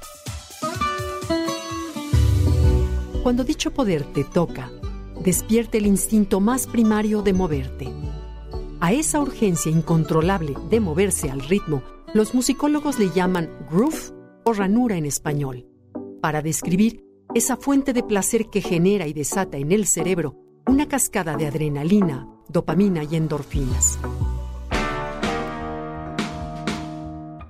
Cuando 3.21 3.43
dicho 3.43 3.71
poder 3.71 4.03
te 4.11 4.23
toca, 4.23 4.71
despierte 5.23 5.77
el 5.77 5.85
instinto 5.85 6.39
más 6.39 6.67
primario 6.67 7.21
de 7.21 7.33
moverte. 7.33 7.93
A 8.79 8.91
esa 8.91 9.21
urgencia 9.21 9.71
incontrolable 9.71 10.55
de 10.69 10.79
moverse 10.79 11.29
al 11.29 11.41
ritmo, 11.41 11.83
los 12.13 12.33
musicólogos 12.33 12.99
le 12.99 13.11
llaman 13.11 13.49
groove 13.71 14.13
o 14.43 14.51
ranura 14.51 14.97
en 14.97 15.05
español, 15.05 15.67
para 16.21 16.41
describir 16.41 17.05
esa 17.33 17.55
fuente 17.55 17.93
de 17.93 18.03
placer 18.03 18.47
que 18.49 18.61
genera 18.61 19.07
y 19.07 19.13
desata 19.13 19.57
en 19.57 19.71
el 19.71 19.87
cerebro 19.87 20.35
una 20.67 20.87
cascada 20.87 21.37
de 21.37 21.47
adrenalina, 21.47 22.27
dopamina 22.53 23.03
y 23.03 23.17
endorfinas. 23.17 23.99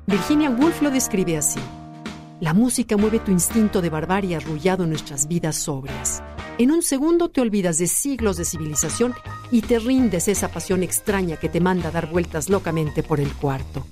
Virginia 0.07 0.49
Woolf 0.49 0.81
lo 0.81 0.89
describe 0.89 1.37
así. 1.37 1.59
La 2.39 2.53
música 2.53 2.97
mueve 2.97 3.19
tu 3.19 3.31
instinto 3.31 3.81
de 3.81 3.89
barbarie 3.89 4.35
arrullado 4.35 4.83
en 4.83 4.89
nuestras 4.89 5.27
vidas 5.27 5.55
sobrias. 5.55 6.23
En 6.57 6.71
un 6.71 6.81
segundo 6.81 7.29
te 7.29 7.41
olvidas 7.41 7.77
de 7.77 7.87
siglos 7.87 8.37
de 8.37 8.45
civilización 8.45 9.13
y 9.51 9.61
te 9.61 9.79
rindes 9.79 10.27
esa 10.27 10.49
pasión 10.49 10.83
extraña 10.83 11.37
que 11.37 11.49
te 11.49 11.59
manda 11.59 11.89
a 11.89 11.91
dar 11.91 12.09
vueltas 12.09 12.49
locamente 12.49 13.01
por 13.01 13.19
el 13.19 13.33
cuarto. 13.33 13.85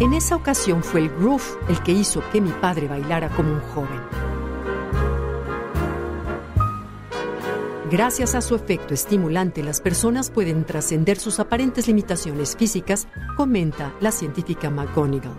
En 0.00 0.12
esa 0.12 0.34
ocasión 0.34 0.82
fue 0.82 1.02
el 1.02 1.08
groove 1.08 1.44
el 1.68 1.80
que 1.84 1.92
hizo 1.92 2.20
que 2.32 2.40
mi 2.40 2.50
padre 2.50 2.88
bailara 2.88 3.28
como 3.28 3.52
un 3.52 3.60
joven. 3.60 4.00
Gracias 7.92 8.34
a 8.34 8.40
su 8.40 8.56
efecto 8.56 8.92
estimulante, 8.92 9.62
las 9.62 9.80
personas 9.80 10.30
pueden 10.30 10.64
trascender 10.64 11.16
sus 11.16 11.38
aparentes 11.38 11.86
limitaciones 11.86 12.56
físicas, 12.56 13.06
comenta 13.36 13.94
la 14.00 14.10
científica 14.10 14.68
McGonigal. 14.68 15.36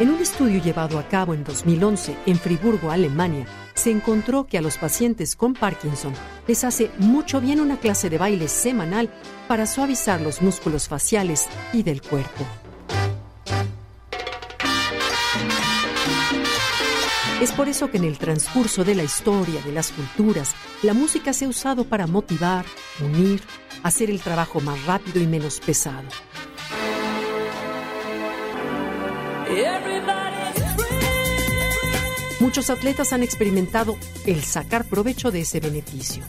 En 0.00 0.08
un 0.08 0.20
estudio 0.20 0.62
llevado 0.62 0.98
a 0.98 1.06
cabo 1.08 1.34
en 1.34 1.44
2011 1.44 2.16
en 2.24 2.36
Friburgo, 2.36 2.90
Alemania, 2.90 3.46
se 3.84 3.90
encontró 3.90 4.46
que 4.46 4.56
a 4.56 4.62
los 4.62 4.78
pacientes 4.78 5.36
con 5.36 5.52
Parkinson 5.52 6.14
les 6.48 6.64
hace 6.64 6.90
mucho 6.96 7.38
bien 7.38 7.60
una 7.60 7.76
clase 7.76 8.08
de 8.08 8.16
baile 8.16 8.48
semanal 8.48 9.10
para 9.46 9.66
suavizar 9.66 10.22
los 10.22 10.40
músculos 10.40 10.88
faciales 10.88 11.50
y 11.74 11.82
del 11.82 12.00
cuerpo. 12.00 12.46
Es 17.42 17.52
por 17.52 17.68
eso 17.68 17.90
que 17.90 17.98
en 17.98 18.04
el 18.04 18.16
transcurso 18.16 18.84
de 18.84 18.94
la 18.94 19.02
historia 19.02 19.60
de 19.60 19.72
las 19.72 19.92
culturas, 19.92 20.54
la 20.82 20.94
música 20.94 21.34
se 21.34 21.44
ha 21.44 21.48
usado 21.48 21.84
para 21.84 22.06
motivar, 22.06 22.64
unir, 23.02 23.42
hacer 23.82 24.08
el 24.08 24.22
trabajo 24.22 24.62
más 24.62 24.82
rápido 24.86 25.20
y 25.20 25.26
menos 25.26 25.60
pesado. 25.60 26.08
Muchos 32.44 32.68
atletas 32.68 33.14
han 33.14 33.22
experimentado 33.22 33.96
el 34.26 34.44
sacar 34.44 34.84
provecho 34.84 35.30
de 35.30 35.40
ese 35.40 35.60
beneficio. 35.60 36.22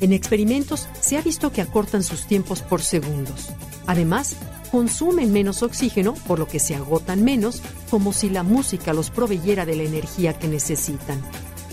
En 0.00 0.14
experimentos 0.14 0.88
se 0.98 1.18
ha 1.18 1.20
visto 1.20 1.52
que 1.52 1.60
acortan 1.60 2.02
sus 2.02 2.24
tiempos 2.24 2.62
por 2.62 2.80
segundos. 2.80 3.50
Además, 3.86 4.34
consumen 4.72 5.30
menos 5.30 5.62
oxígeno, 5.62 6.14
por 6.26 6.38
lo 6.38 6.48
que 6.48 6.58
se 6.58 6.74
agotan 6.74 7.22
menos, 7.22 7.60
como 7.90 8.14
si 8.14 8.30
la 8.30 8.42
música 8.42 8.94
los 8.94 9.10
proveyera 9.10 9.66
de 9.66 9.76
la 9.76 9.82
energía 9.82 10.38
que 10.38 10.48
necesitan. 10.48 11.20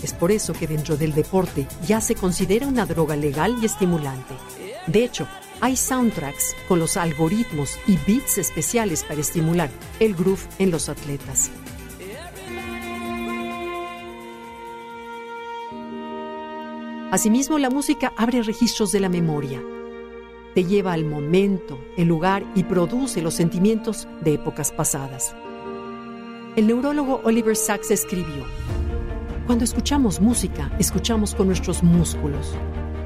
Es 0.02 0.12
por 0.12 0.30
eso 0.30 0.52
que 0.52 0.66
dentro 0.66 0.98
del 0.98 1.14
deporte 1.14 1.66
ya 1.86 2.02
se 2.02 2.16
considera 2.16 2.66
una 2.66 2.84
droga 2.84 3.16
legal 3.16 3.56
y 3.62 3.64
estimulante. 3.64 4.34
De 4.86 5.04
hecho, 5.04 5.26
hay 5.62 5.74
soundtracks 5.74 6.54
con 6.68 6.80
los 6.80 6.98
algoritmos 6.98 7.78
y 7.86 7.96
beats 8.06 8.36
especiales 8.36 9.04
para 9.04 9.22
estimular 9.22 9.70
el 10.00 10.14
groove 10.14 10.46
en 10.58 10.70
los 10.70 10.90
atletas. 10.90 11.50
Asimismo, 17.10 17.56
la 17.56 17.70
música 17.70 18.12
abre 18.18 18.42
registros 18.42 18.92
de 18.92 19.00
la 19.00 19.08
memoria. 19.08 19.62
Te 20.54 20.64
lleva 20.64 20.92
al 20.92 21.06
momento, 21.06 21.78
el 21.96 22.06
lugar 22.06 22.44
y 22.54 22.64
produce 22.64 23.22
los 23.22 23.32
sentimientos 23.32 24.06
de 24.20 24.34
épocas 24.34 24.72
pasadas. 24.72 25.34
El 26.54 26.66
neurólogo 26.66 27.22
Oliver 27.24 27.56
Sacks 27.56 27.90
escribió, 27.90 28.44
Cuando 29.46 29.64
escuchamos 29.64 30.20
música, 30.20 30.70
escuchamos 30.78 31.34
con 31.34 31.46
nuestros 31.46 31.82
músculos. 31.82 32.54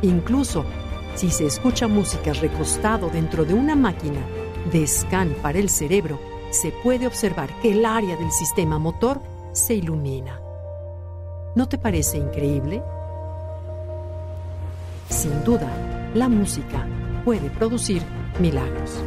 Incluso 0.02 0.64
si 1.14 1.30
se 1.30 1.46
escucha 1.46 1.86
música 1.86 2.32
recostado 2.32 3.08
dentro 3.08 3.44
de 3.44 3.54
una 3.54 3.76
máquina 3.76 4.20
de 4.72 4.84
scan 4.84 5.32
para 5.42 5.60
el 5.60 5.68
cerebro, 5.68 6.18
se 6.50 6.72
puede 6.82 7.06
observar 7.06 7.50
que 7.60 7.70
el 7.70 7.86
área 7.86 8.16
del 8.16 8.32
sistema 8.32 8.80
motor 8.80 9.20
se 9.52 9.74
ilumina. 9.74 10.40
¿No 11.54 11.68
te 11.68 11.78
parece 11.78 12.18
increíble? 12.18 12.82
Sin 15.12 15.44
duda, 15.44 15.68
la 16.14 16.26
música 16.26 16.86
puede 17.22 17.50
producir 17.50 18.02
milagros. 18.40 18.98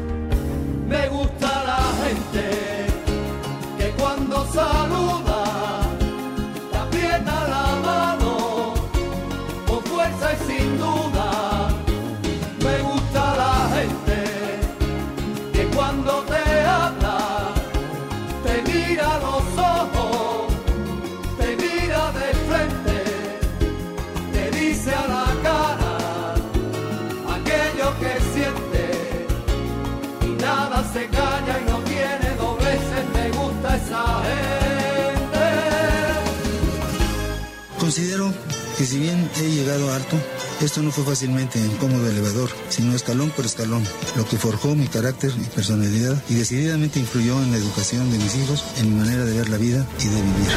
Que 38.77 38.85
si 38.85 38.99
bien 38.99 39.29
he 39.37 39.49
llegado 39.49 39.91
harto, 39.93 40.17
esto 40.61 40.81
no 40.81 40.91
fue 40.91 41.05
fácilmente 41.05 41.59
en 41.59 41.69
cómodo 41.77 42.09
elevador, 42.09 42.49
sino 42.69 42.93
escalón 42.93 43.29
por 43.29 43.45
escalón, 43.45 43.83
lo 44.17 44.27
que 44.27 44.37
forjó 44.37 44.75
mi 44.75 44.87
carácter 44.87 45.31
y 45.37 45.45
personalidad 45.45 46.21
y 46.29 46.35
decididamente 46.35 46.99
influyó 46.99 47.41
en 47.41 47.51
la 47.51 47.57
educación 47.57 48.11
de 48.11 48.17
mis 48.17 48.35
hijos, 48.35 48.63
en 48.79 48.89
mi 48.89 48.99
manera 48.99 49.23
de 49.23 49.37
ver 49.37 49.49
la 49.49 49.57
vida 49.57 49.87
y 49.99 50.07
de 50.07 50.21
vivir. 50.21 50.51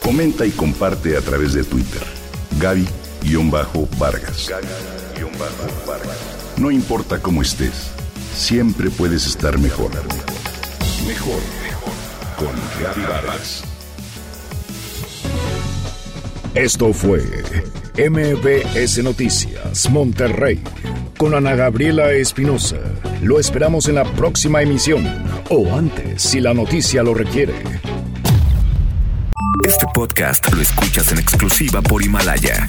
Comenta 0.00 0.44
y 0.44 0.50
comparte 0.50 1.16
a 1.16 1.20
través 1.20 1.54
de 1.54 1.64
Twitter. 1.64 2.02
Gaby-Vargas. 2.62 3.01
Gaby-Vargas. 3.22 4.50
No 6.56 6.70
importa 6.70 7.18
cómo 7.20 7.42
estés, 7.42 7.90
siempre 8.34 8.90
puedes 8.90 9.26
estar 9.26 9.58
mejor. 9.58 9.90
Mejor, 11.06 11.40
mejor. 11.62 11.92
Con 12.36 12.52
Gaby 12.82 13.02
Vargas. 13.02 13.62
Esto 16.54 16.92
fue 16.92 17.22
MBS 17.96 19.02
Noticias 19.02 19.88
Monterrey 19.88 20.60
con 21.16 21.34
Ana 21.34 21.54
Gabriela 21.54 22.12
Espinosa. 22.12 22.76
Lo 23.22 23.38
esperamos 23.38 23.88
en 23.88 23.94
la 23.94 24.04
próxima 24.04 24.62
emisión 24.62 25.06
o 25.48 25.74
antes 25.74 26.22
si 26.22 26.40
la 26.40 26.52
noticia 26.52 27.02
lo 27.02 27.14
requiere. 27.14 27.54
Este 29.64 29.86
podcast 29.94 30.52
lo 30.52 30.60
escuchas 30.60 31.12
en 31.12 31.18
exclusiva 31.18 31.80
por 31.80 32.02
Himalaya. 32.02 32.68